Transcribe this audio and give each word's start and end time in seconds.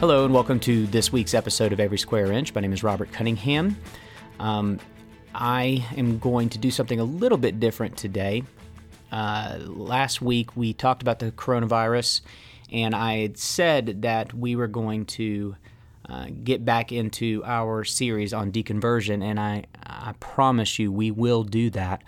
Hello, 0.00 0.24
and 0.24 0.32
welcome 0.32 0.58
to 0.60 0.86
this 0.86 1.12
week's 1.12 1.34
episode 1.34 1.74
of 1.74 1.78
Every 1.78 1.98
Square 1.98 2.32
Inch. 2.32 2.54
My 2.54 2.62
name 2.62 2.72
is 2.72 2.82
Robert 2.82 3.12
Cunningham. 3.12 3.76
Um, 4.38 4.80
I 5.34 5.86
am 5.94 6.18
going 6.18 6.48
to 6.48 6.58
do 6.58 6.70
something 6.70 6.98
a 6.98 7.04
little 7.04 7.36
bit 7.36 7.60
different 7.60 7.98
today. 7.98 8.44
Uh, 9.12 9.58
last 9.60 10.22
week 10.22 10.56
we 10.56 10.72
talked 10.72 11.02
about 11.02 11.18
the 11.18 11.30
coronavirus, 11.32 12.22
and 12.72 12.94
I 12.94 13.18
had 13.18 13.36
said 13.36 14.00
that 14.00 14.32
we 14.32 14.56
were 14.56 14.68
going 14.68 15.04
to 15.04 15.56
uh, 16.08 16.28
get 16.44 16.64
back 16.64 16.92
into 16.92 17.42
our 17.44 17.84
series 17.84 18.32
on 18.32 18.50
deconversion, 18.52 19.22
and 19.22 19.38
I, 19.38 19.66
I 19.84 20.14
promise 20.18 20.78
you 20.78 20.90
we 20.90 21.10
will 21.10 21.44
do 21.44 21.68
that. 21.72 22.02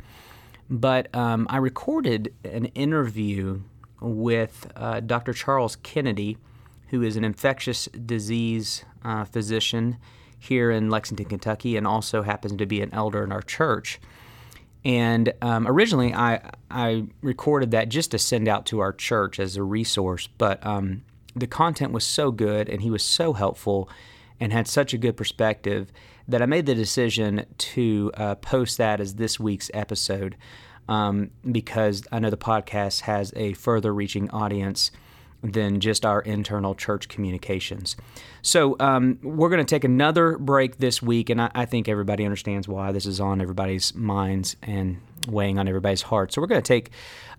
But 0.71 1.15
um, 1.15 1.47
I 1.51 1.59
recorded 1.59 2.33
an 2.43 2.65
interview 2.75 3.61
with 4.01 4.73
uh, 4.77 5.01
Dr. 5.01 5.35
Charles 5.35 5.77
Kennedy 5.77 6.39
who 6.93 7.03
is 7.03 7.17
an 7.17 7.25
infectious 7.25 7.87
disease 7.87 8.85
uh, 9.03 9.25
physician 9.25 9.97
here 10.39 10.71
in 10.71 10.91
Lexington, 10.91 11.27
Kentucky, 11.27 11.77
and 11.77 11.87
also 11.87 12.23
happens 12.23 12.55
to 12.57 12.67
be 12.67 12.83
an 12.83 12.93
elder 12.93 13.25
in 13.25 13.33
our 13.33 13.41
church. 13.41 13.99
And 14.85 15.33
um, 15.41 15.67
originally, 15.67 16.13
I 16.13 16.51
I 16.71 17.07
recorded 17.23 17.71
that 17.71 17.89
just 17.89 18.11
to 18.11 18.19
send 18.19 18.47
out 18.47 18.67
to 18.67 18.81
our 18.81 18.93
church 18.93 19.41
as 19.41 19.57
a 19.57 19.63
resource, 19.63 20.29
but 20.37 20.65
um, 20.67 21.03
the 21.35 21.47
content 21.47 21.93
was 21.93 22.05
so 22.05 22.31
good, 22.31 22.69
and 22.69 22.83
he 22.83 22.91
was 22.91 23.03
so 23.03 23.33
helpful, 23.33 23.89
and 24.39 24.53
had 24.53 24.69
such 24.69 24.93
a 24.93 24.99
good 24.99 25.17
perspective 25.17 25.91
that 26.29 26.43
I 26.43 26.47
made 26.47 26.67
the 26.67 26.75
decision 26.75 27.47
to 27.57 28.11
uh, 28.15 28.35
post 28.35 28.77
that 28.77 29.01
as 29.01 29.15
this 29.15 29.41
week's 29.41 29.71
episode 29.73 30.37
um, 30.89 31.31
because 31.51 32.03
I 32.13 32.19
know 32.19 32.29
the 32.29 32.37
podcast 32.37 33.03
has 33.03 33.33
a 33.35 33.55
further 33.55 33.95
reaching 33.95 34.29
audience 34.31 34.91
than 35.43 35.81
just 35.81 36.05
our 36.07 36.21
internal 36.21 36.75
church 36.75 37.09
communications. 37.09 37.97
So 38.43 38.77
um, 38.79 39.19
we're 39.23 39.49
going 39.49 39.65
to 39.65 39.75
take 39.75 39.85
another 39.85 40.39
break 40.39 40.79
this 40.79 41.03
week, 41.03 41.31
and 41.31 41.41
I, 41.43 41.51
I, 41.55 41.65
think 41.65 41.89
everybody 41.89 42.25
understands 42.25 42.69
why 42.69 42.93
this 42.93 43.07
is 43.07 43.21
on 43.21 43.41
everybody's 43.41 43.95
minds 43.95 44.57
and 44.63 45.01
weighing 45.29 45.59
on 45.59 45.67
everybody's 45.67 46.03
heart. 46.03 46.33
So 46.33 46.41
we're 46.41 46.47
going 46.47 46.63
to 46.63 46.67
take 46.67 46.91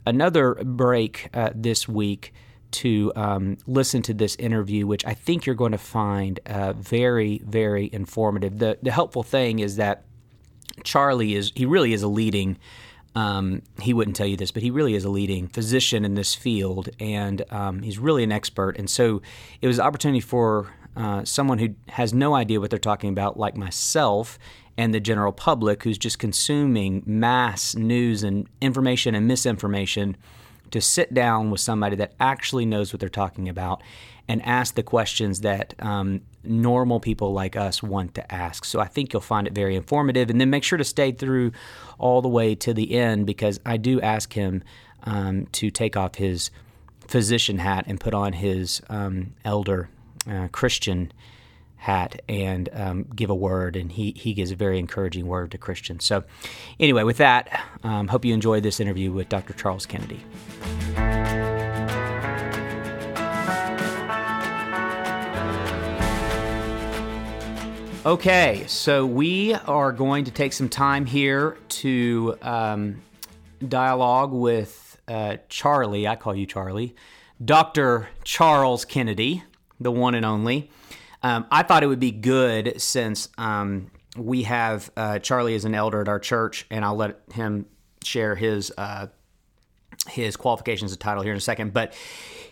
another 0.05 0.55
break 0.55 1.29
uh, 1.33 1.51
this 1.55 1.87
week 1.87 2.33
to 2.71 3.13
um, 3.15 3.57
listen 3.67 4.01
to 4.01 4.13
this 4.13 4.35
interview, 4.35 4.85
which 4.85 5.05
I 5.05 5.13
think 5.13 5.45
you're 5.45 5.55
going 5.55 5.71
to 5.71 5.77
find 5.77 6.39
uh, 6.45 6.73
very, 6.73 7.41
very 7.45 7.89
informative. 7.93 8.59
The, 8.59 8.79
the 8.81 8.91
helpful 8.91 9.23
thing 9.23 9.59
is 9.59 9.77
that 9.77 10.05
Charlie 10.83 11.35
is 11.35 11.51
he 11.55 11.65
really 11.65 11.93
is 11.93 12.01
a 12.01 12.07
leading 12.07 12.57
um, 13.15 13.61
he 13.79 13.93
wouldn't 13.93 14.15
tell 14.15 14.27
you 14.27 14.37
this, 14.37 14.51
but 14.51 14.63
he 14.63 14.71
really 14.71 14.95
is 14.95 15.05
a 15.05 15.09
leading 15.09 15.47
physician 15.47 16.03
in 16.05 16.15
this 16.15 16.33
field, 16.33 16.89
and 16.99 17.43
um, 17.51 17.83
he's 17.83 17.99
really 17.99 18.23
an 18.23 18.31
expert. 18.31 18.77
And 18.77 18.89
so 18.89 19.21
it 19.61 19.67
was 19.67 19.79
an 19.79 19.85
opportunity 19.85 20.19
for 20.19 20.73
uh, 20.95 21.23
someone 21.23 21.59
who 21.59 21.75
has 21.89 22.13
no 22.13 22.33
idea 22.33 22.59
what 22.59 22.69
they're 22.69 22.79
talking 22.79 23.09
about, 23.09 23.37
like 23.37 23.55
myself 23.55 24.39
and 24.77 24.93
the 24.93 24.99
general 24.99 25.31
public, 25.31 25.83
who's 25.83 25.99
just 25.99 26.17
consuming 26.17 27.03
mass 27.05 27.75
news 27.75 28.23
and 28.23 28.47
information 28.61 29.13
and 29.13 29.27
misinformation, 29.27 30.17
to 30.71 30.81
sit 30.81 31.13
down 31.13 31.51
with 31.51 31.61
somebody 31.61 31.95
that 31.95 32.13
actually 32.19 32.65
knows 32.65 32.91
what 32.91 32.99
they're 32.99 33.09
talking 33.09 33.47
about 33.47 33.83
and 34.27 34.41
ask 34.43 34.73
the 34.73 34.81
questions 34.81 35.41
that 35.41 35.75
um, 35.79 36.21
normal 36.43 36.99
people 36.99 37.33
like 37.33 37.55
us 37.55 37.81
want 37.81 38.15
to 38.15 38.33
ask. 38.33 38.65
So 38.65 38.79
I 38.79 38.85
think 38.85 39.13
you'll 39.13 39.21
find 39.21 39.47
it 39.47 39.53
very 39.53 39.75
informative. 39.75 40.29
And 40.29 40.39
then 40.39 40.49
make 40.49 40.63
sure 40.63 40.77
to 40.77 40.83
stay 40.83 41.11
through 41.11 41.51
all 41.97 42.21
the 42.21 42.29
way 42.29 42.55
to 42.55 42.73
the 42.73 42.95
end 42.95 43.25
because 43.25 43.59
I 43.65 43.77
do 43.77 44.01
ask 44.01 44.33
him 44.33 44.63
um, 45.03 45.47
to 45.53 45.69
take 45.69 45.97
off 45.97 46.15
his 46.15 46.51
physician 47.07 47.59
hat 47.59 47.85
and 47.87 47.99
put 47.99 48.13
on 48.13 48.33
his 48.33 48.81
um, 48.89 49.33
elder 49.43 49.89
uh, 50.29 50.47
Christian 50.51 51.11
hat 51.77 52.21
and 52.29 52.69
um, 52.73 53.03
give 53.15 53.29
a 53.29 53.35
word. 53.35 53.75
And 53.75 53.91
he, 53.91 54.13
he 54.15 54.33
gives 54.33 54.51
a 54.51 54.55
very 54.55 54.79
encouraging 54.79 55.27
word 55.27 55.51
to 55.51 55.57
Christians. 55.57 56.05
So, 56.05 56.23
anyway, 56.79 57.03
with 57.03 57.17
that, 57.17 57.61
um, 57.83 58.07
hope 58.07 58.25
you 58.25 58.33
enjoyed 58.33 58.63
this 58.63 58.79
interview 58.79 59.11
with 59.11 59.29
Dr. 59.29 59.53
Charles 59.53 59.85
Kennedy. 59.85 60.23
Okay, 68.05 68.65
so 68.67 69.05
we 69.05 69.53
are 69.53 69.93
going 69.93 70.25
to 70.25 70.31
take 70.31 70.51
some 70.51 70.67
time 70.67 71.05
here 71.05 71.57
to 71.69 72.37
um, 72.41 73.01
dialogue 73.65 74.33
with 74.33 74.99
uh, 75.07 75.37
Charlie. 75.47 76.05
I 76.05 76.17
call 76.17 76.35
you 76.35 76.45
Charlie. 76.45 76.97
Dr. 77.43 78.09
Charles 78.25 78.83
Kennedy, 78.83 79.45
the 79.79 79.89
one 79.89 80.15
and 80.15 80.25
only. 80.25 80.69
Um, 81.21 81.45
I 81.49 81.63
thought 81.63 81.81
it 81.81 81.87
would 81.87 82.01
be 82.01 82.11
good 82.11 82.81
since 82.81 83.29
um, 83.37 83.89
we 84.17 84.43
have 84.43 84.91
uh, 84.97 85.19
Charlie 85.19 85.55
as 85.55 85.63
an 85.63 85.73
elder 85.73 86.01
at 86.01 86.09
our 86.09 86.19
church, 86.19 86.65
and 86.69 86.83
I'll 86.83 86.97
let 86.97 87.21
him 87.31 87.67
share 88.03 88.35
his 88.35 88.69
uh, 88.77 89.07
his 90.07 90.35
qualifications 90.35 90.91
and 90.91 90.99
title 90.99 91.23
here 91.23 91.31
in 91.31 91.37
a 91.37 91.41
second. 91.41 91.73
But 91.73 91.93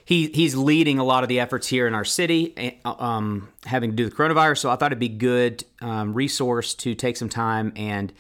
he 0.04 0.28
he's 0.28 0.56
leading 0.56 1.00
a 1.00 1.04
lot 1.04 1.24
of 1.24 1.30
the 1.30 1.40
efforts 1.40 1.68
here 1.68 1.88
in 1.88 1.94
our 1.94 2.06
city, 2.06 2.54
eh, 2.58 2.72
um, 2.86 3.50
having 3.66 3.92
to 3.92 3.96
do 3.96 4.10
the 4.10 4.16
coronavirus. 4.16 4.60
So 4.60 4.70
I 4.70 4.76
thought 4.76 4.92
it'd 4.92 5.00
be 5.00 5.10
good 5.10 5.64
um, 5.82 6.14
resource 6.14 6.74
to 6.76 6.96
take 6.96 7.18
some 7.18 7.30
time 7.30 7.72
and 7.76 8.12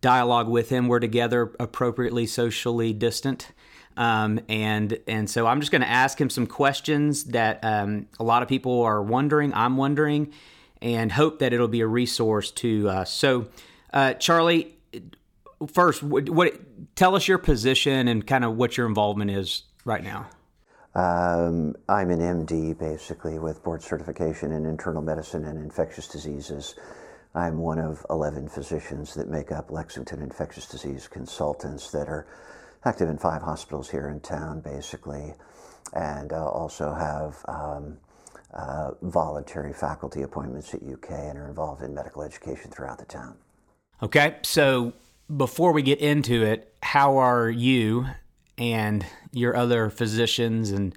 dialogue 0.00 0.48
with 0.48 0.68
him. 0.70 0.88
We're 0.88 1.00
together 1.00 1.52
appropriately 1.58 2.26
socially 2.26 2.92
distant. 2.92 3.50
Um, 3.96 4.40
and 4.48 4.98
and 5.06 5.28
so 5.28 5.46
I'm 5.46 5.60
just 5.60 5.72
going 5.72 5.82
to 5.82 5.88
ask 5.88 6.20
him 6.20 6.28
some 6.28 6.46
questions 6.46 7.24
that 7.24 7.60
um, 7.62 8.08
a 8.20 8.24
lot 8.24 8.42
of 8.42 8.48
people 8.48 8.82
are 8.82 9.02
wondering. 9.02 9.54
I'm 9.54 9.76
wondering, 9.76 10.32
and 10.82 11.12
hope 11.12 11.38
that 11.38 11.52
it'll 11.52 11.68
be 11.68 11.80
a 11.80 11.86
resource 11.86 12.50
to 12.52 12.88
us. 12.90 13.10
So, 13.10 13.48
uh, 13.92 14.14
Charlie, 14.14 14.75
first, 15.72 16.02
what, 16.02 16.28
what, 16.28 16.54
tell 16.96 17.14
us 17.14 17.26
your 17.28 17.38
position 17.38 18.08
and 18.08 18.26
kind 18.26 18.44
of 18.44 18.56
what 18.56 18.76
your 18.76 18.86
involvement 18.86 19.30
is 19.30 19.64
right 19.84 20.02
now. 20.02 20.28
Um, 20.94 21.76
I'm 21.88 22.10
an 22.10 22.20
MD 22.20 22.78
basically 22.78 23.38
with 23.38 23.62
board 23.62 23.82
certification 23.82 24.52
in 24.52 24.64
internal 24.64 25.02
medicine 25.02 25.44
and 25.44 25.58
infectious 25.58 26.08
diseases. 26.08 26.74
I'm 27.34 27.58
one 27.58 27.78
of 27.78 28.04
11 28.08 28.48
physicians 28.48 29.12
that 29.14 29.28
make 29.28 29.52
up 29.52 29.70
Lexington 29.70 30.22
Infectious 30.22 30.66
Disease 30.66 31.06
Consultants 31.06 31.90
that 31.90 32.08
are 32.08 32.26
active 32.86 33.10
in 33.10 33.18
five 33.18 33.42
hospitals 33.42 33.90
here 33.90 34.08
in 34.08 34.20
town 34.20 34.60
basically, 34.60 35.34
and 35.92 36.32
uh, 36.32 36.46
also 36.48 36.94
have 36.94 37.36
um, 37.46 37.98
uh, 38.54 38.92
voluntary 39.02 39.74
faculty 39.74 40.22
appointments 40.22 40.72
at 40.72 40.80
UK 40.82 41.10
and 41.10 41.36
are 41.36 41.48
involved 41.48 41.82
in 41.82 41.94
medical 41.94 42.22
education 42.22 42.70
throughout 42.70 42.98
the 42.98 43.04
town. 43.04 43.36
Okay, 44.02 44.36
so 44.42 44.94
before 45.34 45.72
we 45.72 45.82
get 45.82 46.00
into 46.00 46.42
it, 46.42 46.72
how 46.82 47.18
are 47.18 47.48
you 47.48 48.06
and 48.58 49.04
your 49.32 49.56
other 49.56 49.90
physicians? 49.90 50.70
And 50.70 50.94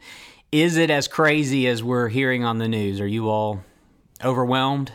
is 0.52 0.78
it 0.78 0.90
as 0.90 1.08
crazy 1.08 1.68
as 1.68 1.84
we're 1.84 2.10
hearing 2.10 2.44
on 2.44 2.58
the 2.58 2.68
news? 2.68 3.00
Are 3.00 3.08
you 3.08 3.30
all 3.30 3.64
overwhelmed? 4.24 4.92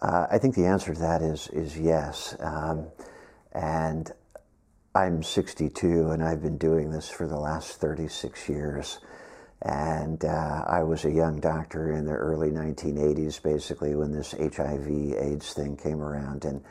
Uh, 0.00 0.26
I 0.30 0.38
think 0.38 0.54
the 0.54 0.66
answer 0.66 0.94
to 0.94 1.00
that 1.00 1.22
is 1.22 1.48
is 1.48 1.76
yes. 1.76 2.36
Um, 2.40 2.86
and 3.52 4.12
I'm 4.94 5.22
62, 5.22 6.10
and 6.10 6.22
I've 6.22 6.42
been 6.42 6.58
doing 6.58 6.90
this 6.90 7.08
for 7.08 7.26
the 7.26 7.36
last 7.36 7.80
36 7.80 8.48
years. 8.48 8.98
And 9.62 10.24
uh, 10.24 10.64
I 10.66 10.84
was 10.84 11.04
a 11.04 11.10
young 11.10 11.40
doctor 11.40 11.92
in 11.92 12.04
the 12.04 12.12
early 12.12 12.50
1980s, 12.50 13.42
basically, 13.42 13.96
when 13.96 14.12
this 14.12 14.32
HIV/AIDS 14.32 15.52
thing 15.52 15.76
came 15.76 16.00
around, 16.00 16.44
and 16.44 16.62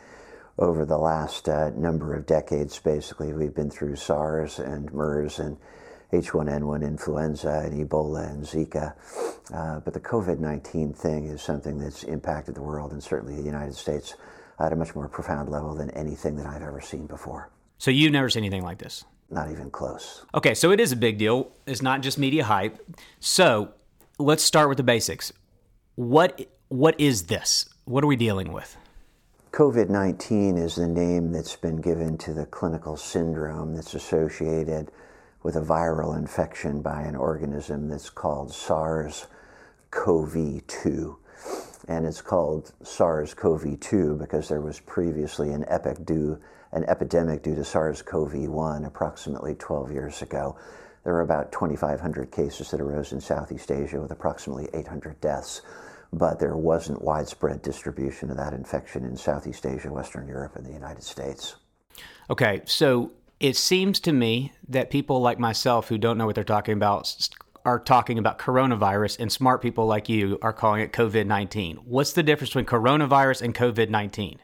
over 0.59 0.85
the 0.85 0.97
last 0.97 1.47
uh, 1.47 1.69
number 1.71 2.15
of 2.15 2.25
decades, 2.25 2.79
basically, 2.79 3.33
we've 3.33 3.53
been 3.53 3.69
through 3.69 3.95
SARS 3.95 4.59
and 4.59 4.91
MERS 4.93 5.39
and 5.39 5.57
H1N1 6.11 6.83
influenza 6.83 7.61
and 7.65 7.87
Ebola 7.87 8.29
and 8.29 8.43
Zika. 8.43 8.93
Uh, 9.53 9.79
but 9.81 9.93
the 9.93 9.99
COVID 9.99 10.39
19 10.39 10.93
thing 10.93 11.25
is 11.25 11.41
something 11.41 11.77
that's 11.77 12.03
impacted 12.03 12.55
the 12.55 12.61
world 12.61 12.91
and 12.91 13.03
certainly 13.03 13.35
the 13.35 13.43
United 13.43 13.75
States 13.75 14.15
at 14.59 14.73
a 14.73 14.75
much 14.75 14.95
more 14.95 15.07
profound 15.07 15.49
level 15.49 15.75
than 15.75 15.89
anything 15.91 16.35
that 16.37 16.45
I've 16.45 16.63
ever 16.63 16.81
seen 16.81 17.05
before. 17.05 17.49
So 17.77 17.91
you've 17.91 18.11
never 18.11 18.29
seen 18.29 18.43
anything 18.43 18.63
like 18.63 18.79
this? 18.79 19.05
Not 19.29 19.51
even 19.51 19.69
close. 19.69 20.25
Okay, 20.33 20.53
so 20.53 20.71
it 20.71 20.79
is 20.79 20.91
a 20.91 20.95
big 20.95 21.17
deal. 21.17 21.51
It's 21.65 21.81
not 21.81 22.01
just 22.01 22.17
media 22.17 22.45
hype. 22.45 22.79
So 23.19 23.73
let's 24.17 24.43
start 24.43 24.69
with 24.69 24.77
the 24.77 24.83
basics. 24.83 25.33
What 25.95 26.47
what 26.69 26.99
is 26.99 27.23
this? 27.23 27.69
What 27.85 28.03
are 28.03 28.07
we 28.07 28.15
dealing 28.15 28.51
with? 28.51 28.77
COVID 29.51 29.89
19 29.89 30.57
is 30.57 30.75
the 30.75 30.87
name 30.87 31.31
that's 31.31 31.55
been 31.55 31.77
given 31.77 32.17
to 32.19 32.33
the 32.33 32.45
clinical 32.45 32.97
syndrome 32.97 33.75
that's 33.75 33.93
associated 33.95 34.91
with 35.43 35.55
a 35.55 35.61
viral 35.61 36.17
infection 36.17 36.81
by 36.81 37.01
an 37.03 37.15
organism 37.15 37.89
that's 37.89 38.09
called 38.09 38.53
SARS 38.53 39.27
CoV 39.91 40.61
2. 40.67 41.17
And 41.87 42.05
it's 42.05 42.21
called 42.21 42.73
SARS 42.83 43.33
CoV 43.33 43.79
2 43.79 44.17
because 44.17 44.49
there 44.49 44.61
was 44.61 44.79
previously 44.81 45.51
an, 45.53 45.65
due, 46.03 46.39
an 46.73 46.83
epidemic 46.85 47.43
due 47.43 47.55
to 47.55 47.63
SARS 47.63 48.01
CoV 48.01 48.49
1 48.49 48.85
approximately 48.85 49.55
12 49.55 49.91
years 49.91 50.21
ago 50.21 50.57
There 51.03 51.13
were 51.13 51.21
about 51.21 51.53
2,500 51.53 52.31
cases 52.31 52.71
that 52.71 52.81
arose 52.81 53.13
in 53.13 53.21
Southeast 53.21 53.71
Asia 53.71 54.01
with 54.01 54.11
approximately 54.11 54.69
800 54.73 55.21
deaths, 55.21 55.61
but 56.13 56.39
there 56.39 56.55
wasn't 56.55 57.01
widespread 57.01 57.61
distribution 57.61 58.31
of 58.31 58.37
that 58.37 58.53
infection 58.53 59.03
in 59.03 59.17
Southeast 59.17 59.65
Asia, 59.65 59.91
Western 59.91 60.27
Europe, 60.27 60.55
and 60.55 60.65
the 60.65 60.71
United 60.71 61.03
States. 61.03 61.55
Okay, 62.29 62.61
so 62.65 63.11
it 63.39 63.55
seems 63.55 63.99
to 64.01 64.11
me 64.11 64.53
that 64.67 64.89
people 64.89 65.21
like 65.21 65.39
myself 65.39 65.89
who 65.89 65.97
don't 65.97 66.17
know 66.17 66.25
what 66.25 66.35
they're 66.35 66.43
talking 66.43 66.73
about 66.73 67.29
are 67.65 67.79
talking 67.79 68.17
about 68.17 68.39
coronavirus, 68.39 69.19
and 69.19 69.29
smart 69.29 69.61
people 69.61 69.85
like 69.85 70.07
you 70.07 70.39
are 70.41 70.53
calling 70.53 70.81
it 70.81 70.93
COVID 70.93 71.25
19. 71.25 71.77
What's 71.83 72.13
the 72.13 72.23
difference 72.23 72.51
between 72.51 72.65
coronavirus 72.65 73.41
and 73.41 73.53
COVID 73.53 73.89
19? 73.89 74.39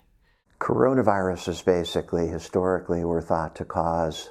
Coronaviruses 0.60 1.64
basically, 1.64 2.28
historically, 2.28 3.06
were 3.06 3.22
thought 3.22 3.56
to 3.56 3.66
cause 3.66 4.30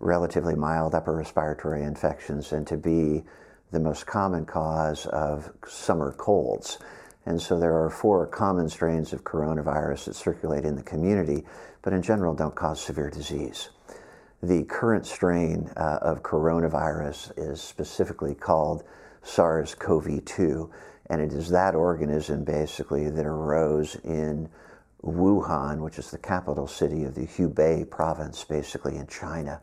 relatively 0.00 0.54
mild 0.54 0.94
upper 0.94 1.16
respiratory 1.16 1.82
infections 1.82 2.52
and 2.52 2.66
to 2.66 2.76
be 2.76 3.24
the 3.72 3.80
most 3.80 4.06
common 4.06 4.44
cause 4.44 5.06
of 5.06 5.50
summer 5.66 6.12
colds. 6.12 6.78
And 7.26 7.42
so 7.42 7.58
there 7.58 7.74
are 7.74 7.90
four 7.90 8.26
common 8.26 8.68
strains 8.68 9.12
of 9.12 9.24
coronavirus 9.24 10.04
that 10.04 10.14
circulate 10.14 10.64
in 10.64 10.76
the 10.76 10.82
community, 10.82 11.44
but 11.82 11.92
in 11.92 12.00
general 12.02 12.34
don't 12.34 12.54
cause 12.54 12.80
severe 12.80 13.10
disease. 13.10 13.70
The 14.42 14.64
current 14.64 15.06
strain 15.06 15.70
uh, 15.76 15.98
of 16.02 16.22
coronavirus 16.22 17.32
is 17.36 17.60
specifically 17.60 18.34
called 18.34 18.84
SARS 19.22 19.74
CoV 19.74 20.24
2, 20.24 20.70
and 21.10 21.20
it 21.20 21.32
is 21.32 21.48
that 21.50 21.74
organism 21.74 22.44
basically 22.44 23.10
that 23.10 23.26
arose 23.26 23.96
in 24.04 24.48
Wuhan, 25.02 25.80
which 25.80 25.98
is 25.98 26.10
the 26.10 26.18
capital 26.18 26.66
city 26.66 27.04
of 27.04 27.14
the 27.14 27.26
Hubei 27.26 27.88
province, 27.88 28.44
basically 28.44 28.96
in 28.96 29.06
China. 29.06 29.60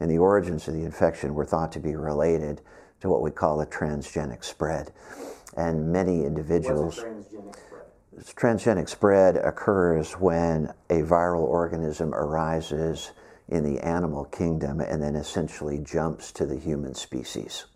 And 0.00 0.10
the 0.10 0.18
origins 0.18 0.68
of 0.68 0.74
the 0.74 0.84
infection 0.84 1.34
were 1.34 1.44
thought 1.44 1.72
to 1.72 1.80
be 1.80 1.94
related 1.94 2.60
to 3.02 3.08
what 3.08 3.20
we 3.20 3.30
call 3.30 3.60
a 3.60 3.66
transgenic 3.66 4.44
spread. 4.44 4.92
And 5.56 5.92
many 5.92 6.24
individuals. 6.24 7.00
transgenic 7.00 7.56
spread? 7.56 8.24
Transgenic 8.36 8.88
spread 8.88 9.36
occurs 9.36 10.12
when 10.12 10.72
a 10.88 11.02
viral 11.02 11.42
organism 11.42 12.14
arises 12.14 13.10
in 13.48 13.64
the 13.64 13.80
animal 13.84 14.24
kingdom 14.24 14.80
and 14.80 15.02
then 15.02 15.16
essentially 15.16 15.78
jumps 15.78 16.32
to 16.32 16.46
the 16.46 16.56
human 16.56 16.94
species. 16.94 17.66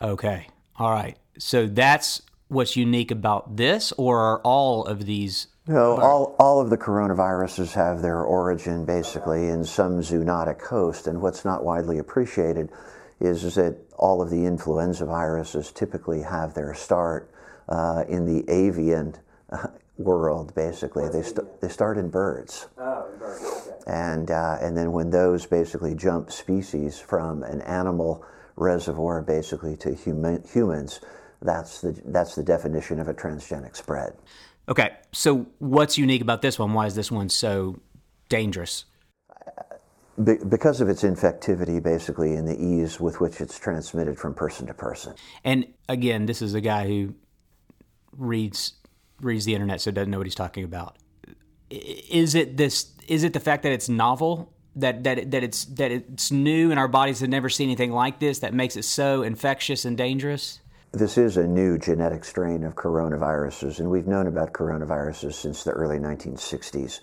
Okay. 0.00 0.48
All 0.76 0.90
right. 0.90 1.18
So 1.38 1.66
that's 1.66 2.22
what's 2.48 2.74
unique 2.74 3.10
about 3.10 3.56
this, 3.56 3.92
or 3.92 4.18
are 4.18 4.40
all 4.40 4.84
of 4.86 5.04
these? 5.04 5.48
No, 5.66 5.98
all, 5.98 6.34
all 6.38 6.60
of 6.60 6.70
the 6.70 6.78
coronaviruses 6.78 7.74
have 7.74 8.00
their 8.00 8.22
origin 8.22 8.86
basically 8.86 9.48
in 9.48 9.62
some 9.64 10.00
zoonotic 10.00 10.62
host, 10.62 11.06
and 11.06 11.20
what's 11.20 11.44
not 11.44 11.64
widely 11.64 11.98
appreciated 11.98 12.70
is, 13.20 13.44
is 13.44 13.54
that 13.56 13.76
all 13.96 14.22
of 14.22 14.30
the 14.30 14.44
influenza 14.44 15.06
viruses 15.06 15.70
typically 15.72 16.22
have 16.22 16.54
their 16.54 16.74
start 16.74 17.30
uh, 17.68 18.04
in 18.08 18.24
the 18.24 18.50
avian 18.50 19.16
uh, 19.50 19.66
world, 19.98 20.54
basically. 20.54 21.08
They, 21.08 21.22
st- 21.22 21.60
they 21.60 21.68
start 21.68 21.98
in 21.98 22.08
birds. 22.08 22.66
Oh, 22.78 23.06
very 23.18 23.38
good. 23.38 23.52
Okay. 23.52 23.76
And, 23.86 24.30
uh, 24.30 24.56
and 24.60 24.76
then 24.76 24.92
when 24.92 25.10
those 25.10 25.46
basically 25.46 25.94
jump 25.94 26.32
species 26.32 26.98
from 26.98 27.42
an 27.42 27.60
animal 27.62 28.24
reservoir 28.56 29.22
basically 29.22 29.76
to 29.76 29.94
human, 29.94 30.42
humans, 30.50 31.00
that's 31.42 31.80
the, 31.80 32.00
that's 32.06 32.34
the 32.34 32.42
definition 32.42 33.00
of 33.00 33.08
a 33.08 33.14
transgenic 33.14 33.76
spread. 33.76 34.14
Okay. 34.68 34.96
So 35.12 35.46
what's 35.58 35.98
unique 35.98 36.22
about 36.22 36.42
this 36.42 36.58
one? 36.58 36.72
Why 36.72 36.86
is 36.86 36.94
this 36.94 37.10
one 37.10 37.28
so 37.28 37.80
dangerous? 38.28 38.84
Be- 40.24 40.38
because 40.48 40.80
of 40.80 40.88
its 40.88 41.02
infectivity, 41.02 41.82
basically, 41.82 42.34
and 42.34 42.46
the 42.46 42.58
ease 42.60 42.98
with 43.00 43.20
which 43.20 43.40
it's 43.40 43.58
transmitted 43.58 44.18
from 44.18 44.34
person 44.34 44.66
to 44.66 44.74
person. 44.74 45.14
And 45.44 45.66
again, 45.88 46.26
this 46.26 46.42
is 46.42 46.54
a 46.54 46.60
guy 46.60 46.86
who 46.86 47.14
reads 48.16 48.74
reads 49.20 49.44
the 49.44 49.54
internet, 49.54 49.80
so 49.80 49.90
doesn't 49.90 50.10
know 50.10 50.18
what 50.18 50.26
he's 50.26 50.34
talking 50.34 50.64
about. 50.64 50.96
Is 51.70 52.34
it 52.34 52.56
this? 52.56 52.92
Is 53.08 53.24
it 53.24 53.32
the 53.32 53.40
fact 53.40 53.62
that 53.62 53.72
it's 53.72 53.88
novel? 53.88 54.52
That 54.76 55.04
that 55.04 55.30
that 55.30 55.42
it's 55.42 55.64
that 55.66 55.90
it's 55.90 56.30
new 56.30 56.70
and 56.70 56.78
our 56.78 56.88
bodies 56.88 57.20
have 57.20 57.28
never 57.28 57.48
seen 57.48 57.68
anything 57.68 57.92
like 57.92 58.20
this 58.20 58.38
that 58.40 58.54
makes 58.54 58.76
it 58.76 58.84
so 58.84 59.22
infectious 59.22 59.84
and 59.84 59.96
dangerous? 59.96 60.59
This 60.92 61.16
is 61.16 61.36
a 61.36 61.46
new 61.46 61.78
genetic 61.78 62.24
strain 62.24 62.64
of 62.64 62.74
coronaviruses, 62.74 63.78
and 63.78 63.88
we've 63.88 64.08
known 64.08 64.26
about 64.26 64.52
coronaviruses 64.52 65.34
since 65.34 65.62
the 65.62 65.70
early 65.70 65.98
1960s, 65.98 67.00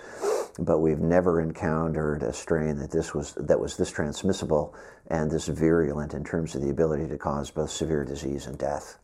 but 0.60 0.80
we've 0.80 1.00
never 1.00 1.40
encountered 1.40 2.22
a 2.22 2.34
strain 2.34 2.78
that 2.80 2.92
this 2.92 3.14
was 3.14 3.34
that 3.36 3.62
was 3.62 3.78
this 3.78 3.90
transmissible 3.90 4.76
and 5.08 5.32
this 5.32 5.48
virulent 5.48 6.14
in 6.14 6.26
terms 6.26 6.54
of 6.54 6.62
the 6.62 6.70
ability 6.70 7.08
to 7.08 7.18
cause 7.18 7.50
both 7.50 7.72
severe 7.72 8.04
disease 8.04 8.46
and 8.46 8.58
death. 8.58 8.98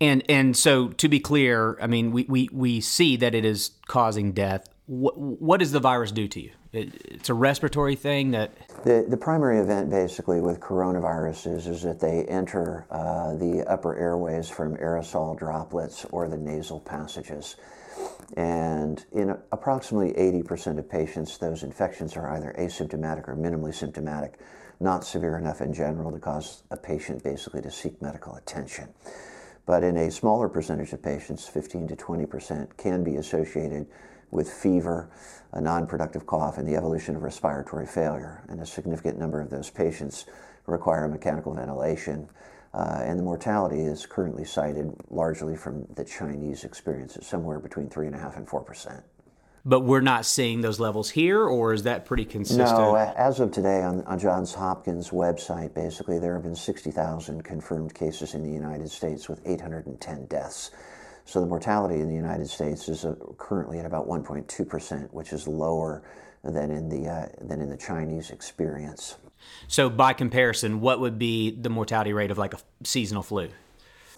And 0.00 0.22
and 0.28 0.56
so 0.56 0.88
to 0.90 1.08
be 1.08 1.18
clear, 1.18 1.76
I 1.80 1.88
mean, 1.88 2.12
we, 2.12 2.24
we, 2.28 2.48
we 2.52 2.80
see 2.80 3.16
that 3.16 3.34
it 3.34 3.44
is 3.44 3.72
causing 3.88 4.30
death. 4.30 4.68
What 4.86 5.16
what 5.16 5.60
does 5.60 5.72
the 5.72 5.80
virus 5.80 6.12
do 6.12 6.28
to 6.28 6.40
you? 6.40 6.50
It, 6.72 6.94
it's 7.06 7.30
a 7.30 7.34
respiratory 7.34 7.96
thing 7.96 8.32
that 8.32 8.52
The, 8.84 9.06
the 9.08 9.16
primary 9.16 9.58
event 9.58 9.88
basically 9.88 10.42
with 10.42 10.60
coronaviruses 10.60 11.66
is 11.66 11.82
that 11.82 12.00
they 12.00 12.24
enter 12.24 12.86
uh, 12.90 13.34
the 13.36 13.64
upper 13.66 13.96
airways 13.96 14.50
from 14.50 14.76
aerosol 14.76 15.38
droplets 15.38 16.04
or 16.10 16.28
the 16.28 16.36
nasal 16.36 16.80
passages. 16.80 17.56
And 18.36 19.04
in 19.12 19.30
approximately 19.52 20.12
80% 20.12 20.78
of 20.78 20.90
patients, 20.90 21.38
those 21.38 21.62
infections 21.62 22.16
are 22.16 22.28
either 22.32 22.54
asymptomatic 22.58 23.28
or 23.28 23.36
minimally 23.36 23.74
symptomatic, 23.74 24.38
not 24.80 25.04
severe 25.04 25.38
enough 25.38 25.60
in 25.60 25.72
general 25.72 26.10
to 26.12 26.18
cause 26.18 26.64
a 26.70 26.76
patient 26.76 27.22
basically 27.22 27.62
to 27.62 27.70
seek 27.70 28.02
medical 28.02 28.34
attention. 28.34 28.88
But 29.66 29.82
in 29.82 29.96
a 29.96 30.10
smaller 30.10 30.48
percentage 30.48 30.92
of 30.92 31.02
patients, 31.02 31.46
15 31.46 31.88
to 31.88 31.96
20%, 31.96 32.76
can 32.76 33.02
be 33.02 33.16
associated 33.16 33.86
with 34.30 34.50
fever, 34.50 35.08
a 35.52 35.60
non 35.60 35.86
productive 35.86 36.26
cough, 36.26 36.58
and 36.58 36.66
the 36.66 36.76
evolution 36.76 37.16
of 37.16 37.22
respiratory 37.22 37.86
failure. 37.86 38.44
And 38.48 38.60
a 38.60 38.66
significant 38.66 39.18
number 39.18 39.40
of 39.40 39.50
those 39.50 39.70
patients 39.70 40.26
require 40.66 41.06
mechanical 41.08 41.54
ventilation. 41.54 42.28
Uh, 42.72 43.02
and 43.04 43.18
the 43.18 43.22
mortality 43.22 43.82
is 43.82 44.04
currently 44.04 44.44
cited 44.44 44.92
largely 45.08 45.56
from 45.56 45.86
the 45.94 46.04
Chinese 46.04 46.64
experience 46.64 47.16
at 47.16 47.22
somewhere 47.22 47.60
between 47.60 47.88
3.5 47.88 48.36
and 48.36 48.48
4%. 48.48 49.02
but 49.64 49.80
we're 49.80 50.00
not 50.00 50.26
seeing 50.26 50.60
those 50.60 50.78
levels 50.78 51.08
here, 51.10 51.44
or 51.44 51.72
is 51.72 51.84
that 51.84 52.04
pretty 52.04 52.24
consistent? 52.24 52.68
No, 52.68 52.96
as 52.96 53.40
of 53.40 53.50
today 53.50 53.82
on, 53.82 54.02
on 54.06 54.18
Johns 54.18 54.52
Hopkins 54.54 55.10
website, 55.10 55.72
basically 55.72 56.18
there 56.18 56.34
have 56.34 56.42
been 56.42 56.56
60,000 56.56 57.42
confirmed 57.44 57.94
cases 57.94 58.34
in 58.34 58.42
the 58.42 58.50
United 58.50 58.90
States 58.90 59.28
with 59.28 59.40
810 59.46 60.26
deaths. 60.26 60.70
So 61.24 61.40
the 61.40 61.46
mortality 61.46 62.00
in 62.00 62.08
the 62.08 62.14
United 62.14 62.48
States 62.48 62.88
is 62.88 63.04
uh, 63.04 63.14
currently 63.38 63.78
at 63.78 63.86
about 63.86 64.06
1.2%, 64.06 65.12
which 65.12 65.32
is 65.32 65.48
lower 65.48 66.02
than 66.42 66.70
in 66.70 66.88
the 66.88 67.08
uh, 67.08 67.26
than 67.40 67.62
in 67.62 67.70
the 67.70 67.76
Chinese 67.76 68.30
experience. 68.30 69.16
So 69.68 69.88
by 69.88 70.12
comparison, 70.12 70.80
what 70.80 71.00
would 71.00 71.18
be 71.18 71.50
the 71.50 71.70
mortality 71.70 72.12
rate 72.12 72.30
of 72.30 72.38
like 72.38 72.54
a 72.54 72.58
seasonal 72.82 73.22
flu? 73.22 73.48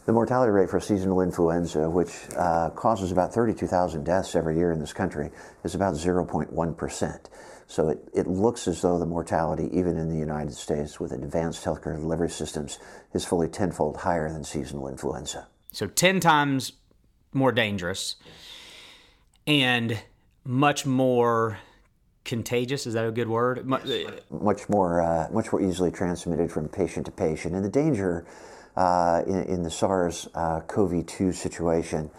The 0.04 0.12
mortality 0.12 0.52
rate 0.52 0.70
for 0.70 0.78
seasonal 0.78 1.20
influenza, 1.20 1.90
which 1.90 2.12
uh, 2.36 2.70
causes 2.70 3.10
about 3.10 3.34
32,000 3.34 4.04
deaths 4.04 4.36
every 4.36 4.56
year 4.56 4.70
in 4.70 4.78
this 4.78 4.92
country, 4.92 5.30
is 5.64 5.75
about 5.75 5.94
0.1%. 5.94 7.20
So 7.66 7.88
it, 7.88 8.08
it 8.14 8.28
looks 8.28 8.68
as 8.68 8.82
though 8.82 9.00
the 9.00 9.06
mortality, 9.06 9.68
even 9.72 9.96
in 9.96 10.08
the 10.08 10.16
United 10.16 10.54
States 10.54 11.00
with 11.00 11.10
advanced 11.10 11.64
healthcare 11.64 11.96
delivery 11.96 12.30
systems, 12.30 12.78
is 13.14 13.25
fully 13.25 13.48
tenfold 13.48 13.96
higher 13.96 14.32
than 14.32 14.44
seasonal 14.44 14.86
influenza. 14.86 15.48
So 15.72 15.88
10 15.88 16.20
times 16.20 16.72
more 17.37 17.52
dangerous 17.52 18.16
and 19.47 19.99
much 20.45 20.85
more 20.85 21.59
contagious. 22.25 22.87
Is 22.87 22.95
that 22.95 23.07
a 23.07 23.12
good 23.12 23.28
word? 23.28 23.64
Mu- 23.66 23.78
Much 24.31 24.69
more, 24.69 25.00
uh, 25.00 25.28
much 25.33 25.52
more 25.52 25.62
easily 25.62 25.93
transmitted 25.93 26.50
from 26.50 26.69
patient 26.69 27.07
to 27.07 27.12
patient. 27.12 27.55
And 27.55 27.64
the 27.64 27.69
danger 27.69 28.26
uh, 28.76 29.23
in, 29.26 29.43
in 29.45 29.62
the 29.62 29.71
SARS 29.71 30.28
uh, 30.35 30.61
CoV 30.61 31.07
2 31.07 31.33
situation 31.33 32.11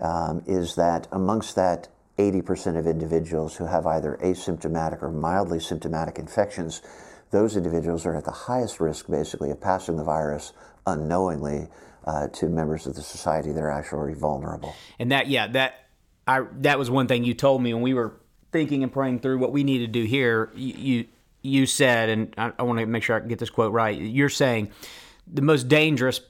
um, 0.00 0.42
is 0.46 0.74
that 0.74 1.06
amongst 1.12 1.54
that 1.54 1.88
80% 2.18 2.78
of 2.78 2.86
individuals 2.86 3.56
who 3.56 3.66
have 3.66 3.86
either 3.86 4.18
asymptomatic 4.22 5.02
or 5.02 5.10
mildly 5.10 5.60
symptomatic 5.60 6.18
infections, 6.18 6.82
those 7.30 7.56
individuals 7.56 8.06
are 8.06 8.16
at 8.16 8.24
the 8.24 8.30
highest 8.30 8.80
risk, 8.80 9.08
basically, 9.08 9.50
of 9.50 9.60
passing 9.60 9.96
the 9.96 10.04
virus 10.04 10.52
unknowingly 10.86 11.68
uh, 12.06 12.28
to 12.28 12.48
members 12.48 12.86
of 12.86 12.94
the 12.94 13.02
society 13.02 13.52
that 13.52 13.60
are 13.60 13.70
actually 13.70 14.14
vulnerable. 14.14 14.74
And 14.98 15.12
that, 15.12 15.28
yeah, 15.28 15.48
that 15.48 15.86
I 16.26 16.42
that 16.60 16.78
was 16.78 16.90
one 16.90 17.06
thing 17.06 17.24
you 17.24 17.34
told 17.34 17.62
me 17.62 17.72
when 17.72 17.82
we 17.82 17.94
were 17.94 18.20
thinking 18.52 18.82
and 18.82 18.92
praying 18.92 19.20
through 19.20 19.38
what 19.38 19.52
we 19.52 19.64
need 19.64 19.78
to 19.78 19.86
do 19.86 20.04
here. 20.04 20.50
You 20.54 20.74
you, 20.74 21.04
you 21.42 21.66
said, 21.66 22.08
and 22.08 22.34
I, 22.36 22.52
I 22.58 22.62
want 22.62 22.78
to 22.80 22.86
make 22.86 23.02
sure 23.02 23.16
I 23.16 23.26
get 23.26 23.38
this 23.38 23.50
quote 23.50 23.72
right. 23.72 23.98
You're 23.98 24.28
saying 24.28 24.70
the 25.26 25.42
most 25.42 25.68
dangerous 25.68 26.20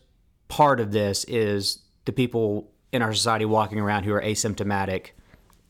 part 0.48 0.80
of 0.80 0.92
this 0.92 1.24
is 1.24 1.78
the 2.04 2.12
people 2.12 2.70
in 2.92 3.02
our 3.02 3.12
society 3.12 3.44
walking 3.44 3.80
around 3.80 4.04
who 4.04 4.12
are 4.12 4.22
asymptomatic, 4.22 5.10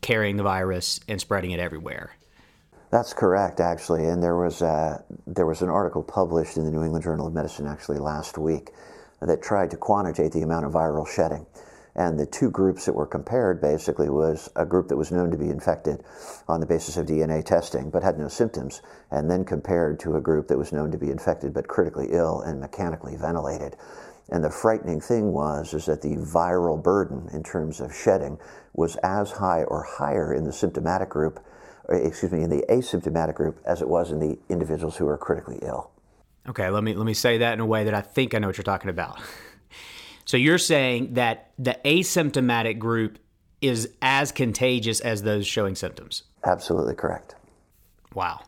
carrying 0.01 0.37
the 0.37 0.43
virus 0.43 0.99
and 1.07 1.19
spreading 1.19 1.51
it 1.51 1.59
everywhere. 1.59 2.11
That's 2.89 3.13
correct, 3.13 3.59
actually. 3.59 4.05
And 4.05 4.23
there 4.23 4.37
was 4.37 4.61
a, 4.61 5.03
there 5.25 5.45
was 5.45 5.61
an 5.61 5.69
article 5.69 6.03
published 6.03 6.55
in 6.55 6.63
the 6.63 6.71
New 6.71 6.83
England 6.83 7.03
Journal 7.03 7.27
of 7.27 7.33
Medicine 7.33 7.67
actually 7.67 7.99
last 7.99 8.37
week 8.37 8.71
that 9.21 9.41
tried 9.41 9.71
to 9.71 9.77
quantitate 9.77 10.31
the 10.31 10.41
amount 10.41 10.65
of 10.65 10.73
viral 10.73 11.07
shedding. 11.07 11.45
And 11.95 12.19
the 12.19 12.27
two 12.27 12.51
groups 12.51 12.85
that 12.85 12.93
were 12.93 13.07
compared 13.07 13.59
basically 13.59 14.09
was 14.09 14.51
a 14.55 14.65
group 14.65 14.87
that 14.89 14.97
was 14.97 15.11
known 15.11 15.31
to 15.31 15.37
be 15.37 15.49
infected 15.49 16.03
on 16.47 16.59
the 16.59 16.67
basis 16.67 16.95
of 16.95 17.07
DNA 17.07 17.43
testing 17.43 17.89
but 17.89 18.03
had 18.03 18.19
no 18.19 18.27
symptoms, 18.27 18.83
and 19.09 19.29
then 19.31 19.43
compared 19.43 19.99
to 20.01 20.15
a 20.15 20.21
group 20.21 20.47
that 20.47 20.59
was 20.59 20.71
known 20.71 20.91
to 20.91 20.97
be 20.97 21.09
infected 21.09 21.55
but 21.55 21.67
critically 21.67 22.09
ill 22.11 22.41
and 22.41 22.59
mechanically 22.59 23.15
ventilated. 23.15 23.75
And 24.29 24.43
the 24.43 24.51
frightening 24.51 25.01
thing 25.01 25.31
was 25.31 25.73
is 25.73 25.85
that 25.87 26.03
the 26.03 26.17
viral 26.17 26.81
burden 26.81 27.29
in 27.33 27.41
terms 27.41 27.79
of 27.79 27.95
shedding 27.95 28.37
was 28.73 28.95
as 28.97 29.31
high 29.31 29.63
or 29.63 29.81
higher 29.83 30.33
in 30.33 30.43
the 30.43 30.53
symptomatic 30.53 31.09
group, 31.09 31.39
or, 31.85 31.95
excuse 31.95 32.31
me, 32.31 32.43
in 32.43 32.51
the 32.51 32.65
asymptomatic 32.69 33.35
group 33.35 33.59
as 33.65 33.81
it 33.81 33.89
was 33.89 34.11
in 34.11 34.19
the 34.19 34.37
individuals 34.49 34.97
who 34.97 35.05
were 35.05 35.17
critically 35.17 35.57
ill. 35.63 35.89
Okay, 36.49 36.69
let 36.69 36.83
me 36.83 36.93
let 36.93 37.05
me 37.05 37.13
say 37.13 37.39
that 37.39 37.53
in 37.53 37.59
a 37.59 37.65
way 37.65 37.83
that 37.83 37.93
I 37.93 38.01
think 38.01 38.33
I 38.33 38.39
know 38.39 38.47
what 38.47 38.57
you're 38.57 38.63
talking 38.63 38.89
about. 38.89 39.19
So 40.27 40.35
you're 40.35 40.57
saying 40.57 41.13
that 41.13 41.51
the 41.57 41.79
asymptomatic 41.85 42.79
group 42.79 43.17
is 43.61 43.89
as 44.01 44.33
contagious 44.33 44.99
as 44.99 45.23
those 45.23 45.47
showing 45.47 45.73
symptoms. 45.73 46.23
Absolutely 46.43 46.95
correct. 46.95 47.35
Wow. 48.13 48.41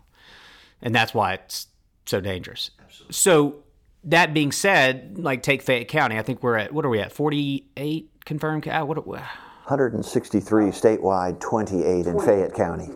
And 0.82 0.94
that's 0.94 1.14
why 1.14 1.36
it's 1.36 1.68
so 2.06 2.20
dangerous. 2.20 2.72
Absolutely. 2.84 3.14
So 3.14 3.64
that 4.04 4.34
being 4.34 4.52
said, 4.52 5.18
like 5.18 5.42
take 5.42 5.62
Fayette 5.62 5.88
County, 5.88 6.18
I 6.18 6.22
think 6.22 6.44
we're 6.44 6.58
at 6.58 6.74
what 6.74 6.86
are 6.86 6.90
we 6.90 7.00
at? 7.00 7.14
48 7.14 8.12
confirmed 8.26 8.68
uh, 8.68 8.84
what, 8.84 9.08
what 9.08 9.20
163 9.20 10.66
statewide, 10.72 11.40
28 11.40 12.08
in 12.08 12.20
Fayette 12.20 12.54
County. 12.54 12.90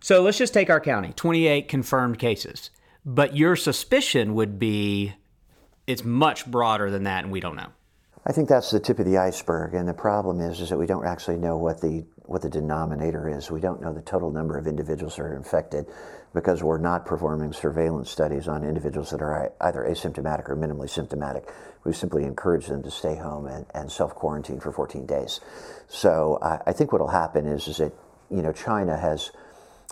So 0.00 0.22
let's 0.22 0.38
just 0.38 0.54
take 0.54 0.70
our 0.70 0.80
county, 0.80 1.12
28 1.14 1.68
confirmed 1.68 2.18
cases. 2.18 2.70
But 3.04 3.36
your 3.36 3.56
suspicion 3.56 4.34
would 4.34 4.58
be 4.58 5.14
it's 5.86 6.04
much 6.04 6.46
broader 6.46 6.90
than 6.90 7.04
that 7.04 7.24
and 7.24 7.32
we 7.32 7.40
don't 7.40 7.56
know. 7.56 7.72
I 8.24 8.30
think 8.30 8.48
that's 8.48 8.70
the 8.70 8.78
tip 8.78 9.00
of 9.00 9.06
the 9.06 9.18
iceberg, 9.18 9.74
and 9.74 9.88
the 9.88 9.94
problem 9.94 10.40
is, 10.40 10.60
is 10.60 10.68
that 10.68 10.78
we 10.78 10.86
don't 10.86 11.04
actually 11.04 11.38
know 11.38 11.56
what 11.56 11.80
the 11.80 12.04
what 12.24 12.40
the 12.40 12.48
denominator 12.48 13.28
is. 13.28 13.50
We 13.50 13.60
don't 13.60 13.80
know 13.82 13.92
the 13.92 14.00
total 14.00 14.30
number 14.30 14.56
of 14.56 14.68
individuals 14.68 15.16
that 15.16 15.22
are 15.22 15.36
infected 15.36 15.86
because 16.32 16.62
we're 16.62 16.78
not 16.78 17.04
performing 17.04 17.52
surveillance 17.52 18.10
studies 18.10 18.46
on 18.46 18.62
individuals 18.64 19.10
that 19.10 19.20
are 19.20 19.52
either 19.60 19.80
asymptomatic 19.80 20.48
or 20.48 20.56
minimally 20.56 20.88
symptomatic. 20.88 21.48
We 21.84 21.92
simply 21.92 22.22
encourage 22.22 22.66
them 22.66 22.82
to 22.84 22.90
stay 22.92 23.16
home 23.16 23.46
and, 23.46 23.66
and 23.74 23.90
self 23.90 24.14
quarantine 24.14 24.60
for 24.60 24.70
14 24.70 25.04
days. 25.04 25.40
So 25.88 26.38
I, 26.40 26.60
I 26.68 26.72
think 26.72 26.92
what 26.92 27.00
will 27.00 27.08
happen 27.08 27.46
is, 27.46 27.66
is 27.66 27.78
that 27.78 27.92
you 28.30 28.40
know 28.40 28.52
China 28.52 28.96
has 28.96 29.32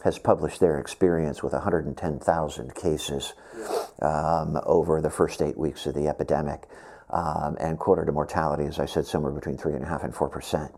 has 0.04 0.18
published 0.18 0.60
their 0.60 0.78
experience 0.78 1.42
with 1.42 1.52
110,000 1.52 2.74
cases 2.74 3.34
um, 4.00 4.58
over 4.64 5.00
the 5.00 5.10
first 5.10 5.42
eight 5.42 5.58
weeks 5.58 5.86
of 5.86 5.94
the 5.94 6.08
epidemic 6.08 6.62
um, 7.10 7.56
and 7.60 7.78
quarter 7.78 8.04
to 8.04 8.12
mortality, 8.12 8.64
as 8.64 8.78
I 8.78 8.86
said, 8.86 9.06
somewhere 9.06 9.32
between 9.32 9.56
three 9.56 9.74
and 9.74 9.84
a 9.84 9.86
half 9.86 10.04
and 10.04 10.14
four 10.14 10.28
percent. 10.28 10.72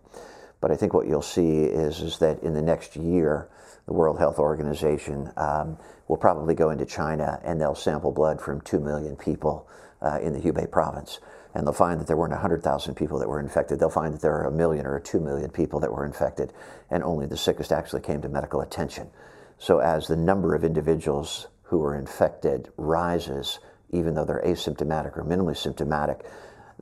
But 0.61 0.71
I 0.71 0.77
think 0.77 0.95
what 0.95 1.07
you'll 1.07 1.23
see 1.23 1.65
is 1.65 2.01
is 2.01 2.19
that 2.19 2.43
in 2.43 2.55
the 2.55 2.63
next 2.63 2.97
year, 2.97 3.49
the 3.87 3.93
World 3.93 4.19
Health 4.19 4.39
Organization 4.39 5.31
um, 5.37 5.77
will 6.09 6.17
probably 6.17 6.55
go 6.55 6.71
into 6.71 6.87
China 6.87 7.41
and 7.45 7.61
they'll 7.61 7.75
sample 7.75 8.13
blood 8.13 8.41
from 8.41 8.61
two 8.61 8.81
million 8.81 9.17
people 9.17 9.69
uh, 10.01 10.19
in 10.21 10.33
the 10.33 10.41
Hubei 10.41 10.71
province. 10.71 11.19
And 11.55 11.67
they'll 11.67 11.75
find 11.75 12.01
that 12.01 12.07
there 12.07 12.17
weren't 12.17 12.33
100,000 12.33 12.95
people 12.95 13.19
that 13.19 13.29
were 13.29 13.41
infected. 13.41 13.79
They'll 13.79 13.91
find 13.91 14.15
that 14.15 14.23
there 14.23 14.35
are 14.35 14.47
a 14.47 14.53
million 14.53 14.87
or 14.87 14.99
two 15.01 15.21
million 15.21 15.51
people 15.51 15.81
that 15.81 15.93
were 15.93 16.07
infected, 16.07 16.53
and 16.91 17.03
only 17.03 17.27
the 17.27 17.37
sickest 17.37 17.73
actually 17.73 18.01
came 18.01 18.23
to 18.23 18.29
medical 18.29 18.63
attention. 18.63 19.11
So, 19.59 19.79
as 19.79 20.09
the 20.09 20.17
number 20.17 20.55
of 20.55 20.65
individuals 20.65 21.49
who 21.65 21.83
are 21.85 21.95
infected 21.97 22.71
rises, 22.77 23.59
even 23.91 24.15
though 24.15 24.25
they're 24.25 24.43
asymptomatic 24.45 25.17
or 25.17 25.25
minimally 25.25 25.57
symptomatic, 25.57 26.25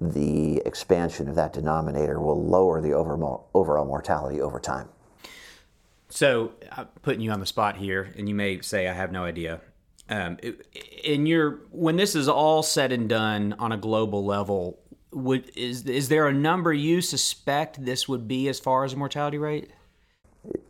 the 0.01 0.63
expansion 0.65 1.29
of 1.29 1.35
that 1.35 1.53
denominator 1.53 2.21
will 2.21 2.43
lower 2.43 2.81
the 2.81 2.93
overall 2.93 3.85
mortality 3.85 4.41
over 4.41 4.59
time. 4.59 4.89
So, 6.09 6.53
I'm 6.73 6.87
putting 7.03 7.21
you 7.21 7.33
on 7.33 7.41
the 7.41 7.47
spot 7.47 7.77
here, 7.77 8.13
and 8.17 8.29
you 8.29 8.35
may 8.35 8.61
say, 8.61 8.89
I 8.89 8.95
have 8.95 9.13
no 9.13 9.25
idea. 9.25 9.61
Um, 10.11 10.39
in 11.05 11.25
your 11.25 11.61
when 11.71 11.97
this 11.97 12.17
is 12.17 12.29
all 12.29 12.65
said 12.65 12.91
and 12.91 13.09
done 13.09 13.55
on 13.61 13.71
a 13.71 13.77
global 13.77 14.25
level, 14.25 14.81
would 15.13 15.51
is 15.57 15.85
is 15.87 16.09
there 16.09 16.27
a 16.27 16.33
number 16.33 16.73
you 16.73 17.01
suspect 17.01 17.85
this 17.85 18.09
would 18.09 18.27
be 18.27 18.49
as 18.49 18.59
far 18.59 18.85
as 18.85 18.93
a 18.93 18.97
mortality 18.97 19.39
rate? 19.39 19.71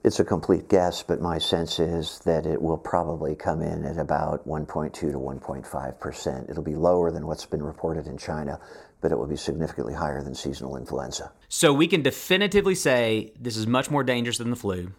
It's 0.05 0.21
a 0.21 0.25
complete 0.25 0.69
guess, 0.69 1.03
but 1.03 1.21
my 1.23 1.39
sense 1.39 1.79
is 1.79 2.19
that 2.21 2.45
it 2.45 2.61
will 2.61 2.77
probably 2.77 3.35
come 3.35 3.63
in 3.63 3.85
at 3.85 3.99
about 3.99 4.47
1.2 4.47 4.93
to 4.93 5.07
1.5 5.07 6.01
percent. 6.01 6.51
It'll 6.51 6.63
be 6.63 6.77
lower 6.77 7.11
than 7.11 7.27
what's 7.27 7.47
been 7.47 7.63
reported 7.63 8.07
in 8.07 8.19
China, 8.19 8.61
but 9.01 9.11
it 9.11 9.17
will 9.17 9.27
be 9.27 9.37
significantly 9.37 9.95
higher 9.95 10.23
than 10.23 10.35
seasonal 10.35 10.77
influenza. 10.77 11.33
So 11.49 11.73
we 11.73 11.87
can 11.87 12.03
definitively 12.03 12.75
say 12.75 13.33
this 13.41 13.57
is 13.57 13.67
much 13.67 13.91
more 13.91 14.05
dangerous 14.05 14.37
than 14.37 14.51
the 14.51 14.57
flu, 14.57 14.93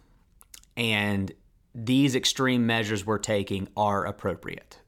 and 0.76 1.32
these 1.74 2.16
extreme 2.16 2.66
measures 2.66 3.06
we're 3.06 3.18
taking 3.18 3.68
are 3.78 4.06
appropriate. 4.06 4.80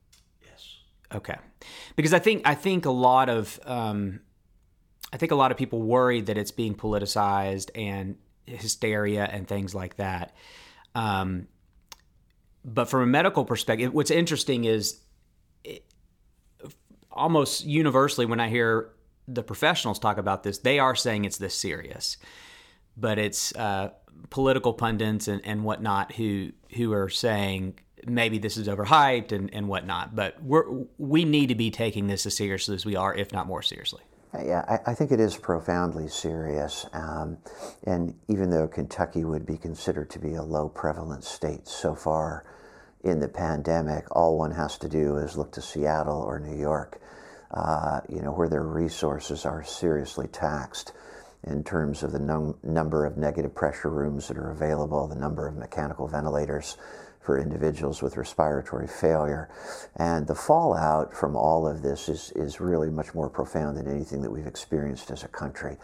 Yes. 0.43 0.79
Okay, 1.13 1.37
because 1.95 2.13
I 2.13 2.19
think 2.19 2.41
I 2.45 2.55
think 2.55 2.85
a 2.85 2.91
lot 2.91 3.29
of 3.29 3.59
um, 3.65 4.21
I 5.11 5.17
think 5.17 5.31
a 5.31 5.35
lot 5.35 5.51
of 5.51 5.57
people 5.57 5.81
worry 5.81 6.21
that 6.21 6.37
it's 6.37 6.51
being 6.51 6.75
politicized 6.75 7.69
and 7.75 8.17
hysteria 8.45 9.25
and 9.25 9.47
things 9.47 9.73
like 9.73 9.95
that. 9.97 10.35
Um, 10.95 11.47
but 12.65 12.85
from 12.85 13.01
a 13.01 13.05
medical 13.05 13.45
perspective, 13.45 13.93
what's 13.93 14.11
interesting 14.11 14.65
is 14.65 15.01
it, 15.63 15.85
almost 17.11 17.65
universally 17.65 18.25
when 18.25 18.39
I 18.39 18.49
hear 18.49 18.89
the 19.27 19.43
professionals 19.43 19.99
talk 19.99 20.17
about 20.17 20.43
this, 20.43 20.57
they 20.59 20.79
are 20.79 20.95
saying 20.95 21.25
it's 21.25 21.37
this 21.37 21.55
serious. 21.55 22.17
But 22.97 23.17
it's 23.17 23.55
uh, 23.55 23.91
political 24.29 24.73
pundits 24.73 25.27
and, 25.27 25.41
and 25.45 25.63
whatnot 25.63 26.13
who 26.13 26.51
who 26.75 26.91
are 26.93 27.09
saying 27.09 27.79
maybe 28.05 28.37
this 28.37 28.57
is 28.57 28.67
overhyped 28.67 29.31
and, 29.31 29.53
and 29.53 29.67
whatnot. 29.67 30.15
But 30.15 30.41
we're 30.43 30.65
we 30.97 31.25
need 31.25 31.47
to 31.47 31.55
be 31.55 31.71
taking 31.71 32.07
this 32.07 32.25
as 32.25 32.35
seriously 32.35 32.75
as 32.75 32.85
we 32.85 32.95
are, 32.95 33.13
if 33.13 33.31
not 33.31 33.47
more 33.47 33.61
seriously. 33.61 34.01
Yeah, 34.33 34.65
I, 34.67 34.91
I, 34.91 34.93
think 34.95 35.11
it 35.11 35.19
is 35.19 35.37
profoundly 35.37 36.07
serious. 36.07 36.87
Um, 36.91 37.37
and 37.85 38.15
even 38.27 38.49
though 38.49 38.67
Kentucky 38.67 39.23
would 39.23 39.45
be 39.45 39.57
considered 39.57 40.09
to 40.09 40.19
be 40.19 40.33
a 40.33 40.41
low 40.41 40.69
prevalence 40.69 41.27
state 41.27 41.67
so 41.67 41.93
far 41.93 42.43
in 43.03 43.19
the 43.19 43.27
pandemic, 43.27 44.05
all 44.09 44.39
one 44.39 44.49
has 44.49 44.79
to 44.79 44.89
do 44.89 45.17
is 45.17 45.37
look 45.37 45.51
to 45.51 45.61
Seattle 45.61 46.19
or 46.19 46.39
New 46.39 46.57
York, 46.57 46.99
uh, 47.51 48.01
you 48.09 48.23
know, 48.23 48.31
where 48.31 48.49
their 48.49 48.63
resources 48.63 49.45
are 49.45 49.63
seriously 49.63 50.27
taxed 50.29 50.93
in 51.45 51.63
terms 51.63 52.03
of 52.03 52.11
the 52.11 52.19
num- 52.19 52.57
number 52.63 53.05
of 53.05 53.17
negative 53.17 53.53
pressure 53.53 53.89
rooms 53.89 54.27
that 54.27 54.37
are 54.37 54.51
available, 54.51 55.07
the 55.07 55.15
number 55.15 55.47
of 55.47 55.55
mechanical 55.55 56.07
ventilators 56.07 56.77
for 57.19 57.39
individuals 57.39 58.01
with 58.01 58.17
respiratory 58.17 58.87
failure. 58.87 59.49
And 59.95 60.27
the 60.27 60.35
fallout 60.35 61.13
from 61.13 61.35
all 61.35 61.67
of 61.67 61.81
this 61.81 62.09
is, 62.09 62.31
is 62.35 62.59
really 62.59 62.89
much 62.89 63.13
more 63.13 63.29
profound 63.29 63.77
than 63.77 63.87
anything 63.87 64.21
that 64.21 64.31
we've 64.31 64.47
experienced 64.47 65.09
as 65.09 65.23
a 65.23 65.29
country. 65.29 65.77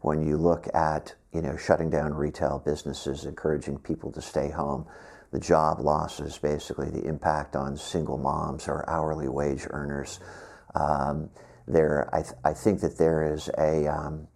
When 0.00 0.24
you 0.24 0.36
look 0.36 0.68
at, 0.74 1.14
you 1.32 1.42
know, 1.42 1.56
shutting 1.56 1.90
down 1.90 2.14
retail 2.14 2.62
businesses, 2.64 3.24
encouraging 3.24 3.78
people 3.78 4.12
to 4.12 4.22
stay 4.22 4.50
home, 4.50 4.86
the 5.32 5.40
job 5.40 5.80
losses, 5.80 6.38
basically 6.38 6.90
the 6.90 7.04
impact 7.06 7.56
on 7.56 7.76
single 7.76 8.18
moms 8.18 8.68
or 8.68 8.88
hourly 8.88 9.28
wage 9.28 9.66
earners, 9.70 10.20
um, 10.74 11.28
there, 11.66 12.08
I, 12.14 12.22
th- 12.22 12.34
I 12.44 12.52
think 12.52 12.80
that 12.80 12.98
there 12.98 13.34
is 13.34 13.48
a, 13.58 13.86
um, 13.88 14.28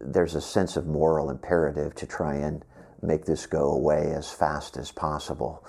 there's 0.00 0.34
a 0.34 0.40
sense 0.40 0.76
of 0.76 0.86
moral 0.86 1.30
imperative 1.30 1.94
to 1.96 2.06
try 2.06 2.36
and 2.36 2.64
make 3.02 3.24
this 3.24 3.46
go 3.46 3.70
away 3.70 4.12
as 4.12 4.30
fast 4.30 4.76
as 4.76 4.92
possible. 4.92 5.64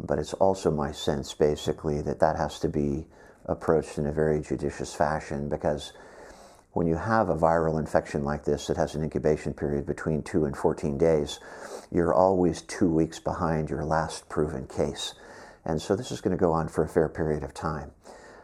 But 0.00 0.18
it's 0.18 0.34
also 0.34 0.70
my 0.70 0.92
sense, 0.92 1.34
basically, 1.34 2.02
that 2.02 2.20
that 2.20 2.36
has 2.36 2.60
to 2.60 2.68
be 2.68 3.06
approached 3.46 3.98
in 3.98 4.06
a 4.06 4.12
very 4.12 4.40
judicious 4.40 4.94
fashion 4.94 5.48
because 5.48 5.92
when 6.72 6.86
you 6.86 6.96
have 6.96 7.28
a 7.28 7.36
viral 7.36 7.80
infection 7.80 8.24
like 8.24 8.44
this 8.44 8.66
that 8.66 8.76
has 8.76 8.94
an 8.94 9.02
incubation 9.02 9.54
period 9.54 9.86
between 9.86 10.22
2 10.22 10.44
and 10.44 10.56
14 10.56 10.98
days, 10.98 11.40
you're 11.90 12.14
always 12.14 12.62
two 12.62 12.88
weeks 12.88 13.18
behind 13.18 13.70
your 13.70 13.84
last 13.84 14.28
proven 14.28 14.66
case. 14.66 15.14
And 15.64 15.80
so 15.80 15.96
this 15.96 16.12
is 16.12 16.20
going 16.20 16.36
to 16.36 16.40
go 16.40 16.52
on 16.52 16.68
for 16.68 16.84
a 16.84 16.88
fair 16.88 17.08
period 17.08 17.42
of 17.42 17.54
time. 17.54 17.90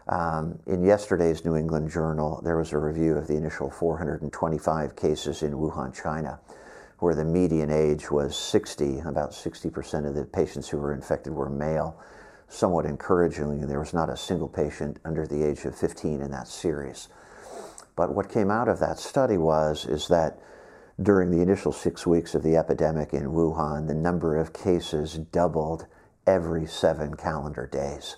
Um, 0.06 0.58
in 0.66 0.84
yesterday's 0.84 1.44
New 1.44 1.56
England 1.56 1.90
Journal, 1.90 2.40
there 2.44 2.56
was 2.58 2.72
a 2.72 2.78
review 2.78 3.16
of 3.16 3.26
the 3.26 3.36
initial 3.36 3.70
425 3.70 4.96
cases 4.96 5.42
in 5.42 5.52
Wuhan, 5.52 5.94
China 5.94 6.38
where 7.04 7.14
the 7.14 7.24
median 7.24 7.70
age 7.70 8.10
was 8.10 8.34
60. 8.34 9.00
About 9.00 9.32
60% 9.32 10.08
of 10.08 10.14
the 10.14 10.24
patients 10.24 10.68
who 10.68 10.78
were 10.78 10.94
infected 10.94 11.34
were 11.34 11.50
male. 11.50 12.00
Somewhat 12.48 12.86
encouragingly, 12.86 13.66
there 13.66 13.80
was 13.80 13.92
not 13.92 14.08
a 14.08 14.16
single 14.16 14.48
patient 14.48 14.98
under 15.04 15.26
the 15.26 15.42
age 15.42 15.66
of 15.66 15.76
15 15.76 16.22
in 16.22 16.30
that 16.30 16.48
series. 16.48 17.08
But 17.94 18.14
what 18.14 18.32
came 18.32 18.50
out 18.50 18.68
of 18.68 18.80
that 18.80 18.98
study 18.98 19.36
was 19.36 19.84
is 19.84 20.08
that 20.08 20.38
during 21.02 21.30
the 21.30 21.42
initial 21.42 21.72
six 21.72 22.06
weeks 22.06 22.34
of 22.34 22.42
the 22.42 22.56
epidemic 22.56 23.12
in 23.12 23.24
Wuhan, 23.24 23.86
the 23.86 23.94
number 23.94 24.36
of 24.38 24.52
cases 24.52 25.18
doubled 25.18 25.86
every 26.26 26.66
seven 26.66 27.14
calendar 27.14 27.66
days. 27.66 28.16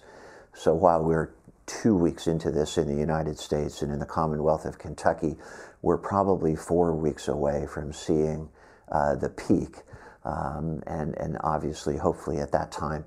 So 0.55 0.75
while 0.75 1.03
we're 1.03 1.31
two 1.67 1.95
weeks 1.97 2.27
into 2.27 2.51
this 2.51 2.79
in 2.79 2.89
the 2.89 2.99
United 2.99 3.39
States 3.39 3.83
and 3.83 3.93
in 3.93 3.99
the 3.99 4.07
Commonwealth 4.07 4.65
of 4.65 4.79
Kentucky, 4.79 5.37
we're 5.83 5.99
probably 5.99 6.57
four 6.57 6.95
weeks 6.95 7.29
away 7.29 7.67
from 7.67 7.93
seeing 7.93 8.49
uh, 8.91 9.15
the 9.17 9.29
peak. 9.29 9.83
Um, 10.25 10.83
and, 10.87 11.17
and 11.19 11.39
obviously, 11.45 11.97
hopefully, 11.97 12.39
at 12.39 12.51
that 12.51 12.73
time, 12.73 13.05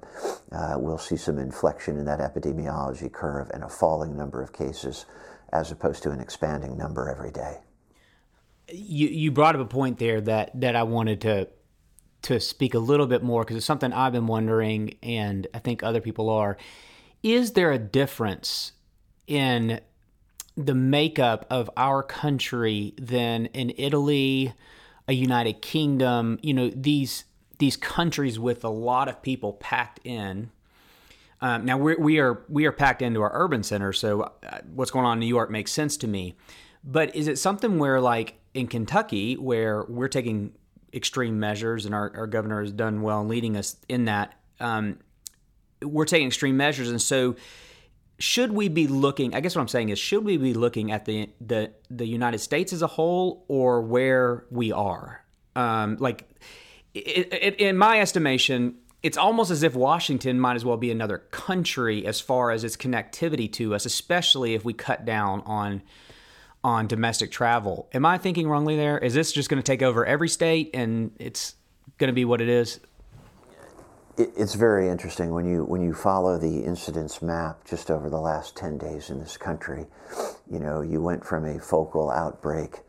uh, 0.53 0.75
we'll 0.77 0.97
see 0.97 1.17
some 1.17 1.37
inflection 1.37 1.97
in 1.97 2.05
that 2.05 2.19
epidemiology 2.19 3.11
curve 3.11 3.49
and 3.53 3.63
a 3.63 3.69
falling 3.69 4.15
number 4.15 4.41
of 4.41 4.53
cases 4.53 5.05
as 5.51 5.71
opposed 5.71 6.03
to 6.03 6.11
an 6.11 6.21
expanding 6.21 6.77
number 6.77 7.09
every 7.09 7.31
day. 7.31 7.57
You, 8.71 9.07
you 9.07 9.31
brought 9.31 9.55
up 9.55 9.61
a 9.61 9.65
point 9.65 9.97
there 9.97 10.21
that, 10.21 10.51
that 10.61 10.75
I 10.75 10.83
wanted 10.83 11.21
to 11.21 11.49
to 12.21 12.39
speak 12.39 12.73
a 12.73 12.79
little 12.79 13.07
bit 13.07 13.23
more 13.23 13.43
because 13.43 13.57
it's 13.57 13.65
something 13.65 13.93
I've 13.93 14.11
been 14.11 14.27
wondering, 14.27 14.95
and 15.01 15.47
I 15.53 15.59
think 15.59 15.83
other 15.83 16.01
people 16.01 16.29
are. 16.29 16.57
Is 17.23 17.51
there 17.51 17.71
a 17.71 17.77
difference 17.77 18.73
in 19.27 19.81
the 20.55 20.75
makeup 20.75 21.45
of 21.49 21.69
our 21.75 22.03
country 22.03 22.93
than 22.97 23.47
in 23.47 23.73
Italy, 23.77 24.53
a 25.07 25.13
United 25.13 25.61
Kingdom? 25.61 26.39
You 26.41 26.53
know 26.53 26.69
these 26.69 27.25
these 27.57 27.75
countries 27.75 28.39
with 28.39 28.63
a 28.63 28.69
lot 28.69 29.07
of 29.09 29.21
people 29.21 29.53
packed 29.53 29.99
in. 30.05 30.51
Um, 31.41 31.65
now 31.65 31.77
we're, 31.77 31.99
we 31.99 32.19
are 32.19 32.43
we 32.49 32.65
are 32.65 32.71
packed 32.71 33.01
into 33.01 33.21
our 33.21 33.31
urban 33.33 33.63
centers, 33.63 33.99
so 33.99 34.21
uh, 34.21 34.59
what's 34.73 34.91
going 34.91 35.05
on 35.05 35.13
in 35.13 35.19
New 35.19 35.25
York 35.25 35.49
makes 35.49 35.71
sense 35.71 35.97
to 35.97 36.07
me. 36.07 36.35
But 36.83 37.15
is 37.15 37.27
it 37.27 37.37
something 37.37 37.79
where, 37.79 37.99
like 37.99 38.39
in 38.53 38.67
Kentucky, 38.67 39.35
where 39.35 39.83
we're 39.87 40.07
taking 40.07 40.53
extreme 40.93 41.39
measures, 41.39 41.85
and 41.85 41.93
our, 41.93 42.11
our 42.15 42.27
governor 42.27 42.61
has 42.61 42.71
done 42.71 43.01
well 43.01 43.21
in 43.21 43.27
leading 43.27 43.57
us 43.57 43.77
in 43.87 44.05
that. 44.05 44.35
Um, 44.59 44.99
we're 45.81 46.05
taking 46.05 46.27
extreme 46.27 46.57
measures, 46.57 46.89
and 46.89 47.01
so 47.01 47.35
should 48.19 48.51
we 48.51 48.67
be 48.67 48.87
looking? 48.87 49.33
I 49.33 49.39
guess 49.39 49.55
what 49.55 49.61
I'm 49.61 49.67
saying 49.67 49.89
is, 49.89 49.97
should 49.97 50.25
we 50.25 50.37
be 50.37 50.53
looking 50.53 50.91
at 50.91 51.05
the 51.05 51.29
the 51.39 51.71
the 51.89 52.05
United 52.05 52.39
States 52.39 52.73
as 52.73 52.81
a 52.81 52.87
whole, 52.87 53.45
or 53.47 53.81
where 53.81 54.45
we 54.51 54.71
are? 54.71 55.23
Um, 55.55 55.97
like, 55.99 56.29
it, 56.93 57.33
it, 57.33 57.55
in 57.59 57.77
my 57.77 57.99
estimation, 57.99 58.75
it's 59.01 59.17
almost 59.17 59.51
as 59.51 59.63
if 59.63 59.73
Washington 59.73 60.39
might 60.39 60.55
as 60.55 60.65
well 60.65 60.77
be 60.77 60.91
another 60.91 61.17
country 61.17 62.05
as 62.05 62.19
far 62.19 62.51
as 62.51 62.63
its 62.63 62.75
connectivity 62.75 63.51
to 63.53 63.73
us, 63.73 63.85
especially 63.85 64.53
if 64.53 64.65
we 64.65 64.73
cut 64.73 65.05
down 65.05 65.41
on 65.45 65.81
on 66.61 66.87
domestic 66.87 67.31
travel. 67.31 67.89
Am 67.93 68.05
I 68.05 68.17
thinking 68.17 68.49
wrongly 68.49 68.75
there? 68.75 68.97
Is 68.97 69.13
this 69.13 69.31
just 69.31 69.49
going 69.49 69.61
to 69.61 69.65
take 69.65 69.81
over 69.81 70.05
every 70.05 70.27
state 70.27 70.71
and 70.73 71.11
it's 71.17 71.55
going 71.97 72.09
to 72.09 72.13
be 72.13 72.25
what 72.25 72.41
it 72.41 72.49
is? 72.49 72.81
It's 74.21 74.55
very 74.55 74.89
interesting 74.89 75.31
when 75.31 75.45
you 75.45 75.63
when 75.63 75.79
you 75.81 75.93
follow 75.93 76.37
the 76.37 76.65
incidence 76.65 77.21
map 77.21 77.63
just 77.63 77.89
over 77.89 78.09
the 78.09 78.19
last 78.19 78.53
ten 78.57 78.77
days 78.77 79.09
in 79.09 79.17
this 79.17 79.37
country. 79.37 79.85
You 80.51 80.59
know, 80.59 80.81
you 80.81 81.01
went 81.01 81.23
from 81.23 81.45
a 81.45 81.57
focal 81.57 82.11
outbreak 82.11 82.79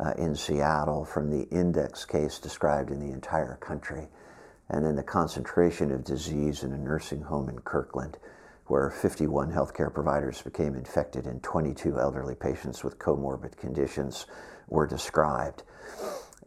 uh, 0.00 0.14
in 0.18 0.34
Seattle 0.34 1.04
from 1.04 1.30
the 1.30 1.48
index 1.50 2.04
case 2.04 2.40
described 2.40 2.90
in 2.90 2.98
the 2.98 3.12
entire 3.12 3.54
country, 3.60 4.08
and 4.68 4.84
then 4.84 4.96
the 4.96 5.04
concentration 5.04 5.92
of 5.92 6.02
disease 6.02 6.64
in 6.64 6.72
a 6.72 6.78
nursing 6.78 7.22
home 7.22 7.48
in 7.48 7.60
Kirkland 7.60 8.18
where 8.66 8.90
51 8.90 9.52
healthcare 9.52 9.94
providers 9.94 10.42
became 10.42 10.74
infected 10.74 11.26
and 11.26 11.40
22 11.40 12.00
elderly 12.00 12.34
patients 12.34 12.82
with 12.82 12.98
comorbid 12.98 13.56
conditions 13.56 14.26
were 14.66 14.88
described. 14.88 15.62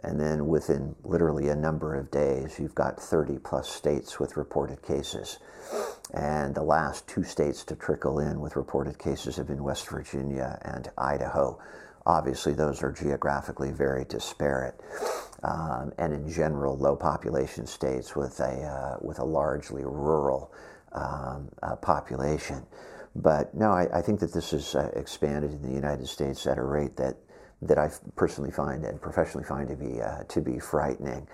And 0.04 0.20
then 0.20 0.48
within 0.48 0.96
literally 1.04 1.48
a 1.48 1.56
number 1.56 1.96
of 1.96 2.12
days, 2.12 2.60
you've 2.60 2.76
got 2.76 3.00
30 3.00 3.40
plus 3.40 3.70
states 3.70 4.20
with 4.20 4.36
reported 4.36 4.82
cases. 4.82 5.40
And 6.14 6.54
the 6.54 6.64
last 6.64 7.08
two 7.08 7.24
states 7.24 7.64
to 7.66 7.76
trickle 7.76 8.20
in 8.20 8.42
with 8.42 8.56
reported 8.56 9.00
cases 9.00 9.38
have 9.38 9.48
been 9.48 9.64
West 9.64 9.88
Virginia 9.88 10.60
and 10.64 10.90
Idaho. 10.98 11.58
Obviously, 12.06 12.54
those 12.54 12.84
are 12.84 12.92
geographically 12.92 13.72
very 13.72 14.04
disparate. 14.04 14.80
Um, 15.44 15.94
and 15.98 16.14
in 16.14 16.30
general, 16.30 16.78
low 16.78 16.96
population 16.96 17.66
states 17.66 18.16
with 18.16 18.40
a, 18.42 18.64
uh, 18.64 18.98
with 19.02 19.20
a 19.20 19.26
largely 19.26 19.84
rural 19.84 20.54
um, 20.92 21.50
uh, 21.62 21.76
population. 21.78 22.66
But 23.16 23.54
no, 23.54 23.72
I, 23.72 23.88
I, 23.94 24.02
think 24.02 24.20
that 24.22 24.34
this 24.34 24.52
has 24.52 24.74
uh, 24.74 24.90
expanded 24.96 25.52
in 25.52 25.62
the 25.62 25.74
United 25.74 26.08
States 26.08 26.48
at 26.48 26.58
a 26.58 26.64
rate 26.64 26.96
that, 26.98 27.16
that 27.68 27.78
I 27.78 27.90
personally 28.16 28.52
find 28.52 28.86
and 28.86 29.02
professionally 29.02 29.46
find 29.46 29.68
to 29.70 29.76
be, 29.76 30.02
uh, 30.02 30.24
to 30.30 30.42
be 30.42 30.60
frightening. 30.60 31.28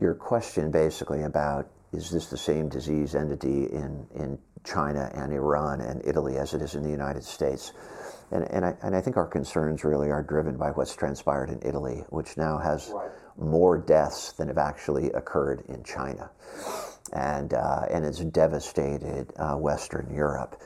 Your 0.00 0.14
question 0.14 0.70
basically 0.70 1.22
about 1.22 1.68
is 1.92 2.10
this 2.10 2.26
the 2.26 2.36
same 2.36 2.68
disease 2.68 3.14
entity 3.14 3.66
in, 3.66 4.06
in 4.14 4.38
China 4.64 5.10
and 5.14 5.32
Iran 5.32 5.80
and 5.80 6.02
Italy 6.04 6.36
as 6.36 6.52
it 6.52 6.60
is 6.60 6.74
in 6.74 6.82
the 6.82 6.90
United 6.90 7.24
States? 7.24 7.72
And, 8.30 8.42
and, 8.50 8.64
I, 8.64 8.74
and 8.82 8.94
I 8.94 9.00
think 9.00 9.16
our 9.16 9.26
concerns 9.26 9.84
really 9.84 10.10
are 10.10 10.22
driven 10.22 10.56
by 10.56 10.70
what's 10.70 10.94
transpired 10.96 11.48
in 11.48 11.60
Italy, 11.62 12.04
which 12.10 12.36
now 12.36 12.58
has 12.58 12.90
right. 12.92 13.08
more 13.38 13.78
deaths 13.78 14.32
than 14.32 14.48
have 14.48 14.58
actually 14.58 15.10
occurred 15.12 15.62
in 15.68 15.84
China 15.84 16.30
and 17.12 17.54
uh, 17.54 17.86
and 17.90 18.04
it's 18.04 18.20
devastated 18.20 19.32
uh, 19.38 19.54
Western 19.54 20.12
Europe. 20.14 20.60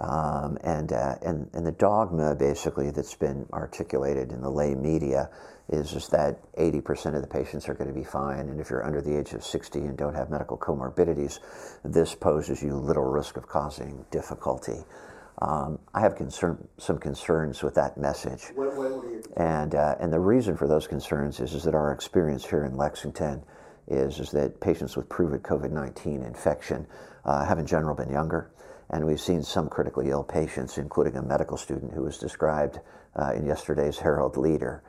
Um, 0.00 0.58
and, 0.64 0.92
uh, 0.92 1.14
and 1.22 1.48
and 1.54 1.64
the 1.64 1.72
dogma 1.72 2.34
basically 2.34 2.90
that's 2.90 3.14
been 3.14 3.46
articulated 3.52 4.32
in 4.32 4.40
the 4.40 4.50
lay 4.50 4.74
media 4.74 5.30
is 5.70 5.90
just 5.90 6.10
that 6.10 6.40
80% 6.56 7.14
of 7.14 7.22
the 7.22 7.28
patients 7.28 7.68
are 7.68 7.74
going 7.74 7.88
to 7.88 7.94
be 7.94 8.04
fine, 8.04 8.48
and 8.48 8.60
if 8.60 8.68
you're 8.68 8.84
under 8.84 9.00
the 9.00 9.16
age 9.16 9.32
of 9.32 9.42
60 9.42 9.78
and 9.78 9.96
don't 9.96 10.14
have 10.14 10.30
medical 10.30 10.58
comorbidities, 10.58 11.38
this 11.84 12.14
poses 12.14 12.62
you 12.62 12.74
little 12.74 13.04
risk 13.04 13.36
of 13.36 13.46
causing 13.46 14.04
difficulty. 14.10 14.84
Um, 15.40 15.78
I 15.94 16.00
have 16.00 16.16
concern, 16.16 16.68
some 16.78 16.98
concerns 16.98 17.62
with 17.62 17.74
that 17.74 17.96
message, 17.96 18.52
what, 18.54 18.76
what 18.76 19.04
and 19.36 19.74
uh, 19.74 19.96
and 20.00 20.12
the 20.12 20.20
reason 20.20 20.56
for 20.56 20.68
those 20.68 20.86
concerns 20.86 21.40
is 21.40 21.54
is 21.54 21.64
that 21.64 21.74
our 21.74 21.92
experience 21.92 22.44
here 22.44 22.64
in 22.64 22.76
Lexington 22.76 23.42
is, 23.88 24.18
is 24.20 24.30
that 24.32 24.60
patients 24.60 24.96
with 24.96 25.08
proven 25.08 25.40
COVID 25.40 25.70
19 25.70 26.22
infection 26.22 26.86
uh, 27.24 27.44
have 27.44 27.58
in 27.58 27.66
general 27.66 27.94
been 27.94 28.10
younger. 28.10 28.50
And 28.90 29.04
we've 29.06 29.20
seen 29.20 29.42
some 29.42 29.68
critically 29.68 30.10
ill 30.10 30.24
patients, 30.24 30.78
including 30.78 31.16
a 31.16 31.22
medical 31.22 31.56
student 31.56 31.94
who 31.94 32.02
was 32.02 32.18
described 32.18 32.80
uh, 33.16 33.32
in 33.32 33.46
yesterday's 33.46 33.98
Herald 33.98 34.36
Leader, 34.36 34.82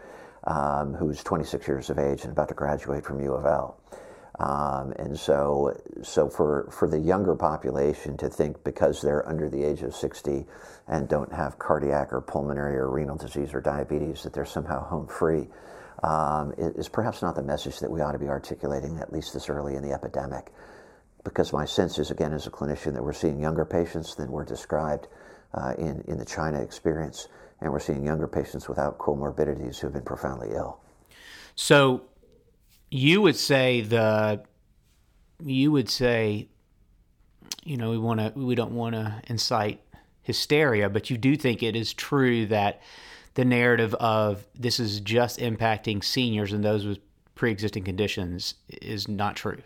um, 0.45 0.93
who's 0.93 1.23
26 1.23 1.67
years 1.67 1.89
of 1.89 1.97
age 1.97 2.23
and 2.23 2.31
about 2.31 2.49
to 2.49 2.53
graduate 2.53 3.03
from 3.03 3.21
U 3.21 3.33
of 3.33 3.45
L. 3.45 3.79
Um, 4.39 4.91
and 4.99 5.17
so, 5.17 5.79
so 6.03 6.27
for, 6.27 6.69
for 6.69 6.89
the 6.89 6.99
younger 6.99 7.35
population 7.35 8.17
to 8.17 8.29
think 8.29 8.61
because 8.65 9.01
they're 9.01 9.27
under 9.27 9.49
the 9.49 9.63
age 9.63 9.81
of 9.81 9.95
60 9.95 10.45
and 10.87 11.07
don't 11.07 11.31
have 11.31 11.57
cardiac 11.57 12.11
or 12.11 12.19
pulmonary 12.19 12.75
or 12.75 12.89
renal 12.89 13.15
disease 13.15 13.53
or 13.53 13.61
diabetes, 13.61 14.23
that 14.23 14.33
they're 14.33 14.45
somehow 14.45 14.83
home 14.83 15.07
free 15.07 15.47
um, 16.03 16.53
is 16.57 16.89
perhaps 16.89 17.21
not 17.21 17.35
the 17.35 17.43
message 17.43 17.79
that 17.79 17.89
we 17.89 18.01
ought 18.01 18.11
to 18.11 18.19
be 18.19 18.27
articulating, 18.27 18.99
at 18.99 19.11
least 19.11 19.33
this 19.33 19.49
early 19.49 19.75
in 19.75 19.81
the 19.81 19.93
epidemic. 19.93 20.51
Because 21.23 21.51
my 21.51 21.65
sense 21.65 21.97
is, 21.97 22.11
again, 22.11 22.33
as 22.33 22.45
a 22.45 22.51
clinician, 22.51 22.93
that 22.93 23.03
we're 23.03 23.13
seeing 23.13 23.39
younger 23.39 23.65
patients 23.65 24.15
than 24.15 24.31
were 24.31 24.45
described 24.45 25.07
uh, 25.53 25.73
in, 25.77 26.03
in 26.07 26.17
the 26.17 26.25
China 26.25 26.61
experience, 26.61 27.27
and 27.61 27.71
we're 27.71 27.79
seeing 27.79 28.05
younger 28.05 28.27
patients 28.27 28.67
without 28.69 28.97
comorbidities 28.99 29.79
who 29.79 29.87
have 29.87 29.93
been 29.93 30.03
profoundly 30.03 30.49
ill. 30.51 30.79
So 31.55 32.03
you 32.91 33.21
would 33.21 33.35
say 33.35 33.81
the 33.81 34.43
you 35.39 35.71
would 35.71 35.89
say 35.89 36.47
you 37.63 37.77
know 37.77 37.89
we 37.89 37.97
want 37.97 38.19
to 38.19 38.31
we 38.39 38.55
don't 38.55 38.71
want 38.71 38.95
to 38.95 39.21
incite 39.27 39.81
hysteria 40.21 40.89
but 40.89 41.09
you 41.09 41.17
do 41.17 41.35
think 41.35 41.61
it 41.61 41.75
is 41.75 41.93
true 41.93 42.45
that 42.45 42.81
the 43.35 43.45
narrative 43.45 43.93
of 43.95 44.45
this 44.55 44.79
is 44.79 44.99
just 44.99 45.39
impacting 45.39 46.03
seniors 46.03 46.51
and 46.51 46.63
those 46.63 46.85
with 46.85 46.99
pre-existing 47.35 47.83
conditions 47.83 48.55
is 48.81 49.07
not 49.07 49.35
true. 49.35 49.61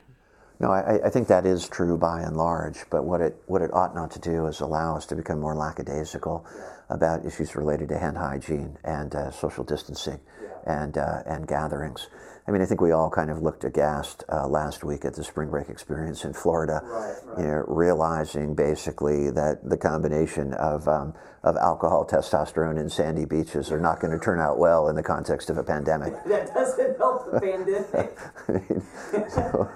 No, 0.60 0.72
I, 0.72 1.06
I, 1.06 1.10
think 1.10 1.30
that 1.30 1.46
is 1.46 1.70
true 1.70 1.98
by 1.98 2.22
and 2.22 2.36
large. 2.36 2.80
But 2.90 3.06
what 3.06 3.22
it 3.22 3.42
what 3.46 3.62
it 3.62 3.72
ought 3.74 3.96
not 3.96 4.12
to 4.12 4.20
do 4.20 4.48
is 4.48 4.60
allow 4.60 4.98
us 4.98 5.06
to 5.08 5.16
become 5.16 5.40
more 5.40 5.56
lackadaisical 5.56 6.46
about 6.90 7.26
issues 7.26 7.56
related 7.56 7.88
to 7.90 7.98
hand 7.98 8.18
hygiene 8.18 8.78
and 8.84 9.16
uh, 9.16 9.32
social 9.32 9.64
distancing 9.64 10.20
and 10.66 10.98
uh, 10.98 11.24
and 11.26 11.48
gatherings. 11.48 12.08
I 12.46 12.52
mean, 12.52 12.64
I 12.64 12.66
think 12.66 12.82
we 12.82 12.92
all 12.92 13.12
kind 13.12 13.30
of 13.30 13.44
looked 13.44 13.64
aghast 13.64 14.24
uh, 14.28 14.48
last 14.48 14.84
week 14.84 15.06
at 15.06 15.14
the 15.14 15.24
spring 15.24 15.52
break 15.52 15.70
experience 15.70 16.26
in 16.26 16.34
Florida, 16.34 16.82
right, 16.84 17.16
right. 17.26 17.40
you 17.40 17.44
know, 17.46 17.64
realizing 17.68 18.56
basically 18.56 19.30
that 19.30 19.70
the 19.70 19.78
combination 19.78 20.54
of 20.56 20.88
um, 20.88 21.14
of 21.44 21.56
alcohol, 21.58 22.06
testosterone, 22.06 22.80
and 22.80 22.92
sandy 22.92 23.24
beaches 23.24 23.72
are 23.72 23.80
not 23.80 24.00
going 24.02 24.12
to 24.12 24.20
turn 24.20 24.40
out 24.42 24.58
well 24.58 24.90
in 24.90 24.96
the 24.96 25.04
context 25.04 25.50
of 25.50 25.58
a 25.58 25.64
pandemic. 25.64 26.14
that 26.26 26.54
doesn't 26.54 26.98
help 26.98 27.32
the 27.32 27.40
pandemic. 27.42 28.18
I 28.48 28.52
mean, 28.52 29.30
so, 29.30 29.70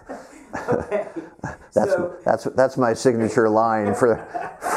okay. 0.56 1.08
That's 1.74 1.92
so. 1.92 2.16
that's 2.24 2.44
that's 2.56 2.78
my 2.78 2.94
signature 2.94 3.50
line 3.50 3.96
for 3.96 4.18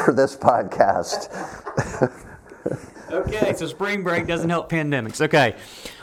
for 0.05 0.11
this 0.11 0.35
podcast. 0.35 1.31
okay, 3.11 3.53
so 3.53 3.67
spring 3.67 4.01
break 4.01 4.25
doesn't 4.25 4.49
help 4.49 4.69
pandemics. 4.69 5.21
Okay, 5.21 5.55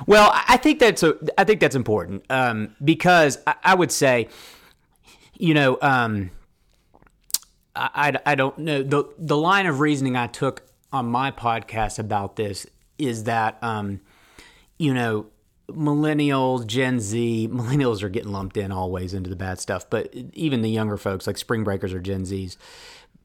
well, 0.07 0.31
I 0.33 0.57
think 0.57 0.79
that's 0.79 1.03
a, 1.03 1.17
I 1.37 1.43
think 1.43 1.59
that's 1.59 1.75
important 1.75 2.25
um, 2.31 2.77
because 2.83 3.39
I, 3.45 3.57
I 3.65 3.75
would 3.75 3.91
say 3.91 4.29
you 5.39 5.55
know, 5.55 5.79
um, 5.83 6.31
I, 7.75 7.91
I, 7.95 8.33
I 8.33 8.35
don't 8.35 8.57
know 8.59 8.83
the 8.83 9.05
the 9.19 9.37
line 9.37 9.67
of 9.67 9.81
reasoning 9.81 10.17
I 10.17 10.27
took 10.27 10.63
on 10.93 11.07
my 11.07 11.31
podcast 11.31 11.99
about 11.99 12.37
this 12.37 12.67
is 12.99 13.25
that 13.25 13.59
um, 13.63 14.01
you 14.79 14.95
know 14.95 15.27
millennials, 15.69 16.67
Gen 16.67 17.01
Z, 17.01 17.49
millennials 17.51 18.03
are 18.03 18.09
getting 18.09 18.33
lumped 18.33 18.57
in 18.57 18.73
always 18.73 19.15
into 19.15 19.31
the 19.31 19.37
bad 19.37 19.59
stuff, 19.61 19.89
but 19.89 20.15
even 20.33 20.63
the 20.63 20.71
younger 20.71 20.97
folks 20.97 21.27
like 21.27 21.39
spring 21.39 21.65
breakers 21.65 21.93
or 21.93 22.01
Gen 22.01 22.23
Zs 22.23 22.57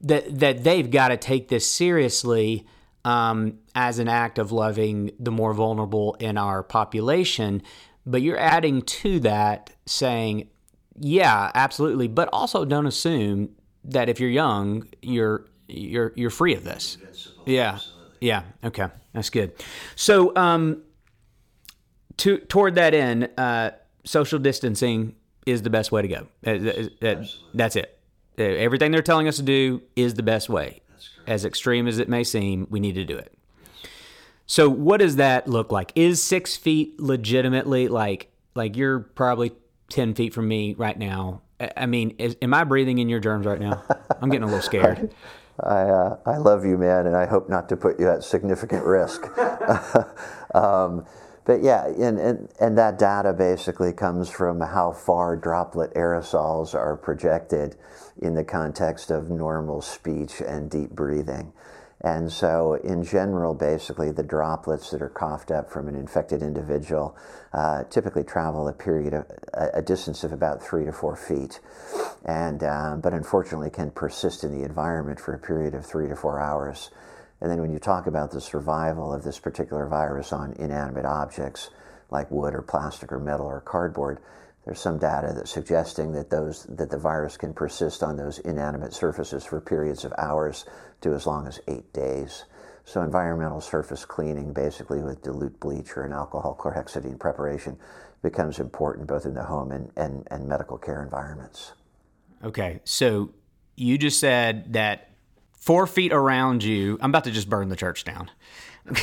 that 0.00 0.38
that 0.38 0.64
they've 0.64 0.90
got 0.90 1.08
to 1.08 1.16
take 1.16 1.48
this 1.48 1.66
seriously 1.66 2.66
um, 3.04 3.58
as 3.74 3.98
an 3.98 4.08
act 4.08 4.38
of 4.38 4.52
loving 4.52 5.10
the 5.18 5.30
more 5.30 5.54
vulnerable 5.54 6.14
in 6.14 6.38
our 6.38 6.62
population. 6.62 7.62
But 8.06 8.22
you're 8.22 8.38
adding 8.38 8.82
to 8.82 9.20
that 9.20 9.70
saying, 9.86 10.48
yeah, 10.98 11.50
absolutely, 11.54 12.08
but 12.08 12.28
also 12.32 12.64
don't 12.64 12.86
assume 12.86 13.50
that 13.84 14.08
if 14.08 14.20
you're 14.20 14.30
young, 14.30 14.88
you're 15.02 15.46
you're 15.68 16.12
you're 16.16 16.30
free 16.30 16.54
of 16.54 16.64
this. 16.64 16.96
Yeah, 17.46 17.78
yeah, 18.20 18.42
okay, 18.64 18.88
that's 19.12 19.30
good. 19.30 19.52
So, 19.96 20.34
um, 20.36 20.82
to 22.20 22.38
toward 22.38 22.74
that 22.76 22.94
end, 22.94 23.30
uh, 23.36 23.70
social 24.04 24.38
distancing 24.38 25.14
is 25.46 25.62
the 25.62 25.70
best 25.70 25.90
way 25.90 26.02
to 26.02 26.08
go. 26.08 26.26
Uh, 26.46 27.06
uh, 27.06 27.24
that's 27.54 27.76
it. 27.76 27.98
Uh, 28.38 28.42
everything 28.42 28.92
they're 28.92 29.02
telling 29.02 29.26
us 29.26 29.36
to 29.36 29.42
do 29.42 29.82
is 29.96 30.14
the 30.14 30.22
best 30.22 30.48
way. 30.48 30.80
As 31.26 31.44
extreme 31.44 31.86
as 31.86 31.98
it 31.98 32.08
may 32.08 32.24
seem, 32.24 32.66
we 32.70 32.80
need 32.80 32.94
to 32.94 33.04
do 33.04 33.16
it. 33.16 33.32
So, 34.46 34.68
what 34.68 35.00
does 35.00 35.16
that 35.16 35.48
look 35.48 35.72
like? 35.72 35.92
Is 35.94 36.22
six 36.22 36.56
feet 36.56 37.00
legitimately 37.00 37.88
like 37.88 38.32
like 38.54 38.76
you're 38.76 39.00
probably 39.00 39.52
ten 39.88 40.14
feet 40.14 40.34
from 40.34 40.48
me 40.48 40.74
right 40.74 40.98
now? 40.98 41.42
I 41.76 41.86
mean, 41.86 42.16
is, 42.18 42.36
am 42.42 42.54
I 42.54 42.64
breathing 42.64 42.98
in 42.98 43.08
your 43.08 43.20
germs 43.20 43.46
right 43.46 43.60
now? 43.60 43.82
I'm 44.20 44.30
getting 44.30 44.44
a 44.44 44.46
little 44.46 44.62
scared. 44.72 45.14
I, 45.62 45.82
uh, 45.82 46.16
I 46.24 46.38
love 46.38 46.64
you, 46.64 46.78
man, 46.78 47.06
and 47.06 47.14
I 47.14 47.26
hope 47.26 47.50
not 47.50 47.68
to 47.68 47.76
put 47.76 48.00
you 48.00 48.10
at 48.10 48.24
significant 48.24 48.84
risk. 48.84 49.26
um, 50.54 51.04
but 51.44 51.62
yeah, 51.62 51.86
and, 51.86 52.18
and, 52.18 52.48
and 52.60 52.78
that 52.78 52.98
data 52.98 53.32
basically 53.32 53.92
comes 53.92 54.28
from 54.28 54.60
how 54.60 54.92
far 54.92 55.36
droplet 55.36 55.94
aerosols 55.94 56.74
are 56.74 56.96
projected 56.96 57.76
in 58.20 58.34
the 58.34 58.44
context 58.44 59.10
of 59.10 59.30
normal 59.30 59.80
speech 59.80 60.40
and 60.40 60.70
deep 60.70 60.90
breathing. 60.90 61.52
And 62.02 62.32
so, 62.32 62.74
in 62.74 63.04
general, 63.04 63.52
basically, 63.54 64.10
the 64.10 64.22
droplets 64.22 64.90
that 64.90 65.02
are 65.02 65.10
coughed 65.10 65.50
up 65.50 65.70
from 65.70 65.86
an 65.86 65.94
infected 65.94 66.42
individual 66.42 67.14
uh, 67.52 67.84
typically 67.84 68.24
travel 68.24 68.68
a 68.68 68.72
period 68.72 69.12
of 69.12 69.26
a, 69.52 69.82
distance 69.82 70.24
of 70.24 70.32
about 70.32 70.62
three 70.62 70.86
to 70.86 70.92
four 70.92 71.14
feet, 71.14 71.60
and 72.24 72.64
um, 72.64 73.00
but 73.02 73.12
unfortunately 73.12 73.68
can 73.68 73.90
persist 73.90 74.44
in 74.44 74.58
the 74.58 74.64
environment 74.64 75.20
for 75.20 75.34
a 75.34 75.38
period 75.38 75.74
of 75.74 75.84
three 75.84 76.08
to 76.08 76.16
four 76.16 76.40
hours. 76.40 76.90
And 77.40 77.50
then, 77.50 77.60
when 77.60 77.72
you 77.72 77.78
talk 77.78 78.06
about 78.06 78.30
the 78.30 78.40
survival 78.40 79.12
of 79.12 79.22
this 79.22 79.38
particular 79.38 79.86
virus 79.86 80.32
on 80.32 80.52
inanimate 80.54 81.06
objects 81.06 81.70
like 82.10 82.30
wood 82.30 82.54
or 82.54 82.62
plastic 82.62 83.12
or 83.12 83.18
metal 83.18 83.46
or 83.46 83.60
cardboard, 83.60 84.20
there's 84.64 84.80
some 84.80 84.98
data 84.98 85.32
that's 85.34 85.50
suggesting 85.50 86.12
that 86.12 86.30
those 86.30 86.64
that 86.64 86.90
the 86.90 86.98
virus 86.98 87.36
can 87.36 87.54
persist 87.54 88.02
on 88.02 88.16
those 88.16 88.38
inanimate 88.40 88.92
surfaces 88.92 89.44
for 89.44 89.60
periods 89.60 90.04
of 90.04 90.12
hours 90.18 90.66
to 91.00 91.14
as 91.14 91.26
long 91.26 91.46
as 91.46 91.60
eight 91.66 91.92
days. 91.92 92.44
So 92.84 93.02
environmental 93.02 93.60
surface 93.60 94.04
cleaning, 94.04 94.52
basically 94.52 95.02
with 95.02 95.22
dilute 95.22 95.60
bleach 95.60 95.96
or 95.96 96.02
an 96.02 96.12
alcohol 96.12 96.56
chlorhexidine 96.58 97.18
preparation, 97.18 97.78
becomes 98.22 98.58
important 98.58 99.06
both 99.06 99.26
in 99.26 99.34
the 99.34 99.44
home 99.44 99.70
and, 99.70 99.90
and, 99.96 100.26
and 100.30 100.46
medical 100.46 100.76
care 100.76 101.02
environments. 101.02 101.72
Okay, 102.42 102.80
so 102.84 103.32
you 103.76 103.96
just 103.96 104.18
said 104.18 104.72
that 104.72 105.09
four 105.60 105.86
feet 105.86 106.12
around 106.12 106.64
you, 106.64 106.98
I'm 107.00 107.10
about 107.10 107.24
to 107.24 107.30
just 107.30 107.48
burn 107.48 107.68
the 107.68 107.76
church 107.76 108.02
down. 108.02 108.30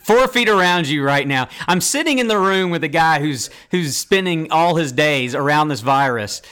four 0.00 0.28
feet 0.28 0.48
around 0.48 0.88
you 0.88 1.02
right 1.02 1.26
now. 1.26 1.48
I'm 1.66 1.80
sitting 1.80 2.18
in 2.18 2.28
the 2.28 2.38
room 2.38 2.70
with 2.70 2.84
a 2.84 2.88
guy 2.88 3.20
who's 3.20 3.48
who's 3.70 3.96
spending 3.96 4.52
all 4.52 4.74
his 4.76 4.92
days 4.92 5.34
around 5.34 5.68
this 5.68 5.80
virus, 5.80 6.42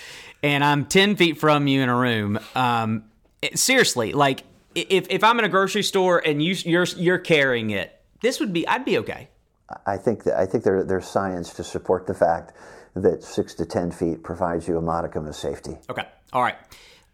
and 0.43 0.65
I'm 0.65 0.87
ten 0.87 1.17
feet 1.17 1.39
from 1.39 1.67
you 1.67 1.83
in 1.83 1.89
a 1.89 1.97
room. 1.97 2.39
Um, 2.55 3.05
it, 3.43 3.59
seriously, 3.59 4.13
like 4.13 4.45
if 4.75 5.07
if 5.11 5.23
I'm 5.23 5.39
in 5.39 5.45
a 5.45 5.49
grocery 5.49 5.83
store 5.83 6.23
and 6.25 6.43
you 6.43 6.55
you're 6.65 6.87
you're 6.97 7.19
carrying 7.19 7.71
it, 7.71 8.01
this 8.23 8.41
would 8.41 8.53
be 8.53 8.67
I'd 8.67 8.85
be 8.85 8.99
okay. 8.99 9.29
I 9.85 9.99
think 9.99 10.25
that 10.25 10.39
I 10.39 10.47
think 10.47 10.65
there, 10.65 10.83
there's 10.83 11.07
science 11.07 11.53
to 11.55 11.65
support 11.65 12.07
the 12.07 12.15
fact 12.15 12.55
that 12.95 13.23
six 13.23 13.55
to 13.55 13.67
ten 13.67 13.91
feet 13.91 14.23
provides 14.23 14.67
you 14.67 14.79
a 14.79 14.83
modicum 14.83 15.27
of 15.27 15.37
safety. 15.37 15.77
Okay, 15.91 16.07
all 16.33 16.43
right. 16.43 16.57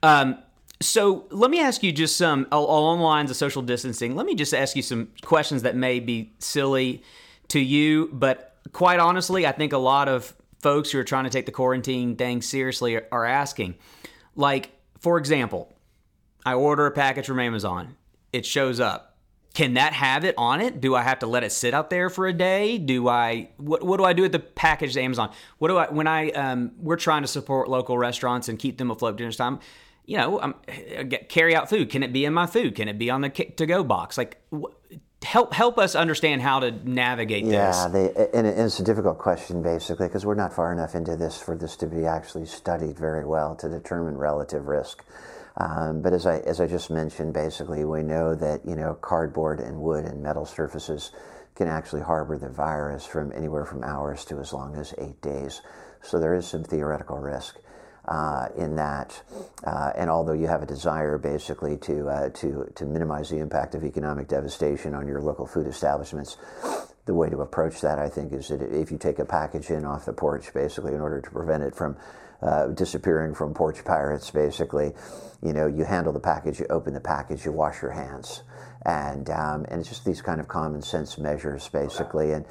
Um, 0.02 0.38
so 0.84 1.26
let 1.30 1.50
me 1.50 1.60
ask 1.60 1.82
you 1.82 1.92
just 1.92 2.16
some 2.16 2.46
along 2.52 2.98
the 2.98 3.04
lines 3.04 3.30
of 3.30 3.36
social 3.36 3.62
distancing. 3.62 4.14
Let 4.14 4.26
me 4.26 4.34
just 4.34 4.54
ask 4.54 4.76
you 4.76 4.82
some 4.82 5.08
questions 5.22 5.62
that 5.62 5.76
may 5.76 6.00
be 6.00 6.32
silly 6.38 7.02
to 7.48 7.60
you, 7.60 8.10
but 8.12 8.56
quite 8.72 9.00
honestly, 9.00 9.46
I 9.46 9.52
think 9.52 9.72
a 9.72 9.78
lot 9.78 10.08
of 10.08 10.34
folks 10.60 10.90
who 10.90 10.98
are 10.98 11.04
trying 11.04 11.24
to 11.24 11.30
take 11.30 11.46
the 11.46 11.52
quarantine 11.52 12.16
thing 12.16 12.42
seriously 12.42 13.00
are 13.10 13.24
asking. 13.24 13.74
Like, 14.34 14.70
for 14.98 15.18
example, 15.18 15.72
I 16.44 16.54
order 16.54 16.86
a 16.86 16.90
package 16.90 17.26
from 17.26 17.40
Amazon. 17.40 17.96
It 18.32 18.44
shows 18.46 18.80
up. 18.80 19.16
Can 19.54 19.74
that 19.74 19.92
have 19.92 20.24
it 20.24 20.34
on 20.36 20.60
it? 20.60 20.80
Do 20.80 20.96
I 20.96 21.02
have 21.02 21.20
to 21.20 21.28
let 21.28 21.44
it 21.44 21.52
sit 21.52 21.74
out 21.74 21.88
there 21.88 22.10
for 22.10 22.26
a 22.26 22.32
day? 22.32 22.76
Do 22.76 23.06
I 23.08 23.50
what 23.56 23.84
what 23.84 23.98
do 23.98 24.04
I 24.04 24.12
do 24.12 24.22
with 24.22 24.32
the 24.32 24.40
package 24.40 24.94
to 24.94 25.00
Amazon? 25.00 25.30
What 25.58 25.68
do 25.68 25.76
I 25.76 25.90
when 25.92 26.08
I 26.08 26.30
um 26.30 26.72
we're 26.78 26.96
trying 26.96 27.22
to 27.22 27.28
support 27.28 27.68
local 27.68 27.96
restaurants 27.96 28.48
and 28.48 28.58
keep 28.58 28.78
them 28.78 28.90
afloat 28.90 29.16
during 29.16 29.28
this 29.28 29.36
time? 29.36 29.60
You 30.06 30.18
know, 30.18 30.40
um, 30.40 30.54
carry 31.28 31.54
out 31.54 31.70
food. 31.70 31.90
Can 31.90 32.02
it 32.02 32.12
be 32.12 32.24
in 32.24 32.34
my 32.34 32.46
food? 32.46 32.74
Can 32.74 32.88
it 32.88 32.98
be 32.98 33.10
on 33.10 33.22
the 33.22 33.30
to 33.30 33.66
go 33.66 33.82
box? 33.82 34.18
Like, 34.18 34.40
help 35.24 35.52
help 35.52 35.78
us 35.78 35.94
understand 35.94 36.42
how 36.42 36.60
to 36.60 36.70
navigate 36.88 37.44
yeah, 37.44 37.88
this. 37.88 38.12
Yeah, 38.16 38.26
and 38.34 38.46
it's 38.46 38.78
a 38.78 38.84
difficult 38.84 39.18
question 39.18 39.62
basically 39.62 40.06
because 40.06 40.26
we're 40.26 40.34
not 40.34 40.54
far 40.54 40.72
enough 40.72 40.94
into 40.94 41.16
this 41.16 41.40
for 41.40 41.56
this 41.56 41.76
to 41.76 41.86
be 41.86 42.04
actually 42.04 42.46
studied 42.46 42.98
very 42.98 43.24
well 43.24 43.56
to 43.56 43.68
determine 43.68 44.16
relative 44.16 44.66
risk. 44.66 45.04
Um, 45.56 46.02
but 46.02 46.12
as 46.12 46.26
I 46.26 46.38
as 46.40 46.60
I 46.60 46.66
just 46.66 46.90
mentioned, 46.90 47.32
basically 47.32 47.84
we 47.84 48.02
know 48.02 48.34
that 48.34 48.64
you 48.66 48.76
know 48.76 48.94
cardboard 48.94 49.60
and 49.60 49.80
wood 49.80 50.04
and 50.04 50.22
metal 50.22 50.44
surfaces 50.44 51.12
can 51.54 51.68
actually 51.68 52.02
harbor 52.02 52.36
the 52.36 52.48
virus 52.48 53.06
from 53.06 53.32
anywhere 53.32 53.64
from 53.64 53.84
hours 53.84 54.24
to 54.26 54.40
as 54.40 54.52
long 54.52 54.76
as 54.76 54.92
eight 54.98 55.20
days. 55.22 55.62
So 56.02 56.18
there 56.18 56.34
is 56.34 56.46
some 56.46 56.64
theoretical 56.64 57.18
risk 57.18 57.58
uh, 58.06 58.48
in 58.56 58.76
that. 58.76 59.22
Uh, 59.64 59.92
and 59.96 60.10
although 60.10 60.32
you 60.32 60.46
have 60.46 60.62
a 60.62 60.66
desire 60.66 61.18
basically 61.18 61.76
to, 61.78 62.08
uh, 62.08 62.28
to, 62.30 62.70
to 62.74 62.84
minimize 62.84 63.30
the 63.30 63.38
impact 63.38 63.74
of 63.74 63.84
economic 63.84 64.28
devastation 64.28 64.94
on 64.94 65.06
your 65.06 65.20
local 65.20 65.46
food 65.46 65.66
establishments, 65.66 66.36
the 67.06 67.14
way 67.14 67.28
to 67.28 67.40
approach 67.40 67.80
that, 67.82 67.98
I 67.98 68.08
think, 68.08 68.32
is 68.32 68.48
that 68.48 68.62
if 68.62 68.90
you 68.90 68.98
take 68.98 69.18
a 69.18 69.24
package 69.24 69.70
in 69.70 69.84
off 69.84 70.06
the 70.06 70.12
porch, 70.12 70.52
basically, 70.54 70.94
in 70.94 71.00
order 71.00 71.20
to 71.20 71.30
prevent 71.30 71.62
it 71.62 71.74
from 71.74 71.96
uh, 72.40 72.68
disappearing 72.68 73.34
from 73.34 73.54
porch 73.54 73.84
pirates, 73.84 74.30
basically, 74.30 74.92
you 75.42 75.52
know, 75.52 75.66
you 75.66 75.84
handle 75.84 76.12
the 76.12 76.20
package, 76.20 76.60
you 76.60 76.66
open 76.70 76.94
the 76.94 77.00
package, 77.00 77.44
you 77.44 77.52
wash 77.52 77.82
your 77.82 77.92
hands 77.92 78.42
and 78.84 79.30
um, 79.30 79.64
and 79.68 79.80
it's 79.80 79.88
just 79.88 80.04
these 80.04 80.20
kind 80.20 80.40
of 80.40 80.48
common 80.48 80.82
sense 80.82 81.18
measures 81.18 81.68
basically. 81.68 82.32
And 82.32 82.44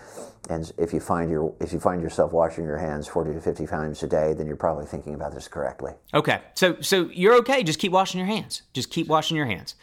and 0.50 0.72
if 0.78 0.94
you 0.94 1.00
find 1.00 1.30
your 1.30 1.54
if 1.60 1.74
you 1.74 1.80
find 1.80 2.02
yourself 2.02 2.34
washing 2.34 2.66
your 2.66 2.78
hands 2.78 3.08
40 3.08 3.34
to 3.34 3.42
50 3.42 3.68
times 3.68 4.04
a 4.04 4.08
day 4.08 4.34
then 4.34 4.48
you're 4.48 4.56
probably 4.56 4.86
thinking 4.86 5.14
about 5.14 5.34
this 5.34 5.48
correctly. 5.48 5.94
Okay. 6.14 6.42
So 6.56 6.78
so 6.82 7.10
you're 7.14 7.36
okay. 7.36 7.64
Just 7.64 7.80
keep 7.80 7.92
washing 7.92 8.20
your 8.20 8.28
hands. 8.28 8.64
Just 8.74 8.90
keep 8.90 9.08
washing 9.08 9.38
your 9.38 9.46
hands. 9.46 9.76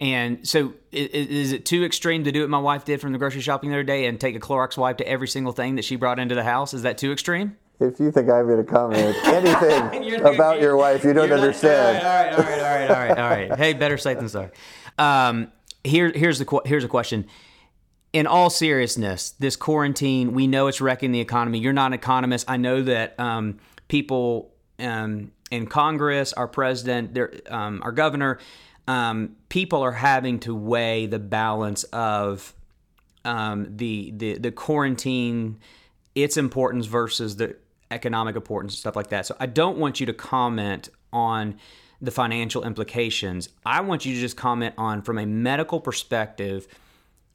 And 0.00 0.48
so 0.48 0.72
is, 0.90 1.52
it 1.52 1.66
too 1.66 1.84
extreme 1.84 2.24
to 2.24 2.32
do 2.32 2.40
what 2.40 2.48
my 2.48 2.58
wife 2.58 2.86
did 2.86 3.02
from 3.02 3.12
the 3.12 3.18
grocery 3.18 3.42
shopping 3.42 3.68
the 3.68 3.76
other 3.76 3.82
day 3.82 4.06
and 4.06 4.18
take 4.18 4.34
a 4.34 4.40
Clorox 4.40 4.78
wipe 4.78 4.96
to 4.96 5.06
every 5.06 5.28
single 5.28 5.52
thing 5.52 5.76
that 5.76 5.84
she 5.84 5.96
brought 5.96 6.18
into 6.18 6.34
the 6.34 6.42
house? 6.42 6.72
Is 6.72 6.82
that 6.82 6.96
too 6.96 7.12
extreme? 7.12 7.58
If 7.80 8.00
you 8.00 8.10
think 8.10 8.30
I'm 8.30 8.46
going 8.46 8.64
to 8.64 8.70
comment 8.70 9.16
anything 9.24 10.22
about 10.22 10.60
your 10.60 10.76
wife, 10.76 11.04
you 11.04 11.12
don't 11.12 11.30
understand. 11.30 11.98
all 11.98 12.12
right, 12.12 12.32
all 12.32 12.38
right, 12.38 12.58
all 12.58 12.64
right, 12.64 12.90
all 12.90 12.96
right, 12.96 13.18
all 13.18 13.30
right. 13.50 13.58
Hey, 13.58 13.74
better 13.74 13.98
safe 13.98 14.18
than 14.18 14.28
sorry. 14.30 14.50
Here, 15.84 16.12
here's 16.14 16.38
the 16.38 16.60
here's 16.64 16.84
a 16.84 16.88
question. 16.88 17.26
In 18.12 18.26
all 18.26 18.50
seriousness, 18.50 19.30
this 19.30 19.54
quarantine, 19.56 20.32
we 20.32 20.46
know 20.46 20.66
it's 20.66 20.80
wrecking 20.80 21.12
the 21.12 21.20
economy. 21.20 21.60
You're 21.60 21.72
not 21.72 21.86
an 21.86 21.92
economist. 21.94 22.50
I 22.50 22.56
know 22.56 22.82
that 22.82 23.18
um, 23.20 23.60
people 23.86 24.52
um, 24.80 25.30
in 25.50 25.66
Congress, 25.66 26.32
our 26.32 26.48
president, 26.48 27.16
um, 27.48 27.80
our 27.84 27.92
governor, 27.92 28.38
um, 28.88 29.36
people 29.48 29.82
are 29.82 29.92
having 29.92 30.40
to 30.40 30.54
weigh 30.54 31.06
the 31.06 31.18
balance 31.20 31.84
of 31.84 32.52
um, 33.24 33.76
the 33.76 34.12
the 34.16 34.38
the 34.38 34.50
quarantine, 34.50 35.58
its 36.14 36.36
importance 36.36 36.86
versus 36.86 37.36
the 37.36 37.56
economic 37.90 38.36
importance 38.36 38.74
and 38.74 38.78
stuff 38.78 38.96
like 38.96 39.08
that. 39.08 39.26
So 39.26 39.36
I 39.38 39.46
don't 39.46 39.78
want 39.78 40.00
you 40.00 40.06
to 40.06 40.12
comment 40.12 40.88
on 41.12 41.58
the 42.00 42.10
financial 42.10 42.64
implications. 42.64 43.48
I 43.64 43.80
want 43.82 44.06
you 44.06 44.14
to 44.14 44.20
just 44.20 44.36
comment 44.36 44.74
on, 44.78 45.02
from 45.02 45.18
a 45.18 45.26
medical 45.26 45.80
perspective, 45.80 46.66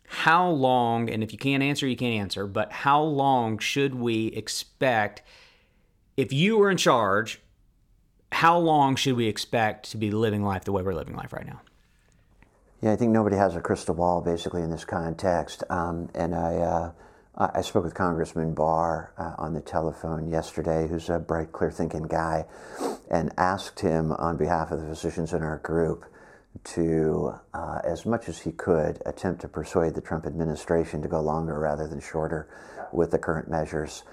how 0.08 0.50
long, 0.50 1.10
and 1.10 1.24
if 1.24 1.32
you 1.32 1.38
can't 1.38 1.64
answer, 1.64 1.88
you 1.88 1.96
can't 1.96 2.22
answer, 2.22 2.48
but 2.48 2.72
how 2.72 3.02
long 3.02 3.58
should 3.60 3.96
we 3.96 4.28
expect, 4.28 5.22
if 6.18 6.34
you 6.34 6.58
were 6.58 6.70
in 6.70 6.78
charge, 6.78 7.42
how 8.32 8.58
long 8.58 8.96
should 8.96 9.16
we 9.16 9.28
expect 9.28 9.92
to 9.92 9.98
be 9.98 10.12
living 10.12 10.44
life 10.44 10.64
the 10.64 10.72
way 10.72 10.84
we're 10.84 10.94
living 10.94 11.16
life 11.16 11.32
right 11.32 11.46
now? 11.46 11.62
Yeah, 12.82 12.92
I 12.92 12.96
think 12.96 13.12
nobody 13.12 13.36
has 13.36 13.56
a 13.56 13.62
crystal 13.62 13.96
ball 13.96 14.22
basically 14.22 14.62
in 14.62 14.70
this 14.70 14.86
context. 14.86 15.64
Um, 15.70 16.10
and 16.14 16.36
I, 16.36 16.56
uh, 16.56 16.92
I 17.38 17.62
spoke 17.62 17.84
with 17.84 17.94
Congressman 17.94 18.54
Barr 18.54 19.12
uh, 19.18 19.34
on 19.38 19.54
the 19.54 19.60
telephone 19.60 20.30
yesterday, 20.30 20.88
who's 20.88 21.10
a 21.10 21.20
bright, 21.20 21.52
clear 21.52 21.70
thinking 21.70 22.04
guy, 22.04 22.46
and 23.12 23.34
asked 23.38 23.82
him 23.82 24.14
on 24.14 24.38
behalf 24.38 24.72
of 24.72 24.80
the 24.80 24.88
physicians 24.88 25.34
in 25.34 25.44
our 25.44 25.58
group 25.58 26.06
to, 26.64 27.34
uh, 27.54 27.80
as 27.84 28.06
much 28.06 28.30
as 28.30 28.40
he 28.40 28.54
could, 28.54 29.02
attempt 29.06 29.42
to 29.42 29.50
persuade 29.50 29.96
the 29.96 30.02
Trump 30.02 30.26
administration 30.26 31.02
to 31.02 31.10
go 31.10 31.20
longer 31.20 31.60
rather 31.60 31.90
than 31.90 32.00
shorter 32.00 32.48
with 32.94 33.12
the 33.12 33.20
current 33.20 33.50
measures. 33.50 34.04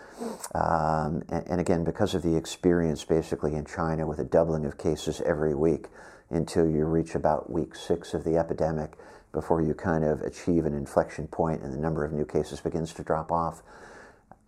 Um, 0.52 1.22
and, 1.28 1.46
and, 1.46 1.61
again, 1.61 1.85
because 1.85 2.16
of 2.16 2.22
the 2.22 2.35
experience 2.35 3.04
basically 3.04 3.54
in 3.54 3.64
China 3.64 4.04
with 4.04 4.18
a 4.18 4.24
doubling 4.24 4.64
of 4.66 4.78
cases 4.78 5.20
every 5.24 5.54
week 5.54 5.87
until 6.30 6.68
you 6.68 6.87
reach 6.87 7.14
about 7.14 7.52
week 7.52 7.76
six 7.76 8.14
of 8.14 8.24
the 8.24 8.37
epidemic 8.37 8.94
before 9.33 9.62
you 9.62 9.75
kind 9.75 10.05
of 10.05 10.21
achieve 10.23 10.64
an 10.66 10.75
inflection 10.75 11.27
point 11.27 11.62
and 11.62 11.73
the 11.73 11.79
number 11.79 12.05
of 12.05 12.12
new 12.12 12.25
cases 12.25 12.61
begins 12.61 12.92
to 12.95 13.03
drop 13.03 13.33
off. 13.33 13.62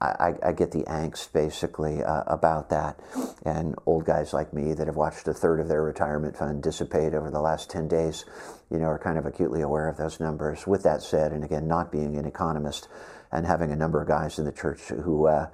I, 0.01 0.35
I, 0.43 0.53
get 0.53 0.73
the 0.73 0.83
angst 0.83 1.33
basically 1.33 2.03
uh, 2.03 2.25
about 2.27 2.69
that. 2.71 3.01
And 3.47 3.75
old 3.87 4.05
guys 4.05 4.35
like 4.35 4.53
me 4.53 4.75
that 4.75 4.87
have 4.87 4.97
watched 4.97 5.27
a 5.29 5.33
third 5.33 5.61
of 5.61 5.69
their 5.69 5.83
retirement 5.83 6.37
fund 6.37 6.63
dissipate 6.63 7.15
over 7.15 7.31
the 7.31 7.41
last 7.41 7.71
10 7.71 7.89
days, 7.89 8.25
you 8.71 8.79
know, 8.79 8.87
are 8.87 8.99
kind 8.99 9.17
of 9.17 9.25
acutely 9.25 9.63
aware 9.63 9.89
of 9.89 9.97
those 9.97 10.21
numbers. 10.21 10.67
With 10.67 10.83
that 10.83 11.03
said, 11.03 11.33
and 11.33 11.43
again, 11.43 11.67
not 11.67 11.91
being 11.91 12.17
an 12.17 12.27
economist 12.27 12.89
and 13.33 13.47
having 13.47 13.71
a 13.71 13.77
number 13.77 14.03
of 14.03 14.09
guys 14.09 14.39
in 14.39 14.45
the 14.45 14.53
church 14.53 14.81
who, 14.89 15.27
uh, 15.27 15.49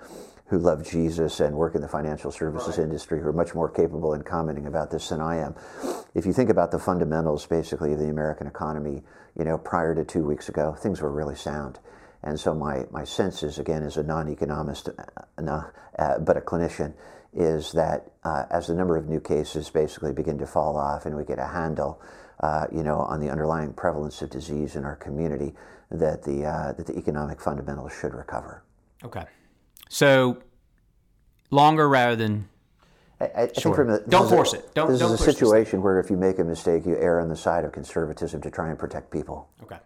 who 0.51 0.59
love 0.59 0.85
Jesus 0.85 1.39
and 1.39 1.55
work 1.57 1.77
in 1.77 1.81
the 1.81 1.89
financial 1.89 2.33
services 2.33 2.77
right. 2.77 2.85
industry 2.85 3.21
who 3.21 3.29
are 3.29 3.33
much 3.33 3.55
more 3.55 3.71
capable 3.71 4.15
in 4.15 4.23
commenting 4.23 4.67
about 4.67 4.91
this 4.91 5.09
than 5.09 5.21
I 5.21 5.37
am. 5.37 5.55
If 6.13 6.27
you 6.27 6.33
think 6.33 6.51
about 6.51 6.73
the 6.73 6.79
fundamentals 6.79 7.47
basically 7.47 7.93
of 7.93 8.01
the 8.01 8.09
American 8.09 8.49
economy, 8.49 9.05
you 9.39 9.45
know, 9.45 9.57
prior 9.57 9.95
to 9.95 10.05
two 10.05 10.25
weeks 10.25 10.49
ago, 10.49 10.75
things 10.75 11.01
were 11.01 11.13
really 11.13 11.37
sound. 11.37 11.79
And 12.25 12.39
so 12.39 12.53
my, 12.53 12.85
my 12.91 13.05
sense 13.05 13.45
is, 13.45 13.61
again, 13.61 13.85
as 13.85 13.97
a 13.97 14.03
non-economist, 14.03 14.89
uh, 14.89 15.63
uh, 15.99 16.19
but 16.19 16.37
a 16.37 16.41
clinician, 16.41 16.95
is 17.33 17.71
that 17.73 18.11
uh, 18.25 18.47
as 18.51 18.67
the 18.67 18.75
number 18.75 18.97
of 18.97 19.09
new 19.09 19.21
cases 19.21 19.71
basically 19.71 20.13
begin 20.13 20.37
to 20.39 20.47
fall 20.49 20.77
off 20.77 21.07
and 21.07 21.17
we 21.17 21.25
get 21.25 21.39
a 21.39 21.47
handle, 21.47 22.03
uh, 22.41 22.67
you 22.73 22.83
know, 22.83 22.99
on 22.99 23.21
the 23.21 23.31
underlying 23.31 23.73
prevalence 23.73 24.21
of 24.21 24.31
disease 24.31 24.75
in 24.75 24.85
our 24.85 24.97
community, 24.97 25.55
that 25.93 26.25
the, 26.25 26.45
uh, 26.45 26.73
that 26.73 26.87
the 26.87 26.99
economic 26.99 27.41
fundamentals 27.41 27.93
should 27.93 28.15
recover. 28.15 28.65
Okay. 29.05 29.25
So 29.91 30.39
longer 31.51 31.89
rather 31.89 32.17
than 32.17 32.49
I, 33.21 33.25
I 33.37 33.51
sure. 33.59 33.83
A, 33.83 34.09
don't 34.09 34.31
force 34.31 34.55
a, 34.55 34.59
it. 34.59 34.75
Don't. 34.75 34.91
This 34.91 35.01
don't 35.01 35.13
is 35.13 35.21
a 35.21 35.25
situation 35.25 35.83
where 35.83 36.01
if 36.01 36.09
you 36.09 36.17
make 36.17 36.39
a 36.39 36.45
mistake, 36.45 36.87
you 36.87 36.97
err 36.97 37.21
on 37.21 37.29
the 37.29 37.37
side 37.37 37.65
of 37.65 37.73
conservatism 37.73 38.41
to 38.41 38.51
try 38.51 38.71
and 38.71 38.79
protect 38.79 39.11
people. 39.11 39.51
Okay, 39.63 39.77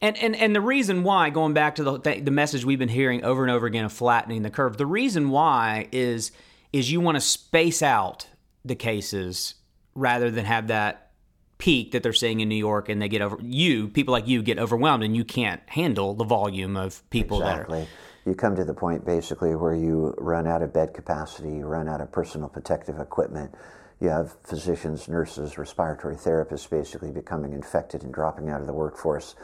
and 0.00 0.16
and 0.18 0.36
and 0.36 0.54
the 0.54 0.60
reason 0.60 1.02
why, 1.02 1.30
going 1.30 1.54
back 1.54 1.74
to 1.76 1.82
the 1.82 2.20
the 2.22 2.30
message 2.30 2.64
we've 2.64 2.78
been 2.78 2.88
hearing 2.88 3.24
over 3.24 3.42
and 3.42 3.50
over 3.50 3.66
again 3.66 3.84
of 3.84 3.92
flattening 3.92 4.42
the 4.42 4.50
curve, 4.50 4.76
the 4.76 4.86
reason 4.86 5.30
why 5.30 5.88
is 5.90 6.30
is 6.72 6.92
you 6.92 7.00
want 7.00 7.16
to 7.16 7.20
space 7.20 7.82
out 7.82 8.28
the 8.64 8.76
cases 8.76 9.54
rather 9.94 10.30
than 10.30 10.44
have 10.44 10.68
that 10.68 11.10
peak 11.58 11.92
that 11.92 12.02
they're 12.02 12.12
seeing 12.12 12.40
in 12.40 12.48
New 12.48 12.54
York, 12.54 12.88
and 12.88 13.02
they 13.02 13.08
get 13.08 13.22
over 13.22 13.38
you 13.40 13.88
people 13.88 14.12
like 14.12 14.28
you 14.28 14.40
get 14.40 14.60
overwhelmed, 14.60 15.02
and 15.02 15.16
you 15.16 15.24
can't 15.24 15.62
handle 15.66 16.14
the 16.14 16.24
volume 16.24 16.76
of 16.76 17.02
people 17.10 17.40
exactly. 17.40 17.80
that 17.80 17.86
are 17.86 17.90
you 18.26 18.34
come 18.34 18.56
to 18.56 18.64
the 18.64 18.74
point 18.74 19.04
basically 19.04 19.54
where 19.54 19.74
you 19.74 20.14
run 20.18 20.46
out 20.46 20.62
of 20.62 20.72
bed 20.72 20.94
capacity, 20.94 21.56
you 21.56 21.66
run 21.66 21.88
out 21.88 22.00
of 22.00 22.10
personal 22.10 22.48
protective 22.48 22.98
equipment. 22.98 23.54
You 24.00 24.08
have 24.08 24.36
physicians, 24.44 25.08
nurses, 25.08 25.56
respiratory 25.56 26.16
therapists 26.16 26.68
basically 26.68 27.10
becoming 27.10 27.52
infected 27.52 28.02
and 28.02 28.12
dropping 28.12 28.48
out 28.48 28.60
of 28.60 28.66
the 28.66 28.72
workforce. 28.72 29.34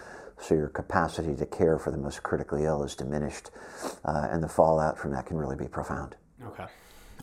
So 0.41 0.55
your 0.55 0.69
capacity 0.69 1.37
to 1.37 1.47
care 1.47 1.79
for 1.79 1.91
the 1.91 1.99
most 1.99 2.23
critically 2.23 2.65
ill 2.65 2.83
is 2.83 2.95
diminished, 2.95 3.51
uh, 4.05 4.29
and 4.31 4.43
the 4.43 4.49
fallout 4.49 4.99
from 4.99 5.13
that 5.13 5.27
can 5.27 5.37
really 5.37 5.57
be 5.57 5.69
profound. 5.69 6.17
Okay. 6.45 6.65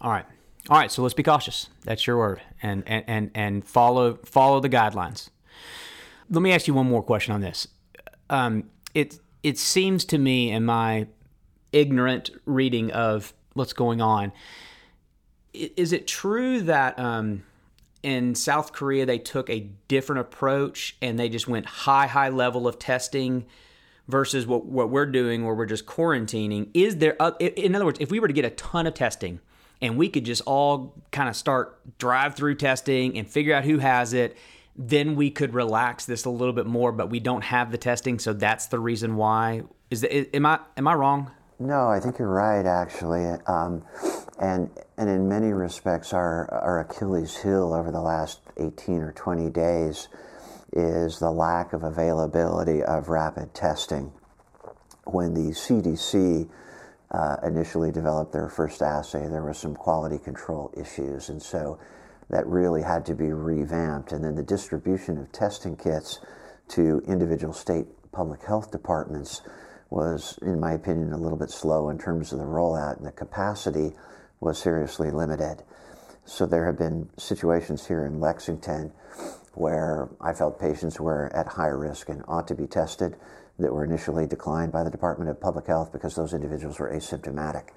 All 0.01 0.11
right. 0.11 0.25
All 0.69 0.77
right. 0.77 0.91
So 0.91 1.01
let's 1.01 1.15
be 1.15 1.23
cautious. 1.23 1.69
That's 1.83 2.05
your 2.05 2.17
word, 2.17 2.41
and 2.61 2.83
and 2.85 3.03
and, 3.07 3.31
and 3.33 3.65
follow 3.65 4.19
follow 4.23 4.59
the 4.59 4.69
guidelines. 4.69 5.29
Let 6.29 6.41
me 6.41 6.51
ask 6.51 6.67
you 6.67 6.75
one 6.75 6.87
more 6.87 7.01
question 7.01 7.33
on 7.33 7.41
this. 7.41 7.67
Um, 8.29 8.69
it 8.93 9.19
it 9.41 9.57
seems 9.57 10.05
to 10.05 10.19
me, 10.19 10.51
in 10.51 10.63
my 10.63 11.07
ignorant 11.71 12.31
reading 12.45 12.91
of 12.91 13.33
what's 13.53 13.73
going 13.73 14.01
on. 14.01 14.31
Is 15.53 15.91
it 15.91 16.07
true 16.07 16.61
that 16.61 16.97
um, 16.99 17.43
in 18.03 18.35
South 18.35 18.73
Korea 18.73 19.05
they 19.05 19.19
took 19.19 19.49
a 19.49 19.69
different 19.87 20.21
approach 20.21 20.95
and 21.01 21.19
they 21.19 21.29
just 21.29 21.47
went 21.47 21.65
high, 21.65 22.07
high 22.07 22.29
level 22.29 22.67
of 22.67 22.77
testing 22.79 23.45
versus 24.07 24.45
what, 24.45 24.65
what 24.65 24.89
we're 24.89 25.05
doing 25.05 25.45
where 25.45 25.55
we're 25.55 25.65
just 25.65 25.85
quarantining? 25.85 26.69
Is 26.73 26.97
there, 26.97 27.17
in 27.39 27.75
other 27.75 27.85
words, 27.85 27.99
if 27.99 28.11
we 28.11 28.19
were 28.19 28.27
to 28.27 28.33
get 28.33 28.45
a 28.45 28.51
ton 28.51 28.85
of 28.87 28.93
testing 28.93 29.39
and 29.81 29.97
we 29.97 30.09
could 30.09 30.25
just 30.25 30.41
all 30.45 30.95
kind 31.11 31.27
of 31.27 31.35
start 31.35 31.79
drive 31.97 32.35
through 32.35 32.55
testing 32.55 33.17
and 33.17 33.27
figure 33.27 33.53
out 33.53 33.63
who 33.63 33.79
has 33.79 34.13
it, 34.13 34.37
then 34.75 35.15
we 35.15 35.31
could 35.31 35.53
relax 35.53 36.05
this 36.05 36.25
a 36.25 36.29
little 36.29 36.53
bit 36.53 36.67
more, 36.67 36.91
but 36.91 37.09
we 37.09 37.19
don't 37.19 37.43
have 37.43 37.71
the 37.71 37.77
testing, 37.77 38.19
so 38.19 38.31
that's 38.31 38.67
the 38.67 38.79
reason 38.79 39.15
why. 39.15 39.63
Is 39.89 40.01
that, 40.01 40.35
am 40.35 40.45
I 40.45 40.59
am 40.77 40.87
I 40.87 40.93
wrong? 40.93 41.31
No, 41.59 41.87
I 41.87 41.99
think 41.99 42.19
you're 42.19 42.27
right, 42.27 42.65
actually. 42.65 43.25
Um, 43.47 43.83
and, 44.39 44.69
and 44.97 45.09
in 45.09 45.27
many 45.27 45.53
respects, 45.53 46.13
our, 46.13 46.47
our 46.53 46.81
Achilles 46.81 47.35
heel 47.41 47.73
over 47.73 47.89
the 47.89 48.01
last 48.01 48.41
18 48.57 48.97
or 48.97 49.11
20 49.13 49.49
days 49.49 50.07
is 50.73 51.17
the 51.17 51.31
lack 51.31 51.73
of 51.73 51.81
availability 51.81 52.83
of 52.83 53.09
rapid 53.09 53.55
testing. 53.55 54.11
When 55.05 55.33
the 55.33 55.51
CDC 55.51 56.47
uh, 57.09 57.37
initially 57.43 57.91
developed 57.91 58.33
their 58.33 58.49
first 58.49 58.83
assay, 58.83 59.27
there 59.27 59.41
were 59.41 59.53
some 59.53 59.75
quality 59.75 60.19
control 60.19 60.71
issues, 60.79 61.29
and 61.29 61.41
so 61.41 61.79
that 62.29 62.45
really 62.45 62.83
had 62.83 63.03
to 63.07 63.15
be 63.15 63.31
revamped. 63.31 64.11
And 64.11 64.23
then 64.23 64.35
the 64.35 64.43
distribution 64.43 65.17
of 65.17 65.31
testing 65.31 65.75
kits 65.75 66.19
to 66.69 67.01
individual 67.07 67.53
state 67.53 67.87
public 68.11 68.43
health 68.43 68.71
departments 68.71 69.41
was, 69.89 70.37
in 70.41 70.59
my 70.59 70.73
opinion, 70.73 71.13
a 71.13 71.17
little 71.17 71.37
bit 71.37 71.49
slow 71.49 71.89
in 71.89 71.97
terms 71.97 72.31
of 72.31 72.39
the 72.39 72.45
rollout, 72.45 72.97
and 72.97 73.05
the 73.05 73.11
capacity 73.11 73.93
was 74.39 74.57
seriously 74.57 75.11
limited. 75.11 75.63
So 76.25 76.45
there 76.45 76.65
have 76.65 76.77
been 76.77 77.09
situations 77.17 77.87
here 77.87 78.05
in 78.05 78.19
Lexington 78.19 78.91
where 79.53 80.09
I 80.21 80.33
felt 80.33 80.59
patients 80.59 80.99
were 80.99 81.35
at 81.35 81.47
high 81.47 81.67
risk 81.67 82.09
and 82.09 82.23
ought 82.27 82.47
to 82.49 82.55
be 82.55 82.67
tested 82.67 83.15
that 83.57 83.73
were 83.73 83.85
initially 83.85 84.27
declined 84.27 84.71
by 84.71 84.83
the 84.83 84.91
Department 84.91 85.31
of 85.31 85.41
Public 85.41 85.65
Health 85.65 85.91
because 85.91 86.15
those 86.15 86.33
individuals 86.33 86.79
were 86.79 86.91
asymptomatic. 86.91 87.69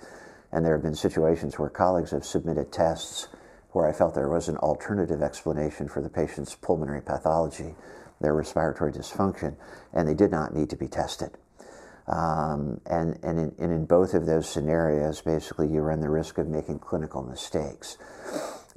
And 0.53 0.65
there 0.65 0.75
have 0.75 0.83
been 0.83 0.95
situations 0.95 1.59
where 1.59 1.71
colleagues 1.71 2.11
have 2.11 2.25
submitted 2.25 2.73
tests 2.73 3.29
where 3.71 3.89
I 3.89 3.93
felt 3.93 4.15
there 4.15 4.29
was 4.29 4.49
an 4.49 4.57
alternative 4.59 5.23
explanation 5.23 5.89
for 5.89 6.03
the 6.03 6.11
patient's 6.11 6.55
pulmonary 6.55 7.01
pathology, 7.01 7.77
their 8.21 8.35
respiratory 8.35 8.93
dysfunction, 8.93 9.57
and 9.93 10.07
they 10.07 10.15
did 10.15 10.31
not 10.31 10.55
need 10.55 10.69
to 10.71 10.77
be 10.77 10.89
tested. 10.89 11.39
Um, 12.11 12.81
and 12.87 13.19
and 13.23 13.39
in, 13.39 13.55
and 13.59 13.73
in 13.73 13.85
both 13.87 14.15
of 14.15 14.27
those 14.27 14.49
scenarios, 14.49 15.21
basically, 15.21 15.69
you 15.69 15.81
run 15.81 16.01
the 16.01 16.11
risk 16.11 16.39
of 16.39 16.49
making 16.49 16.81
clinical 16.81 17.23
mistakes. 17.23 17.97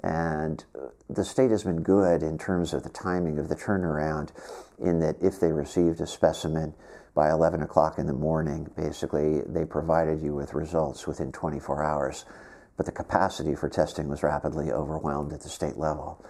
And 0.04 0.64
the 1.10 1.26
state 1.26 1.50
has 1.50 1.64
been 1.64 1.82
good 1.82 2.22
in 2.22 2.38
terms 2.38 2.74
of 2.74 2.84
the 2.84 2.90
timing 2.90 3.40
of 3.40 3.50
the 3.50 3.56
turnaround, 3.56 4.30
in 4.78 5.00
that 5.00 5.16
if 5.22 5.40
they 5.40 5.52
received 5.52 6.02
a 6.02 6.08
specimen 6.08 6.76
by 7.16 7.32
11 7.32 7.62
o'clock 7.62 7.98
in 7.98 8.06
the 8.06 8.14
morning, 8.14 8.70
basically, 8.76 9.42
they 9.48 9.66
provided 9.66 10.22
you 10.22 10.36
with 10.36 10.54
results 10.54 11.08
within 11.08 11.32
24 11.32 11.84
hours. 11.84 12.26
But 12.76 12.86
the 12.86 12.92
capacity 12.92 13.56
for 13.56 13.70
testing 13.70 14.10
was 14.10 14.24
rapidly 14.24 14.72
overwhelmed 14.72 15.32
at 15.32 15.42
the 15.42 15.50
state 15.50 15.78
level. 15.78 16.24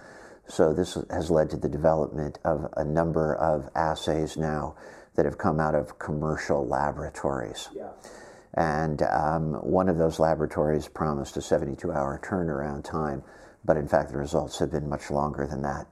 So 0.46 0.74
this 0.74 0.96
has 1.10 1.30
led 1.30 1.50
to 1.50 1.56
the 1.56 1.70
development 1.70 2.38
of 2.44 2.72
a 2.76 2.84
number 2.84 3.34
of 3.34 3.68
assays 3.74 4.36
now 4.36 4.76
that 5.16 5.24
have 5.24 5.38
come 5.38 5.60
out 5.60 5.74
of 5.74 5.98
commercial 5.98 6.66
laboratories. 6.66 7.68
Yeah. 7.74 7.90
And 8.54 9.02
um, 9.02 9.54
one 9.54 9.88
of 9.88 9.98
those 9.98 10.18
laboratories 10.18 10.88
promised 10.88 11.36
a 11.36 11.42
72 11.42 11.90
hour 11.90 12.20
turnaround 12.24 12.84
time, 12.84 13.22
but 13.64 13.76
in 13.76 13.88
fact, 13.88 14.10
the 14.10 14.18
results 14.18 14.58
have 14.58 14.70
been 14.70 14.88
much 14.88 15.10
longer 15.10 15.46
than 15.46 15.62
that. 15.62 15.86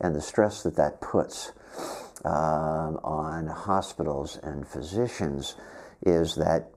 And 0.00 0.14
the 0.14 0.20
stress 0.20 0.62
that 0.64 0.76
that 0.76 1.00
puts 1.00 1.52
um, 2.24 2.98
on 3.04 3.46
hospitals 3.46 4.38
and 4.42 4.66
physicians 4.66 5.54
is 6.04 6.34
that 6.36 6.70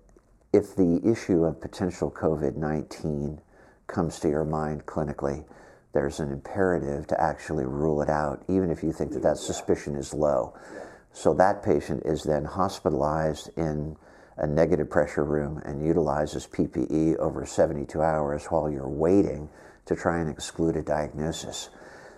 if 0.53 0.75
the 0.75 1.01
issue 1.03 1.43
of 1.43 1.59
potential 1.59 2.11
COVID 2.11 2.55
19 2.55 3.41
comes 3.87 4.19
to 4.19 4.29
your 4.29 4.45
mind 4.45 4.85
clinically, 4.85 5.45
there's 5.93 6.19
an 6.19 6.31
imperative 6.31 7.07
to 7.07 7.21
actually 7.21 7.65
rule 7.65 8.01
it 8.01 8.09
out, 8.09 8.43
even 8.47 8.69
if 8.69 8.83
you 8.83 8.91
think 8.91 9.11
that 9.13 9.23
that 9.23 9.37
suspicion 9.37 9.95
is 9.95 10.13
low. 10.13 10.53
So 11.15 11.33
that 11.35 11.63
patient 11.63 12.03
is 12.05 12.23
then 12.23 12.43
hospitalized 12.43 13.49
in 13.55 13.95
a 14.35 14.45
negative 14.45 14.89
pressure 14.89 15.23
room 15.23 15.61
and 15.63 15.81
utilizes 15.81 16.45
PPE 16.45 17.15
over 17.19 17.45
72 17.45 18.01
hours 18.01 18.43
while 18.47 18.69
you're 18.69 18.89
waiting 18.89 19.47
to 19.85 19.95
try 19.95 20.19
and 20.19 20.29
exclude 20.29 20.75
a 20.75 20.81
diagnosis. 20.81 21.69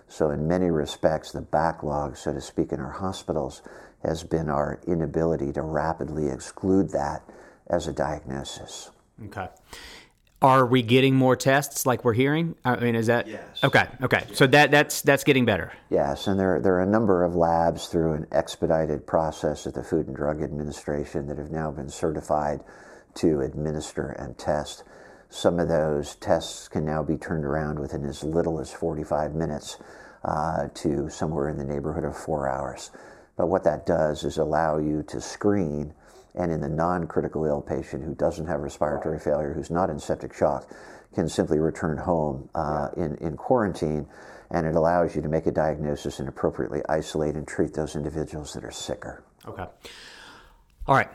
So, 0.08 0.30
in 0.30 0.48
many 0.48 0.72
respects, 0.72 1.30
the 1.30 1.42
backlog, 1.42 2.16
so 2.16 2.32
to 2.32 2.40
speak, 2.40 2.72
in 2.72 2.80
our 2.80 2.90
hospitals 2.90 3.62
has 4.02 4.24
been 4.24 4.48
our 4.48 4.80
inability 4.88 5.52
to 5.52 5.62
rapidly 5.62 6.28
exclude 6.28 6.90
that 6.90 7.22
as 7.68 7.86
a 7.86 7.92
diagnosis. 7.92 8.90
Okay. 9.26 9.46
Are 10.40 10.66
we 10.66 10.82
getting 10.82 11.16
more 11.16 11.34
tests 11.34 11.84
like 11.84 12.04
we're 12.04 12.12
hearing? 12.12 12.54
I 12.64 12.76
mean, 12.76 12.94
is 12.94 13.08
that 13.08 13.26
Yes. 13.26 13.64
okay? 13.64 13.88
Okay, 14.02 14.24
so 14.34 14.46
that 14.46 14.70
that's 14.70 15.02
that's 15.02 15.24
getting 15.24 15.44
better. 15.44 15.72
Yes, 15.90 16.28
and 16.28 16.38
there, 16.38 16.60
there 16.60 16.74
are 16.74 16.82
a 16.82 16.86
number 16.86 17.24
of 17.24 17.34
labs 17.34 17.88
through 17.88 18.12
an 18.12 18.26
expedited 18.30 19.04
process 19.04 19.66
at 19.66 19.74
the 19.74 19.82
Food 19.82 20.06
and 20.06 20.14
Drug 20.14 20.40
Administration 20.40 21.26
that 21.26 21.38
have 21.38 21.50
now 21.50 21.72
been 21.72 21.88
certified 21.88 22.60
to 23.14 23.40
administer 23.40 24.10
and 24.10 24.38
test. 24.38 24.84
Some 25.28 25.58
of 25.58 25.66
those 25.68 26.14
tests 26.14 26.68
can 26.68 26.84
now 26.84 27.02
be 27.02 27.16
turned 27.18 27.44
around 27.44 27.80
within 27.80 28.04
as 28.04 28.22
little 28.22 28.60
as 28.60 28.72
45 28.72 29.34
minutes 29.34 29.76
uh, 30.24 30.68
to 30.74 31.10
somewhere 31.10 31.48
in 31.48 31.58
the 31.58 31.64
neighborhood 31.64 32.04
of 32.04 32.16
four 32.16 32.48
hours. 32.48 32.92
But 33.36 33.48
what 33.48 33.64
that 33.64 33.86
does 33.86 34.22
is 34.22 34.38
allow 34.38 34.78
you 34.78 35.02
to 35.08 35.20
screen, 35.20 35.94
and 36.34 36.52
in 36.52 36.60
the 36.60 36.68
non 36.68 37.06
critical 37.06 37.44
ill 37.44 37.60
patient 37.60 38.04
who 38.04 38.14
doesn't 38.14 38.46
have 38.46 38.60
respiratory 38.60 39.18
failure, 39.18 39.52
who's 39.52 39.70
not 39.70 39.90
in 39.90 39.98
septic 39.98 40.34
shock, 40.34 40.70
can 41.14 41.28
simply 41.28 41.58
return 41.58 41.96
home 41.96 42.48
uh, 42.54 42.88
in, 42.96 43.16
in 43.16 43.36
quarantine, 43.36 44.06
and 44.50 44.66
it 44.66 44.74
allows 44.74 45.16
you 45.16 45.22
to 45.22 45.28
make 45.28 45.46
a 45.46 45.50
diagnosis 45.50 46.20
and 46.20 46.28
appropriately 46.28 46.80
isolate 46.88 47.34
and 47.34 47.46
treat 47.46 47.74
those 47.74 47.96
individuals 47.96 48.52
that 48.54 48.64
are 48.64 48.70
sicker. 48.70 49.24
Okay. 49.46 49.66
All 50.86 50.94
right. 50.94 51.08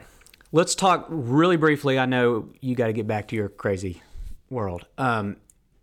Let's 0.51 0.75
talk 0.75 1.07
really 1.09 1.57
briefly. 1.57 1.97
I 1.97 2.05
know 2.05 2.49
you 2.59 2.75
got 2.75 2.87
to 2.87 2.93
get 2.93 3.07
back 3.07 3.29
to 3.29 3.35
your 3.35 3.49
crazy 3.49 4.03
world. 4.49 4.85
Um, 4.97 5.37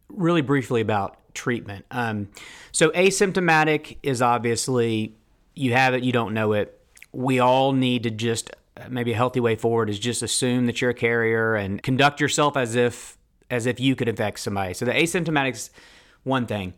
really 0.09 0.43
briefly 0.43 0.81
about 0.81 1.17
treatment. 1.35 1.87
Um, 1.91 2.29
so, 2.73 2.91
asymptomatic 2.91 3.97
is 4.03 4.23
obviously 4.23 5.17
you 5.55 5.73
have 5.73 5.95
it, 5.95 6.05
you 6.05 6.13
don't 6.13 6.35
know 6.35 6.53
it. 6.53 6.79
We 7.13 7.41
all 7.41 7.73
need 7.73 8.05
to 8.05 8.11
just 8.11 8.51
maybe 8.89 9.13
a 9.13 9.17
healthy 9.17 9.41
way 9.41 9.57
forward 9.57 9.91
is 9.91 9.99
just 9.99 10.23
assume 10.23 10.67
that 10.67 10.81
you're 10.81 10.91
a 10.91 10.95
carrier 10.95 11.55
and 11.55 11.83
conduct 11.83 12.21
yourself 12.21 12.57
as 12.57 12.75
if 12.75 13.19
as 13.51 13.67
if 13.67 13.81
you 13.81 13.97
could 13.97 14.09
infect 14.09 14.39
somebody. 14.39 14.75
So 14.75 14.85
the 14.85 14.93
asymptomatic's 14.93 15.71
one 16.23 16.47
thing. 16.47 16.75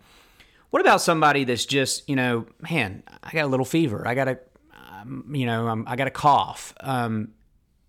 What 0.70 0.80
about 0.80 1.02
somebody 1.02 1.44
that's 1.44 1.66
just, 1.66 2.08
you 2.08 2.16
know, 2.16 2.46
man, 2.70 3.02
I 3.22 3.30
got 3.32 3.44
a 3.44 3.48
little 3.48 3.66
fever. 3.66 4.08
I 4.08 4.14
got 4.14 4.28
a, 4.28 4.38
um, 4.74 5.30
you 5.34 5.44
know, 5.44 5.68
um, 5.68 5.84
I 5.86 5.96
got 5.96 6.06
a 6.06 6.10
cough. 6.10 6.72
Um, 6.80 7.32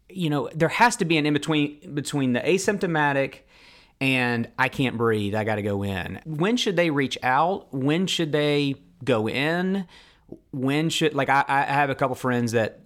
you 0.10 0.30
know, 0.30 0.50
there 0.54 0.70
has 0.70 0.98
to 0.98 1.06
be 1.06 1.18
an 1.18 1.26
in 1.26 1.34
between 1.34 1.94
between 1.94 2.34
the 2.34 2.42
asymptomatic 2.42 3.40
and 4.02 4.50
I 4.60 4.68
can't 4.68 4.98
breathe. 4.98 5.34
I 5.34 5.46
got 5.46 5.56
to 5.56 5.62
go 5.62 5.82
in. 5.84 6.20
When 6.26 6.58
should 6.58 6.76
they 6.76 6.90
reach 6.90 7.18
out? 7.24 7.74
When 7.74 8.06
should 8.06 8.34
they 8.34 8.76
go 9.04 9.30
in? 9.30 9.88
When 10.52 10.90
should 10.90 11.14
like 11.14 11.30
I, 11.30 11.46
I 11.48 11.62
have 11.62 11.90
a 11.90 11.96
couple 11.96 12.16
friends 12.16 12.52
that 12.52 12.82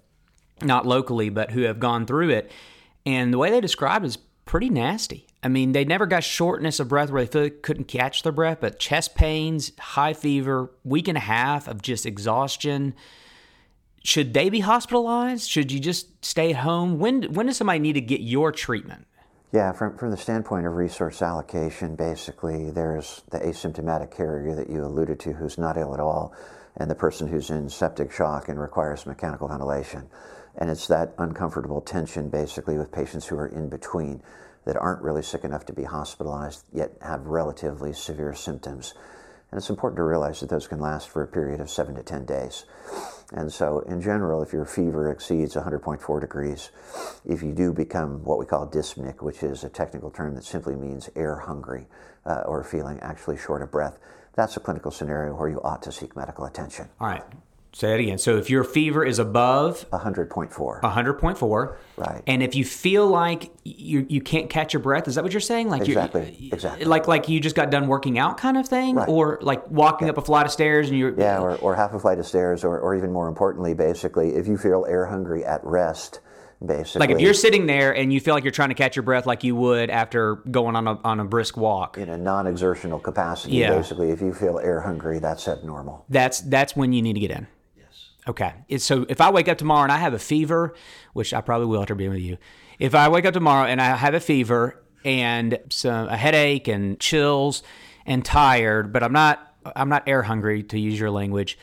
not 0.62 0.86
locally 0.86 1.30
but 1.30 1.52
who 1.52 1.62
have 1.62 1.80
gone 1.80 2.06
through 2.06 2.30
it, 2.30 2.52
and 3.06 3.34
the 3.34 3.38
way 3.38 3.50
they 3.52 3.62
described 3.62 4.06
is 4.06 4.17
pretty 4.46 4.70
nasty. 4.70 5.28
I 5.43 5.50
mean, 5.50 5.72
they 5.72 5.86
never 5.86 6.06
got 6.06 6.24
shortness 6.24 6.80
of 6.80 6.88
breath 6.88 7.12
where 7.12 7.26
they 7.26 7.39
they 7.41 7.50
couldn't 7.52 7.86
catch 7.86 8.24
their 8.24 8.32
breath, 8.32 8.58
but 8.60 8.80
chest 8.80 9.15
pains, 9.15 9.72
high 9.78 10.13
fever, 10.13 10.72
week 10.84 11.08
and 11.08 11.17
a 11.17 11.22
half 11.22 11.67
of 11.67 11.82
just 11.82 12.06
exhaustion. 12.06 12.96
Should 14.04 14.34
they 14.34 14.50
be 14.50 14.62
hospitalized? 14.62 15.50
Should 15.50 15.72
you 15.72 15.80
just 15.80 16.26
stay 16.26 16.52
at 16.52 16.58
home? 16.58 16.98
When 16.98 17.24
when 17.34 17.46
does 17.46 17.58
somebody 17.58 17.80
need 17.80 17.93
to 17.93 18.02
get 18.02 18.22
your 18.22 18.52
treatment? 18.52 19.06
Yeah, 19.54 19.72
from, 19.72 19.98
from 19.98 20.12
the 20.12 20.17
standpoint 20.17 20.67
of 20.67 20.74
resource 20.74 21.22
allocation, 21.22 21.96
basically, 21.96 22.70
there's 22.70 23.22
the 23.32 23.39
asymptomatic 23.39 24.12
carrier 24.12 24.54
that 24.56 24.70
you 24.70 24.84
alluded 24.84 25.20
to 25.22 25.34
who's 25.34 25.58
not 25.58 25.78
ill 25.78 25.93
at 25.93 26.02
all, 26.02 26.36
and 26.76 26.91
the 26.91 26.96
person 26.96 27.28
who's 27.28 27.50
in 27.50 27.70
septic 27.70 28.12
shock 28.12 28.50
and 28.50 28.60
requires 28.60 29.06
mechanical 29.06 29.48
ventilation. 29.48 30.10
And 30.58 30.70
it's 30.70 30.88
that 30.88 31.13
uncomfortable 31.17 31.82
tension, 31.82 32.30
basically, 32.30 32.78
with 32.78 32.91
patients 32.91 33.28
who 33.28 33.38
are 33.38 33.48
in 33.48 33.70
between 33.70 34.22
that 34.65 34.76
aren't 34.76 35.02
really 35.02 35.22
sick 35.22 35.43
enough 35.43 35.65
to 35.67 35.74
be 35.74 35.84
hospitalized, 35.84 36.65
yet 36.74 36.91
have 37.02 37.28
relatively 37.28 37.93
severe 37.93 38.34
symptoms. 38.34 38.93
And 39.52 39.58
it's 39.60 39.70
important 39.70 39.98
to 39.98 40.04
realize 40.04 40.41
that 40.41 40.50
those 40.50 40.67
can 40.67 40.80
last 40.80 41.10
for 41.10 41.24
a 41.24 41.28
period 41.28 41.62
of 41.62 41.70
seven 41.70 41.96
to 41.96 42.04
10 42.04 42.26
days. 42.26 42.65
And 43.34 43.52
so, 43.52 43.80
in 43.80 44.02
general, 44.02 44.41
if 44.41 44.52
your 44.52 44.65
fever 44.65 45.12
exceeds 45.12 45.56
100.4 45.56 46.20
degrees, 46.20 46.72
if 47.26 47.43
you 47.43 47.54
do 47.54 47.72
become 47.72 48.24
what 48.24 48.39
we 48.39 48.46
call 48.46 48.67
dyspneic, 48.67 49.22
which 49.22 49.43
is 49.43 49.63
a 49.63 49.70
technical 49.70 50.10
term 50.10 50.36
that 50.36 50.43
simply 50.43 50.76
means 50.76 51.10
air 51.15 51.38
hungry 51.38 51.88
uh, 52.26 52.43
or 52.46 52.63
feeling 52.63 53.00
actually 53.02 53.38
short 53.38 53.62
of 53.62 53.72
breath, 53.72 54.00
that's 54.34 54.58
a 54.58 54.60
clinical 54.60 54.91
scenario 54.91 55.34
where 55.36 55.50
you 55.50 55.62
ought 55.62 55.82
to 55.84 55.91
seek 55.91 56.15
medical 56.15 56.46
attention. 56.46 56.89
All 57.00 57.08
right. 57.08 57.24
Say 57.73 57.89
that 57.89 57.99
again. 57.99 58.17
So 58.17 58.38
if 58.38 58.49
your 58.49 58.63
fever 58.63 59.06
is 59.06 59.19
above 59.19 59.86
100.4. 59.91 60.82
100.4, 60.82 61.75
Right. 61.97 62.23
and 62.25 62.41
if 62.41 62.56
you 62.56 62.65
feel 62.65 63.06
like 63.08 63.51
you 63.63 64.06
you 64.10 64.21
can't 64.21 64.49
catch 64.49 64.73
your 64.73 64.82
breath, 64.82 65.08
is 65.08 65.15
that 65.15 65.23
what 65.23 65.32
you're 65.34 65.39
saying? 65.39 65.69
Like 65.69 65.82
Exactly, 65.88 66.36
you 66.39 66.49
exactly. 66.53 66.86
Like 66.86 67.08
like 67.08 67.30
you 67.30 67.39
just 67.39 67.56
got 67.56 67.69
done 67.69 67.88
working 67.88 68.17
out, 68.17 68.38
kind 68.38 68.58
of 68.58 68.67
thing, 68.67 68.95
Right. 68.95 69.08
or 69.10 69.38
like 69.41 69.69
walking 69.69 70.10
up 70.10 70.17
a 70.17 70.21
flight 70.21 70.45
of 70.47 70.51
stairs 70.51 70.89
and 70.89 70.97
you're 70.97 71.13
Yeah, 71.19 71.39
or, 71.39 71.56
or 71.58 71.75
half 71.75 71.93
a 71.93 71.99
flight 71.99 72.17
of 72.19 72.25
stairs, 72.25 72.63
or, 72.63 72.80
or 72.80 72.95
even 72.95 73.12
more 73.12 73.27
importantly, 73.27 73.73
basically, 73.73 74.36
if 74.36 74.47
you 74.47 74.58
feel 74.58 74.86
air 74.89 75.06
hungry 75.06 75.43
at 75.45 75.63
rest, 75.63 76.19
basically. 76.65 76.99
like 77.01 77.10
if 77.12 77.19
you're 77.19 77.34
sitting 77.36 77.67
there 77.67 77.95
and 77.95 78.12
you 78.12 78.19
feel 78.19 78.34
like 78.34 78.43
you're 78.43 78.51
trying 78.51 78.69
to 78.69 78.75
catch 78.75 78.95
your 78.95 79.03
breath, 79.03 79.25
like 79.27 79.43
you 79.43 79.56
would 79.56 79.89
after 79.91 80.36
going 80.49 80.75
on 80.75 80.88
a 80.88 80.99
on 81.03 81.19
a 81.19 81.25
brisk 81.25 81.58
walk. 81.58 81.97
in 81.97 82.10
a 82.10 82.17
non 82.17 82.47
exertional 82.47 82.97
capacity, 82.99 83.58
Yeah. 83.58 83.75
basically, 83.75 84.10
if 84.12 84.21
you 84.21 84.34
feel 84.34 84.58
air 84.60 84.82
hungry, 84.82 85.19
that's 85.19 85.47
abnormal. 85.47 86.06
That's 86.10 86.41
that's 86.41 86.75
when 86.75 86.93
you 86.93 87.01
need 87.03 87.13
to 87.13 87.19
get 87.19 87.32
in. 87.32 87.45
Okay. 88.28 88.54
It's, 88.68 88.84
so 88.84 89.06
if 89.08 89.22
I 89.22 89.30
wake 89.32 89.48
up 89.48 89.58
tomorrow 89.58 89.84
and 89.84 89.92
I 89.92 89.98
have 89.98 90.13
a 90.13 90.20
fever, 90.20 90.76
which 91.13 91.34
I 91.34 91.42
probably 91.42 91.68
will 91.68 91.82
after 91.82 91.96
being 91.96 92.12
with 92.12 92.20
you, 92.20 92.38
if 92.80 92.94
I 92.94 93.10
wake 93.10 93.26
up 93.26 93.34
tomorrow 93.34 93.66
and 93.66 93.82
I 93.82 93.96
have 93.96 94.13
a 94.13 94.20
fever 94.20 94.82
and 95.06 95.60
some 95.70 96.10
a 96.10 96.18
headache 96.18 96.68
and 96.68 97.00
chills 97.00 97.63
and 98.06 98.24
tired, 98.24 98.92
but 98.92 99.04
I'm 99.04 99.13
not 99.13 99.44
I'm 99.76 99.90
not 99.90 100.08
air 100.08 100.22
hungry 100.24 100.63
to 100.63 100.80
use 100.80 101.00
your 101.00 101.12
language. 101.12 101.58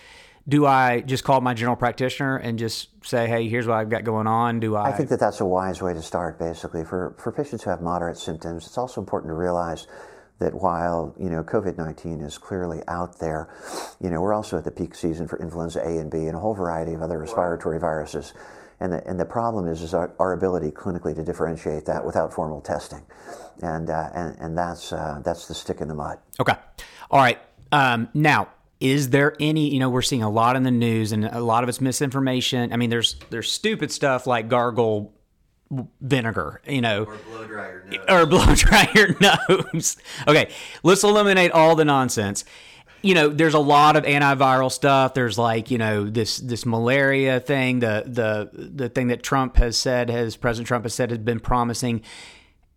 Do 0.47 0.67
I 0.67 1.01
just 1.01 1.25
call 1.25 1.41
my 1.41 1.55
general 1.55 1.77
practitioner 1.77 2.37
and 2.37 2.59
just 2.59 2.89
say, 3.03 3.27
"Hey, 3.27 3.49
here's 3.49 3.67
what 3.67 3.79
I've 3.79 3.89
got 3.89 4.05
going 4.05 4.27
on"? 4.27 4.61
Do 4.61 4.77
I? 4.77 4.89
I 4.89 4.93
think 4.93 5.09
that 5.09 5.21
that's 5.21 5.41
a 5.41 5.47
wise 5.47 5.81
way 5.81 5.95
to 5.95 6.03
start, 6.03 6.39
basically. 6.39 6.85
For, 6.85 7.15
for 7.19 7.33
patients 7.33 7.65
who 7.65 7.71
have 7.71 7.81
moderate 7.81 8.19
symptoms, 8.19 8.67
it's 8.67 8.77
also 8.77 9.01
important 9.01 9.31
to 9.31 9.35
realize 9.35 9.87
that 10.45 10.55
while, 10.55 11.15
you 11.19 11.31
know, 11.31 11.43
COVID-19 11.43 12.25
is 12.25 12.37
clearly 12.37 12.81
out 12.87 13.19
there, 13.19 13.49
you 14.01 14.11
know, 14.11 14.21
we're 14.21 14.35
also 14.35 14.59
at 14.59 14.65
the 14.65 14.71
peak 14.71 14.95
season 14.95 15.27
for 15.27 15.41
influenza 15.41 15.81
A 15.81 15.99
and 15.99 16.11
B 16.11 16.19
and 16.27 16.37
a 16.37 16.39
whole 16.39 16.55
variety 16.55 16.93
of 16.93 17.03
other 17.03 17.19
respiratory 17.19 17.81
viruses. 17.81 18.35
And 18.81 18.93
the, 18.93 19.07
and 19.07 19.19
the 19.19 19.25
problem 19.25 19.67
is, 19.67 19.81
is 19.81 19.95
our, 19.95 20.13
our 20.19 20.35
ability 20.35 20.71
clinically 20.71 21.15
to 21.15 21.25
differentiate 21.25 21.87
that 21.87 22.05
without 22.05 22.33
formal 22.33 22.61
testing. 22.61 23.03
And, 23.63 23.89
uh, 23.89 24.11
and, 24.15 24.37
and 24.39 24.59
that's, 24.59 24.93
uh, 24.93 25.23
that's 25.25 25.49
the 25.49 25.55
stick 25.55 25.81
in 25.81 25.89
the 25.89 25.95
mud. 25.95 26.19
Okay. 26.39 26.55
All 27.11 27.21
right. 27.21 27.39
Um, 27.73 28.09
now, 28.13 28.49
is 28.81 29.11
there 29.11 29.35
any? 29.41 29.73
You 29.73 29.81
know, 29.81 29.89
we're 29.89 30.03
seeing 30.03 30.23
a 30.23 30.29
lot 30.29 30.57
in 30.57 30.63
the 30.63 30.71
news, 30.71 31.13
and 31.13 31.25
a 31.25 31.41
lot 31.41 31.63
of 31.63 31.71
it's 31.71 31.81
misinformation. 31.81 32.71
I 32.73 32.77
mean, 32.77 32.91
there's 32.91 33.17
there's 33.31 33.51
stupid 33.51 33.91
stuff 33.91 34.27
like 34.27 34.49
gargle 34.49 35.14
vinegar. 36.01 36.61
You 36.67 36.81
know, 36.81 37.05
Or 37.05 37.17
blow 37.17 37.45
dryer 37.47 37.85
nose. 37.89 38.01
or 38.09 38.27
blow 38.27 38.47
dry 38.55 38.89
your 38.95 39.17
nose. 39.21 39.97
Okay, 40.27 40.51
let's 40.83 41.05
eliminate 41.05 41.51
all 41.53 41.77
the 41.77 41.85
nonsense. 41.85 42.45
You 43.03 43.15
know, 43.15 43.29
there's 43.29 43.53
a 43.55 43.59
lot 43.59 43.97
of 43.97 44.05
antiviral 44.05 44.73
stuff. 44.73 45.13
There's 45.13 45.37
like 45.37 45.71
you 45.71 45.77
know 45.79 46.05
this 46.09 46.39
this 46.39 46.65
malaria 46.65 47.39
thing, 47.41 47.81
the 47.81 48.05
the 48.07 48.51
the 48.53 48.89
thing 48.89 49.09
that 49.09 49.23
Trump 49.23 49.57
has 49.57 49.77
said, 49.77 50.09
has 50.09 50.37
President 50.37 50.67
Trump 50.69 50.85
has 50.85 50.95
said 50.95 51.11
has 51.11 51.19
been 51.19 51.41
promising. 51.41 52.01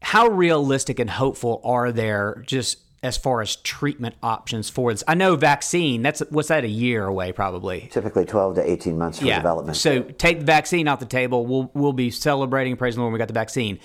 How 0.01 0.27
realistic 0.27 0.99
and 0.99 1.09
hopeful 1.09 1.61
are 1.63 1.91
there 1.91 2.43
just 2.45 2.79
as 3.07 3.17
far 3.17 3.41
as 3.41 3.55
treatment 3.57 4.15
options 4.21 4.69
for 4.69 4.91
this? 4.91 5.03
I 5.07 5.15
know 5.15 5.35
vaccine. 5.35 6.01
That's 6.01 6.19
what's 6.29 6.49
that 6.49 6.63
a 6.63 6.69
year 6.69 7.05
away 7.05 7.31
probably. 7.31 7.89
Typically 7.91 8.25
12 8.25 8.55
to 8.55 8.71
18 8.71 8.97
months 8.97 9.19
for 9.19 9.25
development. 9.25 9.77
So 9.77 10.03
take 10.03 10.39
the 10.39 10.45
vaccine 10.45 10.87
off 10.87 10.99
the 10.99 11.05
table. 11.05 11.45
We'll 11.45 11.71
we'll 11.73 11.93
be 11.93 12.11
celebrating 12.11 12.75
praising 12.75 12.97
the 12.97 13.01
Lord 13.01 13.11
when 13.11 13.13
we 13.13 13.19
got 13.19 13.27
the 13.27 13.33
vaccine. 13.33 13.79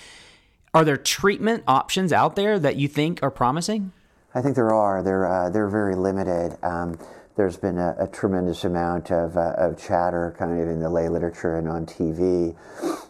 Are 0.74 0.84
there 0.84 0.96
treatment 0.96 1.64
options 1.66 2.12
out 2.12 2.36
there 2.36 2.58
that 2.58 2.76
you 2.76 2.88
think 2.88 3.22
are 3.22 3.30
promising? 3.30 3.92
I 4.34 4.40
think 4.40 4.56
there 4.56 4.72
are. 4.72 5.02
They're 5.02 5.26
uh, 5.26 5.50
they're 5.50 5.68
very 5.68 5.94
limited. 5.94 6.56
Um, 6.62 6.98
there's 7.36 7.56
been 7.56 7.78
a, 7.78 7.94
a 7.98 8.06
tremendous 8.06 8.64
amount 8.64 9.10
of, 9.10 9.36
uh, 9.36 9.54
of 9.56 9.78
chatter, 9.78 10.34
kind 10.38 10.52
of 10.52 10.68
in 10.68 10.80
the 10.80 10.88
lay 10.88 11.08
literature 11.08 11.56
and 11.56 11.68
on 11.68 11.86
TV, 11.86 12.54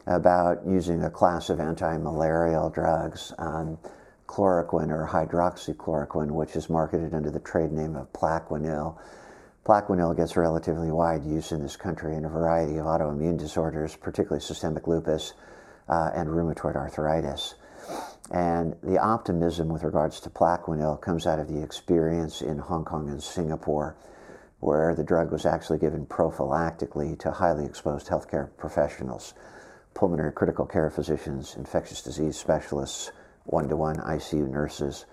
about 0.07 0.65
using 0.67 1.03
a 1.03 1.11
class 1.11 1.51
of 1.51 1.59
anti-malarial 1.59 2.71
drugs, 2.71 3.33
um, 3.39 3.79
chloroquine 4.33 4.91
or 4.91 5.07
hydroxychloroquine, 5.07 6.31
which 6.31 6.57
is 6.57 6.71
marketed 6.71 7.13
under 7.13 7.31
the 7.31 7.41
trade 7.41 7.71
name 7.71 7.95
of 7.97 8.11
Plaquenil. 8.15 8.97
Plaquenil 9.67 10.17
gets 10.17 10.39
relatively 10.39 10.91
wide 10.91 11.23
use 11.23 11.53
in 11.53 11.61
this 11.61 11.77
country 11.77 12.17
in 12.17 12.25
a 12.25 12.31
variety 12.31 12.79
of 12.79 12.87
autoimmune 12.87 13.39
disorders, 13.39 13.95
particularly 13.95 14.41
systemic 14.41 14.89
lupus 14.89 15.35
uh, 15.91 16.11
and 16.15 16.31
rheumatoid 16.31 16.77
arthritis. 16.77 17.57
And 18.31 18.75
the 18.83 18.99
optimism 18.99 19.69
with 19.69 19.83
regards 19.83 20.19
to 20.21 20.31
Plaquenil 20.31 21.03
comes 21.03 21.27
out 21.27 21.39
of 21.39 21.49
the 21.49 21.63
experience 21.63 22.41
in 22.41 22.57
Hong 22.57 22.87
Kong 22.87 23.11
and 23.11 23.23
Singapore, 23.23 23.97
where 24.61 24.95
the 24.95 25.05
drug 25.05 25.31
was 25.31 25.45
actually 25.45 25.79
given 25.79 26.07
prophylactically 26.07 27.19
to 27.19 27.33
highly 27.33 27.67
exposed 27.67 28.09
healthcare 28.09 28.49
professionals, 28.57 29.35
pulmonary 29.93 30.33
critical 30.33 30.65
care 30.65 30.89
physicians, 30.89 31.55
infectious 31.57 32.03
disease 32.03 32.39
specialists, 32.39 33.13
one 33.45 33.69
to 33.69 33.77
one 33.77 33.97
ICU 33.97 34.49
nurses, 34.49 35.07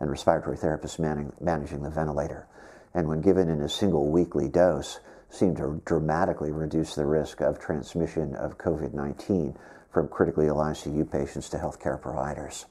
and 0.00 0.10
respiratory 0.10 0.56
therapists 0.56 0.98
manning, 0.98 1.32
managing 1.40 1.82
the 1.82 1.90
ventilator. 1.90 2.46
And 2.94 3.08
when 3.08 3.20
given 3.20 3.48
in 3.48 3.60
a 3.60 3.68
single 3.68 4.08
weekly 4.08 4.48
dose, 4.48 5.00
seemed 5.28 5.56
to 5.56 5.80
dramatically 5.84 6.52
reduce 6.52 6.94
the 6.94 7.04
risk 7.04 7.40
of 7.40 7.58
transmission 7.58 8.34
of 8.36 8.58
COVID 8.58 8.94
19 8.94 9.56
from 9.92 10.08
critically 10.08 10.46
ill 10.46 10.56
ICU 10.56 11.10
patients 11.10 11.48
to 11.50 11.56
healthcare 11.56 12.00
providers. 12.00 12.66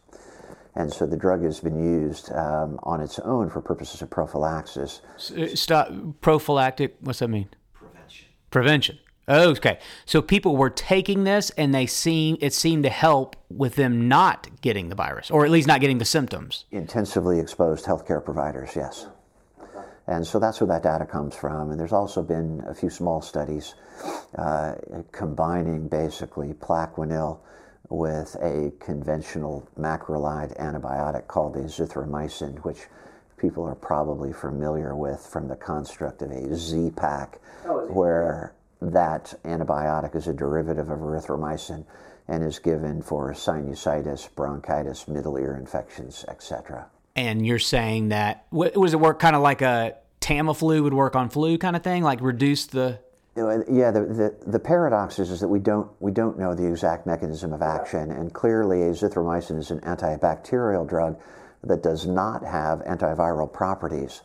And 0.75 0.91
so 0.91 1.05
the 1.05 1.17
drug 1.17 1.43
has 1.43 1.59
been 1.59 1.81
used 1.81 2.31
um, 2.33 2.79
on 2.83 3.01
its 3.01 3.17
own 3.19 3.49
for 3.49 3.61
purposes 3.61 4.01
of 4.01 4.09
prophylaxis. 4.09 5.01
Stop. 5.55 5.89
Prophylactic. 6.21 6.97
What's 6.99 7.19
that 7.19 7.29
mean? 7.29 7.49
Prevention. 7.73 8.27
Prevention. 8.51 8.99
Okay. 9.27 9.79
So 10.05 10.21
people 10.21 10.55
were 10.55 10.69
taking 10.69 11.23
this 11.23 11.49
and 11.51 11.73
they 11.73 11.85
seem 11.85 12.37
it 12.41 12.53
seemed 12.53 12.83
to 12.83 12.89
help 12.89 13.35
with 13.49 13.75
them 13.75 14.07
not 14.07 14.47
getting 14.61 14.89
the 14.89 14.95
virus 14.95 15.31
or 15.31 15.45
at 15.45 15.51
least 15.51 15.67
not 15.67 15.81
getting 15.81 15.97
the 15.97 16.05
symptoms. 16.05 16.65
Intensively 16.71 17.39
exposed 17.39 17.85
healthcare 17.85 18.23
providers, 18.23 18.71
yes. 18.75 19.07
And 20.07 20.25
so 20.25 20.37
that's 20.37 20.61
where 20.61 20.67
that 20.67 20.83
data 20.83 21.05
comes 21.05 21.35
from. 21.35 21.71
And 21.71 21.79
there's 21.79 21.93
also 21.93 22.21
been 22.21 22.63
a 22.67 22.75
few 22.75 22.91
small 22.91 23.21
studies 23.21 23.73
uh, 24.37 24.75
combining 25.11 25.87
basically 25.87 26.53
Plaquenil 26.53 27.39
with 27.89 28.35
a 28.41 28.71
conventional 28.79 29.67
macrolide 29.79 30.59
antibiotic 30.59 31.27
called 31.27 31.55
azithromycin, 31.55 32.59
which 32.59 32.81
people 33.37 33.63
are 33.63 33.75
probably 33.75 34.31
familiar 34.33 34.95
with 34.95 35.25
from 35.25 35.47
the 35.47 35.55
construct 35.55 36.21
of 36.21 36.31
a 36.31 36.55
Z-Pak, 36.55 37.39
Oh, 37.67 37.87
where 37.87 38.54
that 38.81 39.33
antibiotic 39.43 40.15
is 40.15 40.27
a 40.27 40.33
derivative 40.33 40.89
of 40.89 40.99
erythromycin 40.99 41.85
and 42.27 42.43
is 42.43 42.59
given 42.59 43.01
for 43.01 43.33
sinusitis, 43.33 44.33
bronchitis, 44.35 45.07
middle 45.07 45.37
ear 45.37 45.55
infections, 45.55 46.25
etc. 46.27 46.87
And 47.15 47.45
you're 47.45 47.59
saying 47.59 48.09
that 48.09 48.45
was 48.51 48.93
it 48.93 48.99
work 48.99 49.19
kind 49.19 49.35
of 49.35 49.41
like 49.41 49.61
a 49.61 49.95
Tamiflu 50.21 50.81
would 50.81 50.93
work 50.93 51.15
on 51.15 51.29
flu 51.29 51.57
kind 51.57 51.75
of 51.75 51.83
thing, 51.83 52.01
like 52.03 52.19
reduce 52.19 52.65
the 52.65 52.99
You 53.35 53.43
know, 53.43 53.49
and 53.49 53.77
yeah, 53.77 53.91
the, 53.91 54.01
the, 54.01 54.35
the 54.47 54.59
paradox 54.59 55.19
is, 55.19 55.29
is 55.29 55.39
that 55.41 55.47
we 55.47 55.59
don't, 55.59 55.89
we 55.99 56.11
don't 56.11 56.39
know 56.39 56.55
the 56.55 56.67
exact 56.67 57.05
mechanism 57.05 57.53
of 57.53 57.61
action, 57.61 58.11
and 58.11 58.33
clearly 58.33 58.77
azithromycin 58.77 59.59
is 59.59 59.71
an 59.71 59.81
antibacterial 59.81 60.87
drug 60.87 61.19
that 61.63 61.83
does 61.83 62.07
not 62.07 62.43
have 62.43 62.79
antiviral 62.85 63.51
properties, 63.51 64.21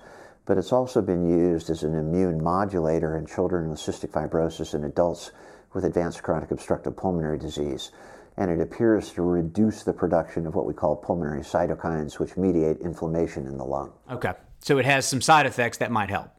but 0.51 0.59
it's 0.59 0.73
also 0.73 1.01
been 1.01 1.31
used 1.31 1.71
as 1.71 1.85
an 1.85 1.95
immune 1.95 2.43
modulator 2.43 3.17
in 3.17 3.25
children 3.25 3.71
with 3.71 3.79
cystic 3.79 4.11
fibrosis 4.11 4.75
and 4.75 4.85
adults 4.85 5.31
with 5.75 5.85
advanced 5.85 6.25
chronic 6.25 6.51
obstructive 6.51 6.97
pulmonary 6.97 7.39
disease. 7.39 7.93
And 8.37 8.51
it 8.51 8.61
appears 8.61 9.13
to 9.13 9.23
reduce 9.23 9.85
the 9.85 9.93
production 9.93 10.49
of 10.49 10.57
what 10.57 10.67
we 10.67 10.75
call 10.75 10.97
pulmonary 10.97 11.43
cytokines, 11.43 12.19
which 12.19 12.37
mediate 12.37 12.79
inflammation 12.81 13.47
in 13.47 13.59
the 13.59 13.65
lung. 13.65 13.93
Okay. 14.11 14.33
So 14.59 14.79
it 14.79 14.87
has 14.87 15.07
some 15.07 15.21
side 15.21 15.47
effects 15.47 15.79
that 15.79 15.93
might 15.93 16.11
help. 16.11 16.33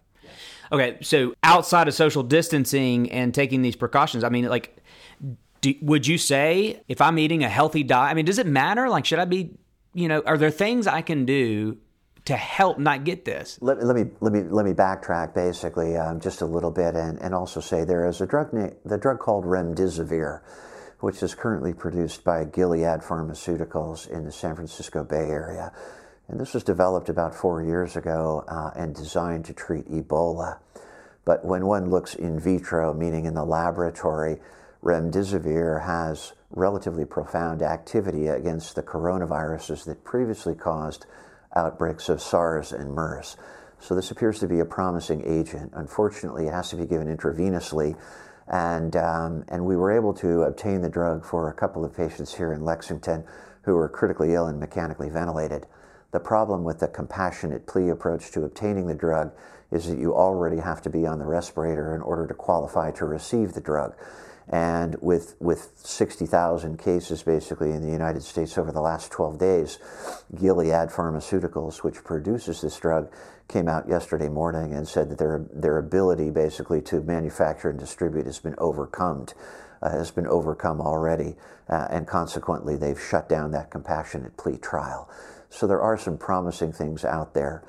Okay. 0.74 0.97
So 1.01 1.34
outside 1.41 1.88
of 1.88 1.93
social 1.93 2.22
distancing 2.22 3.09
and 3.14 3.34
taking 3.34 3.62
these 3.62 3.78
precautions, 3.78 4.26
I 4.26 4.30
mean, 4.30 4.49
like, 4.49 4.76
do, 5.62 5.74
would 5.82 6.05
you 6.05 6.18
say 6.18 6.84
if 6.89 6.99
I'm 6.99 7.18
eating 7.18 7.45
a 7.45 7.49
healthy 7.49 7.84
diet, 7.84 8.12
I 8.12 8.14
mean, 8.14 8.26
does 8.26 8.39
it 8.39 8.45
matter? 8.45 8.89
Like, 8.89 9.05
should 9.05 9.20
I 9.20 9.26
be, 9.26 9.57
you 9.93 10.09
know, 10.09 10.22
are 10.26 10.38
there 10.38 10.51
things 10.51 10.86
I 10.86 11.01
can 11.01 11.24
do 11.24 11.78
to 12.26 12.36
help 12.36 12.78
not 12.78 13.03
get 13.03 13.26
this? 13.26 13.57
Let, 13.61 13.84
let 13.84 13.95
me 13.95 14.11
let 14.19 14.32
me 14.32 14.41
let 14.43 14.65
me 14.65 14.74
backtrack 14.74 15.34
basically 15.34 15.97
um, 15.97 16.19
just 16.19 16.41
a 16.41 16.45
little 16.45 16.72
bit 16.72 16.95
and, 16.95 17.19
and 17.19 17.34
also 17.34 17.59
say 17.59 17.84
there 17.84 18.07
is 18.07 18.22
a 18.22 18.28
drug 18.28 18.51
the 18.51 18.97
drug 18.97 19.19
called 19.19 19.45
remdesivir, 19.45 20.41
which 20.99 21.24
is 21.24 21.34
currently 21.34 21.74
produced 21.74 22.24
by 22.24 22.43
Gilead 22.43 23.01
Pharmaceuticals 23.01 24.09
in 24.09 24.26
the 24.26 24.32
San 24.32 24.55
Francisco 24.55 25.03
Bay 25.03 25.30
Area, 25.30 25.72
and 26.28 26.39
this 26.39 26.53
was 26.53 26.63
developed 26.63 27.09
about 27.09 27.36
four 27.36 27.63
years 27.63 27.95
ago 27.95 28.43
uh, 28.47 28.72
and 28.76 28.95
designed 28.95 29.45
to 29.45 29.53
treat 29.53 29.89
Ebola. 29.89 30.59
But 31.26 31.45
when 31.45 31.65
one 31.65 31.89
looks 31.89 32.15
in 32.15 32.39
vitro, 32.39 32.93
meaning 32.93 33.26
in 33.26 33.36
the 33.36 33.45
laboratory, 33.45 34.39
remdesivir 34.84 35.86
has 35.86 36.34
relatively 36.49 37.05
profound 37.05 37.61
activity 37.61 38.28
against 38.28 38.76
the 38.76 38.84
coronaviruses 38.84 39.86
that 39.86 40.03
previously 40.03 40.55
caused 40.55 41.05
outbreaks 41.56 42.10
of 42.10 42.22
SARS 42.22 42.72
and 42.72 42.93
MERS. 42.93 43.38
So 43.80 43.95
this 43.95 44.12
appears 44.12 44.39
to 44.39 44.47
be 44.47 44.60
a 44.60 44.66
promising 44.66 45.24
agent. 45.26 45.72
Unfortunately, 45.74 46.47
it 46.47 46.54
has 46.54 46.70
to 46.70 46.76
be 46.76 46.86
given 46.86 47.16
intravenously, 47.16 47.97
and 48.47 48.95
um, 48.95 49.43
and 49.47 49.66
we 49.66 49.76
were 49.76 49.91
able 49.91 50.14
to 50.16 50.43
obtain 50.43 50.82
the 50.82 50.89
drug 50.89 51.26
for 51.26 51.49
a 51.49 51.54
couple 51.54 51.84
of 51.84 51.95
patients 51.95 52.36
here 52.36 52.54
in 52.54 52.64
Lexington 52.64 53.24
who 53.64 53.76
were 53.76 53.89
critically 53.89 54.34
ill 54.34 54.47
and 54.47 54.60
mechanically 54.60 55.10
ventilated. 55.10 55.66
The 56.12 56.20
problem 56.20 56.64
with 56.64 56.80
the 56.80 56.88
compassionate 56.88 57.66
plea 57.66 57.89
approach 57.89 58.32
to 58.32 58.43
obtaining 58.43 58.88
the 58.88 58.95
drug 58.95 59.32
is 59.72 59.88
that 59.88 59.97
you 59.97 60.14
already 60.14 60.58
have 60.58 60.82
to 60.82 60.89
be 60.89 61.08
on 61.08 61.20
the 61.20 61.26
respirator 61.26 61.95
in 61.95 62.02
order 62.02 62.28
to 62.28 62.34
qualify 62.34 62.91
to 62.91 63.06
receive 63.06 63.54
the 63.54 63.62
drug. 63.62 63.95
And 64.50 64.96
with, 65.02 65.36
with 65.39 65.72
60,000 65.76 66.78
cases 66.78 67.24
basically 67.24 67.72
in 67.72 67.82
the 67.82 67.92
United 67.92 68.24
States 68.24 68.58
over 68.58 68.72
the 68.72 68.82
last 68.82 69.12
12 69.12 69.39
days, 69.39 69.80
Gilead 70.36 70.89
Pharmaceuticals, 70.89 71.84
which 71.84 72.04
produces 72.04 72.62
this 72.62 72.78
drug, 72.78 73.12
came 73.48 73.68
out 73.68 73.88
yesterday 73.88 74.30
morning 74.30 74.74
and 74.74 74.88
said 74.88 75.10
that 75.10 75.18
their, 75.18 75.46
their 75.54 75.78
ability 75.78 76.30
basically 76.30 76.82
to 76.82 77.02
manufacture 77.02 77.70
and 77.70 77.80
distribute 77.80 78.26
has 78.26 78.39
been 78.39 78.56
overcome. 78.58 79.26
Uh, 79.84 79.89
has 79.89 80.12
been 80.12 80.28
overcome 80.28 80.80
already, 80.80 81.36
uh, 81.68 81.88
and 81.89 82.06
consequently, 82.06 82.78
they've 82.78 83.02
shut 83.02 83.28
down 83.28 83.50
that 83.50 83.72
compassionate 83.72 84.38
plea 84.38 84.56
trial. 84.56 85.10
So 85.50 85.66
there 85.66 85.82
are 85.82 85.98
some 85.98 86.20
promising 86.20 86.72
things 86.72 87.04
out 87.04 87.34
there. 87.34 87.64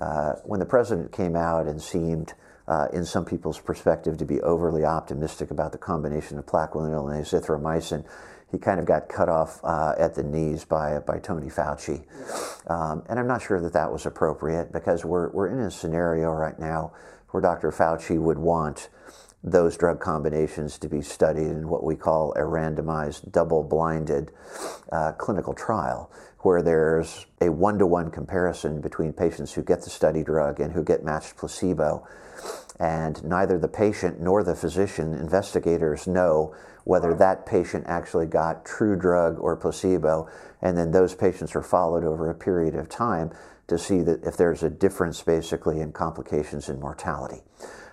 Uh, 0.00 0.34
when 0.44 0.60
the 0.60 0.66
president 0.66 1.10
came 1.10 1.34
out 1.34 1.66
and 1.66 1.82
seemed 1.82 2.32
uh, 2.68 2.86
in 2.92 3.04
some 3.04 3.24
people's 3.24 3.58
perspective, 3.58 4.18
to 4.18 4.24
be 4.24 4.40
overly 4.42 4.84
optimistic 4.84 5.50
about 5.50 5.72
the 5.72 5.78
combination 5.78 6.38
of 6.38 6.46
Plaquenil 6.46 7.12
and 7.12 7.24
azithromycin. 7.24 8.04
He 8.52 8.58
kind 8.58 8.78
of 8.78 8.86
got 8.86 9.08
cut 9.08 9.28
off 9.28 9.60
uh, 9.64 9.94
at 9.98 10.14
the 10.14 10.22
knees 10.22 10.64
by, 10.64 11.00
by 11.00 11.18
Tony 11.18 11.48
Fauci. 11.48 12.04
Um, 12.70 13.02
and 13.08 13.18
I'm 13.18 13.26
not 13.26 13.42
sure 13.42 13.60
that 13.60 13.72
that 13.72 13.90
was 13.92 14.06
appropriate 14.06 14.72
because 14.72 15.04
we're, 15.04 15.30
we're 15.30 15.48
in 15.48 15.60
a 15.60 15.70
scenario 15.70 16.30
right 16.30 16.58
now 16.58 16.92
where 17.30 17.42
Dr. 17.42 17.70
Fauci 17.70 18.18
would 18.18 18.38
want 18.38 18.88
those 19.44 19.76
drug 19.76 20.00
combinations 20.00 20.78
to 20.78 20.88
be 20.88 21.00
studied 21.00 21.46
in 21.46 21.68
what 21.68 21.84
we 21.84 21.94
call 21.94 22.32
a 22.32 22.40
randomized, 22.40 23.30
double 23.30 23.62
blinded 23.62 24.32
uh, 24.90 25.12
clinical 25.12 25.54
trial, 25.54 26.10
where 26.40 26.62
there's 26.62 27.26
a 27.40 27.50
one 27.50 27.78
to 27.78 27.86
one 27.86 28.10
comparison 28.10 28.80
between 28.80 29.12
patients 29.12 29.52
who 29.52 29.62
get 29.62 29.82
the 29.82 29.90
study 29.90 30.22
drug 30.22 30.60
and 30.60 30.72
who 30.72 30.84
get 30.84 31.04
matched 31.04 31.36
placebo. 31.36 32.06
And 32.78 33.22
neither 33.24 33.58
the 33.58 33.68
patient 33.68 34.20
nor 34.20 34.44
the 34.44 34.54
physician 34.54 35.14
investigators 35.14 36.06
know 36.06 36.54
whether 36.84 37.12
that 37.14 37.44
patient 37.44 37.84
actually 37.86 38.26
got 38.26 38.64
true 38.64 38.96
drug 38.96 39.36
or 39.40 39.56
placebo. 39.56 40.28
And 40.62 40.76
then 40.78 40.92
those 40.92 41.14
patients 41.14 41.56
are 41.56 41.62
followed 41.62 42.04
over 42.04 42.30
a 42.30 42.34
period 42.34 42.76
of 42.76 42.88
time 42.88 43.32
to 43.66 43.76
see 43.76 44.00
that 44.02 44.24
if 44.24 44.36
there's 44.36 44.62
a 44.62 44.70
difference 44.70 45.20
basically 45.22 45.80
in 45.80 45.92
complications 45.92 46.68
and 46.68 46.80
mortality. 46.80 47.42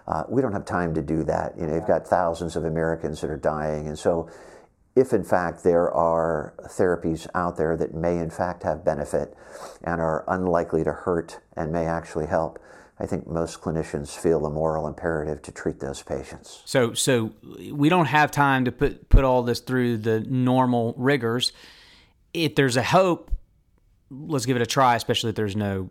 Uh, 0.08 0.24
we 0.30 0.42
don't 0.42 0.54
have 0.54 0.66
time 0.66 0.94
to 0.94 1.02
do 1.02 1.24
that. 1.24 1.58
You 1.58 1.66
know, 1.66 1.76
you've 1.76 1.88
got 1.88 2.08
thousands 2.08 2.56
of 2.56 2.64
Americans 2.64 3.22
that 3.22 3.30
are 3.30 3.38
dying, 3.38 3.88
and 3.88 3.98
so 3.98 4.30
if 4.96 5.12
in 5.12 5.24
fact 5.24 5.64
there 5.64 5.92
are 5.92 6.54
therapies 6.64 7.28
out 7.36 7.58
there 7.58 7.76
that 7.76 7.94
may 7.94 8.18
in 8.18 8.30
fact 8.30 8.64
have 8.64 8.86
benefit 8.86 9.36
and 9.84 10.00
are 10.00 10.24
unlikely 10.28 10.84
to 10.84 10.92
hurt 10.92 11.40
and 11.56 11.72
may 11.72 11.86
actually 11.86 12.28
help, 12.28 12.60
I 12.98 13.06
think 13.06 13.28
most 13.28 13.60
clinicians 13.62 14.18
feel 14.18 14.46
a 14.46 14.50
moral 14.50 14.88
imperative 14.88 15.42
to 15.44 15.52
treat 15.52 15.82
those 15.82 16.02
patients. 16.02 16.62
So, 16.64 16.94
so 16.94 17.34
we 17.72 17.90
don't 17.90 18.06
have 18.06 18.32
time 18.32 18.66
to 18.66 18.72
put 18.72 19.10
put 19.10 19.26
all 19.26 19.44
this 19.44 19.60
through 19.60 19.98
the 19.98 20.22
normal 20.22 20.94
rigors. 20.98 21.52
If 22.34 22.56
there's 22.56 22.78
a 22.78 22.84
hope, 22.84 23.32
let's 24.10 24.46
give 24.46 24.56
it 24.56 24.62
a 24.62 24.66
try, 24.66 24.96
especially 24.96 25.32
if 25.32 25.36
there's 25.36 25.58
no 25.58 25.90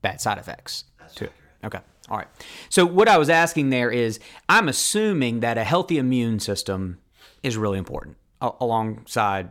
bad 0.00 0.22
side 0.22 0.38
effects 0.38 0.84
to 1.16 1.24
it. 1.24 1.32
Okay. 1.64 1.80
All 2.08 2.16
right. 2.16 2.28
So 2.70 2.86
what 2.86 3.08
I 3.08 3.18
was 3.18 3.28
asking 3.28 3.70
there 3.70 3.90
is 3.90 4.18
I'm 4.48 4.68
assuming 4.68 5.40
that 5.40 5.58
a 5.58 5.64
healthy 5.64 5.98
immune 5.98 6.40
system 6.40 6.98
is 7.42 7.58
really 7.58 7.78
important 7.78 8.16
alongside 8.60 9.50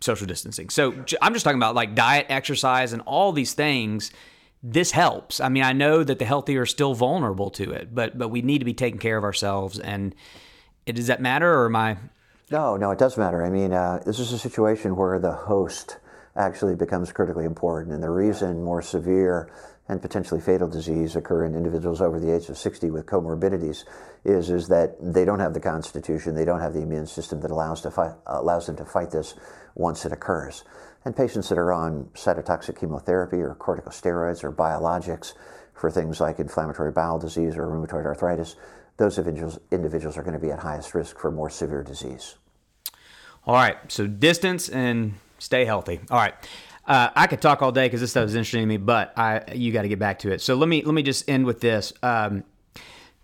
social 0.00 0.26
distancing. 0.26 0.70
So 0.70 0.92
I'm 1.22 1.32
just 1.32 1.44
talking 1.44 1.58
about 1.58 1.74
like 1.74 1.94
diet, 1.94 2.26
exercise 2.28 2.92
and 2.92 3.02
all 3.02 3.32
these 3.32 3.54
things. 3.54 4.12
This 4.62 4.90
helps. 4.90 5.40
I 5.40 5.48
mean, 5.48 5.62
I 5.62 5.72
know 5.72 6.04
that 6.04 6.18
the 6.18 6.24
healthy 6.24 6.56
are 6.56 6.66
still 6.66 6.94
vulnerable 6.94 7.50
to 7.50 7.72
it, 7.72 7.94
but 7.94 8.16
but 8.16 8.28
we 8.28 8.42
need 8.42 8.58
to 8.58 8.64
be 8.64 8.74
taking 8.74 8.98
care 8.98 9.16
of 9.16 9.24
ourselves 9.24 9.78
and 9.78 10.14
it, 10.86 10.94
does 10.96 11.06
that 11.06 11.20
matter 11.20 11.52
or 11.60 11.66
am 11.66 11.76
I 11.76 11.96
No, 12.50 12.76
no, 12.76 12.90
it 12.90 12.98
does 12.98 13.16
matter. 13.16 13.44
I 13.44 13.50
mean, 13.50 13.72
uh, 13.72 14.02
this 14.04 14.18
is 14.18 14.32
a 14.32 14.38
situation 14.38 14.96
where 14.96 15.18
the 15.18 15.32
host 15.32 15.98
actually 16.36 16.74
becomes 16.74 17.12
critically 17.12 17.44
important. 17.44 17.94
And 17.94 18.02
the 18.02 18.10
reason 18.10 18.62
more 18.62 18.82
severe 18.82 19.50
and 19.88 20.00
potentially 20.00 20.40
fatal 20.40 20.68
disease 20.68 21.14
occur 21.14 21.44
in 21.44 21.54
individuals 21.54 22.00
over 22.00 22.18
the 22.18 22.34
age 22.34 22.48
of 22.48 22.56
60 22.56 22.90
with 22.90 23.06
comorbidities 23.06 23.84
is, 24.24 24.50
is 24.50 24.68
that 24.68 24.96
they 25.00 25.24
don't 25.24 25.40
have 25.40 25.52
the 25.52 25.60
constitution, 25.60 26.34
they 26.34 26.44
don't 26.44 26.60
have 26.60 26.72
the 26.72 26.80
immune 26.80 27.06
system 27.06 27.40
that 27.40 27.50
allows, 27.50 27.82
to 27.82 27.90
fight, 27.90 28.12
allows 28.26 28.66
them 28.66 28.76
to 28.76 28.84
fight 28.84 29.10
this 29.10 29.34
once 29.74 30.06
it 30.06 30.12
occurs. 30.12 30.64
And 31.04 31.14
patients 31.14 31.50
that 31.50 31.58
are 31.58 31.72
on 31.72 32.04
cytotoxic 32.14 32.80
chemotherapy 32.80 33.36
or 33.36 33.54
corticosteroids 33.54 34.42
or 34.42 34.50
biologics 34.50 35.34
for 35.74 35.90
things 35.90 36.18
like 36.18 36.38
inflammatory 36.38 36.92
bowel 36.92 37.18
disease 37.18 37.56
or 37.56 37.66
rheumatoid 37.66 38.06
arthritis, 38.06 38.56
those 38.96 39.18
individuals, 39.18 39.58
individuals 39.70 40.16
are 40.16 40.22
going 40.22 40.34
to 40.34 40.40
be 40.40 40.50
at 40.50 40.60
highest 40.60 40.94
risk 40.94 41.18
for 41.18 41.30
more 41.30 41.50
severe 41.50 41.82
disease. 41.82 42.36
All 43.46 43.54
right, 43.54 43.76
so 43.88 44.06
distance 44.06 44.70
and 44.70 45.14
stay 45.38 45.64
healthy. 45.64 46.00
All 46.10 46.18
right. 46.18 46.34
Uh, 46.86 47.08
I 47.16 47.26
could 47.26 47.40
talk 47.40 47.62
all 47.62 47.72
day 47.72 47.86
because 47.86 48.00
this 48.00 48.10
stuff 48.10 48.26
is 48.26 48.34
interesting 48.34 48.62
to 48.62 48.66
me, 48.66 48.76
but 48.76 49.12
I 49.16 49.42
you 49.54 49.72
got 49.72 49.82
to 49.82 49.88
get 49.88 49.98
back 49.98 50.18
to 50.20 50.32
it. 50.32 50.40
So 50.40 50.54
let 50.54 50.68
me 50.68 50.82
let 50.82 50.94
me 50.94 51.02
just 51.02 51.28
end 51.28 51.46
with 51.46 51.60
this. 51.60 51.92
Um, 52.02 52.44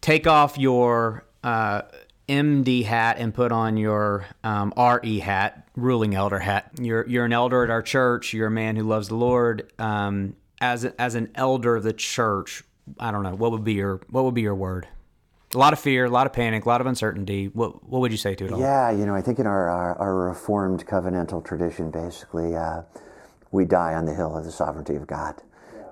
take 0.01 0.27
off 0.27 0.57
your 0.57 1.25
uh, 1.45 1.83
MD 2.29 2.85
hat 2.85 3.17
and 3.19 3.35
put 3.35 3.53
on 3.53 3.77
your 3.77 4.27
um, 4.45 4.73
RE 4.77 5.19
hat, 5.19 5.69
ruling 5.77 6.15
elder 6.15 6.39
hat. 6.39 6.71
You're 6.81 7.07
you're 7.07 7.25
an 7.27 7.33
elder 7.33 7.63
at 7.63 7.71
our 7.71 7.83
church. 7.83 8.33
You're 8.33 8.47
a 8.47 8.53
man 8.53 8.77
who 8.77 8.85
loves 8.85 9.09
the 9.09 9.17
Lord. 9.17 9.71
Um, 9.79 10.37
as 10.61 10.85
as 10.85 11.15
an 11.15 11.31
elder 11.35 11.77
of 11.77 11.83
the 11.83 11.93
church, 11.93 12.63
I 12.99 13.11
don't 13.11 13.23
know 13.23 13.35
what 13.35 13.51
would 13.51 13.65
be 13.65 13.75
your 13.75 14.01
what 14.09 14.25
would 14.25 14.35
be 14.35 14.43
your 14.43 14.55
word. 14.55 14.89
A 15.55 15.59
lot 15.59 15.73
of 15.73 15.81
fear, 15.81 16.05
a 16.05 16.11
lot 16.11 16.27
of 16.27 16.33
panic, 16.33 16.65
a 16.65 16.69
lot 16.69 16.81
of 16.81 16.87
uncertainty. 16.87 17.47
What 17.53 17.83
what 17.89 18.01
would 18.01 18.13
you 18.13 18.19
say 18.19 18.35
to 18.37 18.45
it 18.45 18.53
all? 18.53 18.61
Yeah, 18.61 18.91
you 18.93 19.05
know, 19.05 19.15
I 19.15 19.21
think 19.21 19.39
in 19.39 19.47
our 19.47 19.69
our, 19.69 19.99
our 19.99 20.15
reformed 20.29 20.87
covenantal 20.87 21.45
tradition, 21.45 21.91
basically. 21.91 22.55
Uh, 22.55 22.83
we 23.51 23.65
die 23.65 23.95
on 23.95 24.05
the 24.05 24.15
hill 24.15 24.37
of 24.37 24.45
the 24.45 24.53
sovereignty 24.53 24.97
of 24.97 25.07
God. 25.07 25.35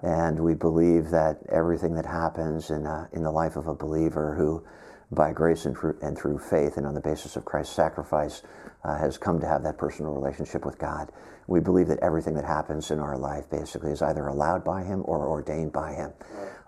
And 0.02 0.38
we 0.38 0.54
believe 0.54 1.10
that 1.10 1.38
everything 1.50 1.94
that 1.94 2.06
happens 2.06 2.70
in, 2.70 2.86
uh, 2.86 3.08
in 3.12 3.24
the 3.24 3.32
life 3.32 3.56
of 3.56 3.66
a 3.66 3.74
believer 3.74 4.34
who, 4.36 4.64
by 5.10 5.32
grace 5.32 5.64
and, 5.64 5.76
through, 5.76 5.98
and 6.02 6.16
through 6.16 6.38
faith 6.38 6.76
and 6.76 6.86
on 6.86 6.94
the 6.94 7.00
basis 7.00 7.34
of 7.34 7.44
Christ's 7.44 7.74
sacrifice, 7.74 8.42
uh, 8.84 8.96
has 8.96 9.18
come 9.18 9.40
to 9.40 9.46
have 9.46 9.64
that 9.64 9.76
personal 9.76 10.12
relationship 10.12 10.64
with 10.64 10.78
God. 10.78 11.10
We 11.48 11.58
believe 11.58 11.88
that 11.88 11.98
everything 12.00 12.34
that 12.34 12.44
happens 12.44 12.92
in 12.92 13.00
our 13.00 13.18
life 13.18 13.50
basically 13.50 13.90
is 13.90 14.02
either 14.02 14.28
allowed 14.28 14.62
by 14.62 14.84
Him 14.84 15.02
or 15.04 15.26
ordained 15.26 15.72
by 15.72 15.94
Him. 15.94 16.12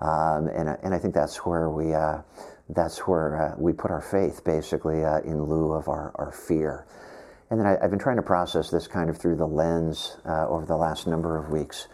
Um, 0.01 0.49
and, 0.49 0.77
and 0.83 0.93
I 0.93 0.99
think 0.99 1.15
that's 1.15 1.37
where 1.47 1.71
we, 1.71 1.95
uh, 1.95 2.23
that's 2.75 3.01
where 3.01 3.53
uh, 3.53 3.55
we 3.59 3.73
put 3.73 3.91
our 3.91 4.01
faith 4.01 4.45
basically 4.45 5.05
uh, 5.05 5.21
in 5.21 5.43
lieu 5.43 5.73
of 5.73 5.89
our, 5.89 6.13
our 6.17 6.33
fear. 6.33 6.87
And 7.51 7.59
then 7.59 7.67
I, 7.67 7.79
have 7.81 7.91
been 7.91 7.99
trying 7.99 8.17
to 8.17 8.23
process 8.23 8.71
this 8.71 8.87
kind 8.87 9.11
of 9.11 9.19
through 9.19 9.37
the 9.37 9.47
lens 9.47 10.17
uh, 10.25 10.49
over 10.49 10.67
the 10.67 10.77
last 10.77 11.07
number 11.07 11.37
of 11.37 11.51
weeks 11.51 11.89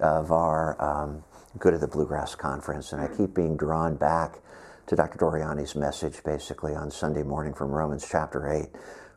of 0.00 0.32
our 0.32 0.76
um, 0.82 1.24
Good 1.58 1.74
of 1.74 1.80
the 1.80 1.88
Bluegrass 1.88 2.34
Conference. 2.34 2.92
And 2.92 3.00
I 3.00 3.08
keep 3.08 3.34
being 3.34 3.56
drawn 3.56 3.96
back 3.96 4.40
to 4.88 4.96
Dr. 4.96 5.18
Doriani's 5.18 5.74
message 5.74 6.22
basically 6.24 6.74
on 6.74 6.90
Sunday 6.90 7.22
morning 7.22 7.54
from 7.54 7.70
Romans 7.70 8.06
chapter 8.10 8.52
8, 8.52 8.66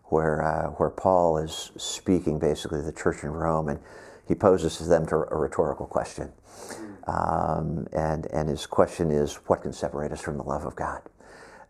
where, 0.05 0.43
uh, 0.43 0.70
where 0.72 0.89
Paul 0.89 1.38
is 1.38 1.72
speaking 1.78 2.39
basically 2.39 2.80
to 2.80 2.86
the 2.86 2.93
church 2.93 3.24
in 3.24 3.32
Rome 3.32 3.70
and 3.70 3.80
he 4.28 4.36
poses 4.36 4.78
to 4.78 4.84
them 4.84 5.07
to 5.07 5.16
a 5.16 5.36
rhetorical 5.36 5.88
question. 5.88 6.32
Um, 7.10 7.88
and, 7.91 8.28
and 8.28 8.49
his 8.49 8.66
question 8.68 9.10
is, 9.10 9.36
what 9.47 9.64
can 9.64 9.74
separate 9.74 10.12
us 10.12 10.22
from 10.22 10.38
the 10.38 10.43
love 10.43 10.66
of 10.66 10.76
God? 10.76 11.01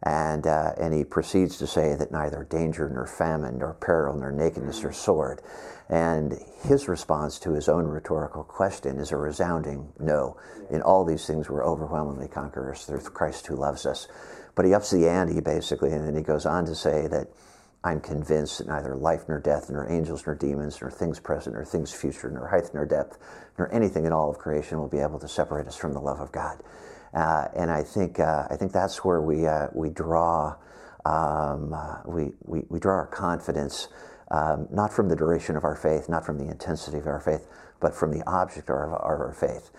And, 0.03 0.47
uh, 0.47 0.73
and 0.77 0.93
he 0.93 1.03
proceeds 1.03 1.57
to 1.57 1.67
say 1.67 1.95
that 1.95 2.11
neither 2.11 2.45
danger 2.49 2.89
nor 2.89 3.05
famine 3.05 3.57
nor 3.57 3.73
peril 3.73 4.17
nor 4.17 4.31
nakedness 4.31 4.83
nor 4.83 4.91
sword. 4.91 5.41
And 5.89 6.37
his 6.63 6.87
response 6.87 7.39
to 7.39 7.53
his 7.53 7.67
own 7.67 7.85
rhetorical 7.85 8.43
question 8.43 8.99
is 8.99 9.11
a 9.11 9.17
resounding 9.17 9.91
no. 9.99 10.37
In 10.69 10.81
all 10.81 11.05
these 11.05 11.25
things, 11.25 11.49
we're 11.49 11.65
overwhelmingly 11.65 12.27
conquerors 12.27 12.85
through 12.85 13.01
Christ 13.01 13.47
who 13.47 13.55
loves 13.55 13.85
us. 13.85 14.07
But 14.55 14.65
he 14.65 14.73
ups 14.73 14.91
the 14.91 15.07
ante 15.07 15.39
basically, 15.41 15.91
and 15.91 16.05
then 16.05 16.15
he 16.15 16.21
goes 16.21 16.45
on 16.45 16.65
to 16.65 16.75
say 16.75 17.07
that 17.07 17.27
I'm 17.83 18.01
convinced 18.01 18.57
that 18.57 18.67
neither 18.67 18.95
life 18.95 19.23
nor 19.29 19.39
death, 19.39 19.69
nor 19.69 19.89
angels 19.89 20.23
nor 20.25 20.35
demons, 20.35 20.79
nor 20.81 20.91
things 20.91 21.19
present, 21.19 21.55
nor 21.55 21.63
things 21.63 21.93
future, 21.93 22.29
nor 22.29 22.47
height 22.47 22.69
nor 22.73 22.85
depth, 22.85 23.17
nor 23.57 23.73
anything 23.73 24.05
in 24.05 24.11
all 24.11 24.29
of 24.29 24.37
creation 24.37 24.79
will 24.79 24.89
be 24.89 24.99
able 24.99 25.19
to 25.19 25.27
separate 25.27 25.67
us 25.67 25.77
from 25.77 25.93
the 25.93 26.01
love 26.01 26.19
of 26.19 26.31
God. 26.31 26.61
Uh, 27.13 27.47
and 27.55 27.71
I 27.71 27.83
think 27.83 28.19
uh, 28.19 28.47
I 28.49 28.57
think 28.57 28.71
that's 28.71 29.03
where 29.03 29.21
we 29.21 29.47
uh, 29.47 29.67
we 29.73 29.89
draw 29.89 30.55
um, 31.05 31.73
we, 32.05 32.31
we, 32.45 32.63
we 32.69 32.79
draw 32.79 32.95
our 32.95 33.07
confidence 33.07 33.87
um, 34.29 34.67
not 34.69 34.93
from 34.93 35.07
the 35.09 35.15
duration 35.15 35.55
of 35.55 35.63
our 35.63 35.75
faith, 35.75 36.09
not 36.09 36.25
from 36.25 36.37
the 36.37 36.47
intensity 36.51 36.97
of 36.97 37.07
our 37.07 37.19
faith, 37.21 37.47
but 37.79 37.95
from 37.95 38.11
the 38.11 38.23
object 38.29 38.69
of 38.69 38.75
our, 38.75 38.95
our 38.97 39.33
faith, 39.33 39.71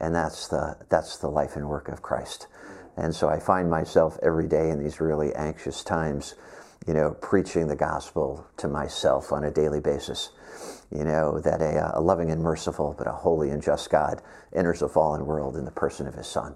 and 0.00 0.14
that's 0.14 0.48
the 0.48 0.76
that's 0.90 1.18
the 1.18 1.28
life 1.28 1.56
and 1.56 1.68
work 1.68 1.88
of 1.88 2.02
Christ. 2.02 2.48
And 2.96 3.14
so 3.14 3.28
I 3.28 3.38
find 3.38 3.70
myself 3.70 4.18
every 4.22 4.48
day 4.48 4.70
in 4.70 4.82
these 4.82 5.00
really 5.00 5.32
anxious 5.34 5.84
times, 5.84 6.34
you 6.88 6.94
know, 6.94 7.10
preaching 7.20 7.68
the 7.68 7.76
gospel 7.76 8.44
to 8.56 8.66
myself 8.66 9.30
on 9.30 9.44
a 9.44 9.50
daily 9.50 9.80
basis 9.80 10.30
you 10.90 11.04
know, 11.04 11.38
that 11.40 11.60
a, 11.60 11.98
a, 11.98 12.00
loving 12.00 12.30
and 12.30 12.42
merciful, 12.42 12.94
but 12.96 13.06
a 13.06 13.12
holy 13.12 13.50
and 13.50 13.62
just 13.62 13.90
God 13.90 14.22
enters 14.54 14.80
a 14.80 14.88
fallen 14.88 15.26
world 15.26 15.56
in 15.56 15.64
the 15.64 15.70
person 15.70 16.06
of 16.06 16.14
his 16.14 16.26
Son. 16.26 16.54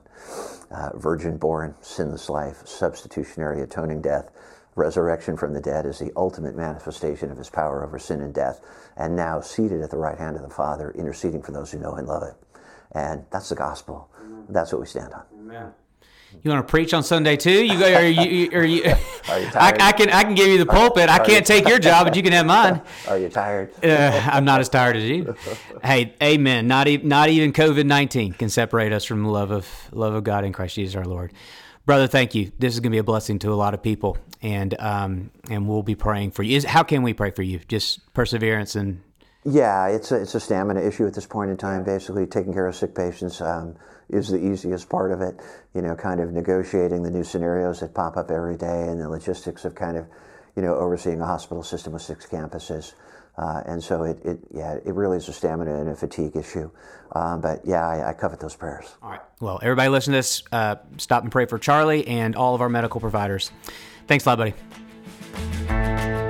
Uh, 0.71 0.91
virgin 0.95 1.37
born, 1.37 1.75
sinless 1.83 2.31
life, 2.31 2.67
substitutionary 2.67 3.61
atoning 3.61 4.01
death, 4.01 4.31
resurrection 4.75 5.37
from 5.37 5.53
the 5.53 5.61
dead 5.61 5.85
is 5.85 5.99
the 5.99 6.13
ultimate 6.17 6.57
manifestation 6.57 7.31
of 7.31 7.37
his 7.37 7.51
power 7.51 7.85
over 7.85 7.99
sin 7.99 8.23
and 8.23 8.33
death, 8.33 8.61
and 8.97 9.15
now 9.15 9.41
seated 9.41 9.83
at 9.83 9.91
the 9.91 9.99
right 9.99 10.19
hand 10.19 10.37
of 10.37 10.43
the 10.43 10.49
Father, 10.49 10.93
interceding 10.93 11.43
for 11.43 11.53
those 11.53 11.71
who 11.71 11.79
know 11.79 11.93
and 11.93 12.09
love 12.09 12.23
it. 12.23 12.35
And 12.93 13.27
that's 13.31 13.51
the 13.51 13.55
gospel. 13.55 14.09
Amen. 14.19 14.47
That's 14.49 14.73
what 14.73 14.81
we 14.81 14.87
stand 14.87 15.13
on. 15.13 15.25
Amen. 15.35 15.73
You 16.43 16.51
want 16.51 16.67
to 16.67 16.71
preach 16.71 16.93
on 16.95 17.03
Sunday 17.03 17.37
too? 17.37 17.65
You 17.65 17.79
go, 17.79 17.95
are 17.95 18.05
you, 18.05 18.51
are 18.53 18.65
you, 18.65 18.85
are 19.29 19.39
you 19.39 19.51
I, 19.55 19.77
I, 19.79 19.93
can, 19.93 20.11
I 20.11 20.23
can 20.25 20.35
give 20.35 20.49
you 20.49 20.59
the 20.59 20.67
pulpit. 20.67 21.09
I 21.09 21.19
can't 21.19 21.47
take 21.47 21.69
your 21.69 21.79
job, 21.79 22.07
but 22.07 22.17
you 22.17 22.23
can 22.23 22.33
have 22.33 22.47
mine. 22.47 22.83
Are 23.09 23.19
you 23.19 23.29
tired? 23.29 23.73
Uh, 23.85 24.29
I'm 24.31 24.45
not 24.45 24.61
as 24.61 24.69
tired 24.69 24.97
as 24.97 25.05
you. 25.05 25.37
hey, 25.85 26.15
amen. 26.23 26.67
Not 26.67 26.89
even, 26.89 27.09
not 27.09 27.29
even 27.29 27.53
COVID 27.53 27.87
nineteen 27.87 28.33
can 28.33 28.49
separate 28.49 28.93
us 28.93 29.05
from 29.05 29.23
the 29.23 29.29
love 29.29 29.51
of 29.51 29.69
love 29.93 30.15
of 30.15 30.25
God 30.25 30.45
in 30.45 30.53
Christ 30.53 30.75
Jesus 30.75 30.97
our 30.97 31.05
Lord. 31.05 31.33
Brother, 31.85 32.07
thank 32.07 32.35
you. 32.35 32.53
This 32.59 32.75
is 32.75 32.81
going 32.81 32.91
to 32.91 32.95
be 32.95 32.99
a 32.99 33.05
blessing 33.05 33.39
to 33.41 33.53
a 33.53 33.55
lot 33.55 33.75
of 33.75 33.83
people, 33.83 34.17
and 34.41 34.79
um, 34.81 35.31
and 35.51 35.69
we'll 35.69 35.83
be 35.83 35.97
praying 35.97 36.31
for 36.31 36.43
you. 36.43 36.57
Is 36.57 36.65
how 36.65 36.83
can 36.83 37.03
we 37.03 37.13
pray 37.13 37.31
for 37.31 37.43
you? 37.43 37.61
Just 37.69 38.13
perseverance 38.15 38.77
and. 38.77 39.03
Yeah, 39.45 39.89
it's 39.89 40.13
a 40.13 40.23
it's 40.23 40.37
a 40.37 40.41
stamina 40.41 40.81
issue 40.81 41.05
at 41.05 41.15
this 41.15 41.27
point 41.27 41.51
in 41.51 41.57
time. 41.57 41.83
Basically, 41.83 42.27
taking 42.27 42.53
care 42.53 42.69
of 42.69 42.77
sick 42.77 42.95
patients. 42.95 43.41
Um, 43.41 43.75
is 44.09 44.29
the 44.29 44.39
easiest 44.39 44.89
part 44.89 45.13
of 45.13 45.21
it. 45.21 45.41
You 45.75 45.83
know, 45.83 45.95
kind 45.95 46.21
of 46.21 46.33
negotiating 46.33 47.03
the 47.03 47.11
new 47.11 47.25
scenarios 47.25 47.81
that 47.81 47.95
pop 47.95 48.17
up 48.17 48.31
every 48.31 48.57
day 48.57 48.89
and 48.89 49.01
the 49.01 49.09
logistics 49.09 49.65
of 49.65 49.75
kind 49.75 49.97
of, 49.97 50.07
you 50.57 50.63
know, 50.63 50.75
overseeing 50.75 51.21
a 51.21 51.27
hospital 51.27 51.63
system 51.63 51.93
with 51.93 52.03
six 52.03 52.27
campuses. 52.27 52.95
Uh, 53.39 53.63
and 53.65 53.83
so 53.83 54.03
it, 54.03 54.23
it, 54.25 54.39
yeah, 54.53 54.75
it 54.75 54.95
really 54.95 55.17
is 55.17 55.27
a 55.29 55.33
stamina 55.33 55.75
and 55.81 55.89
a 55.89 55.97
fatigue 55.97 56.37
issue. 56.37 56.71
Um, 57.13 57.41
but 57.41 57.61
yeah, 57.65 57.87
I, 57.87 58.11
I, 58.11 58.13
covet 58.13 58.41
those 58.41 58.55
prayers. 58.55 58.95
All 59.03 59.11
right. 59.11 59.21
Well, 59.41 59.59
everybody 59.63 59.89
listen 59.89 60.13
to 60.13 60.19
this. 60.19 60.43
Uh, 60.53 60.77
stop 60.99 61.23
and 61.23 61.33
pray 61.33 61.47
for 61.47 61.59
Charlie 61.59 62.07
and 62.07 62.37
all 62.37 62.55
of 62.55 62.61
our 62.61 62.69
medical 62.69 63.01
providers. 63.01 63.51
Thanks 64.07 64.27
a 64.27 64.35
lot, 64.35 64.39
buddy. 64.39 66.22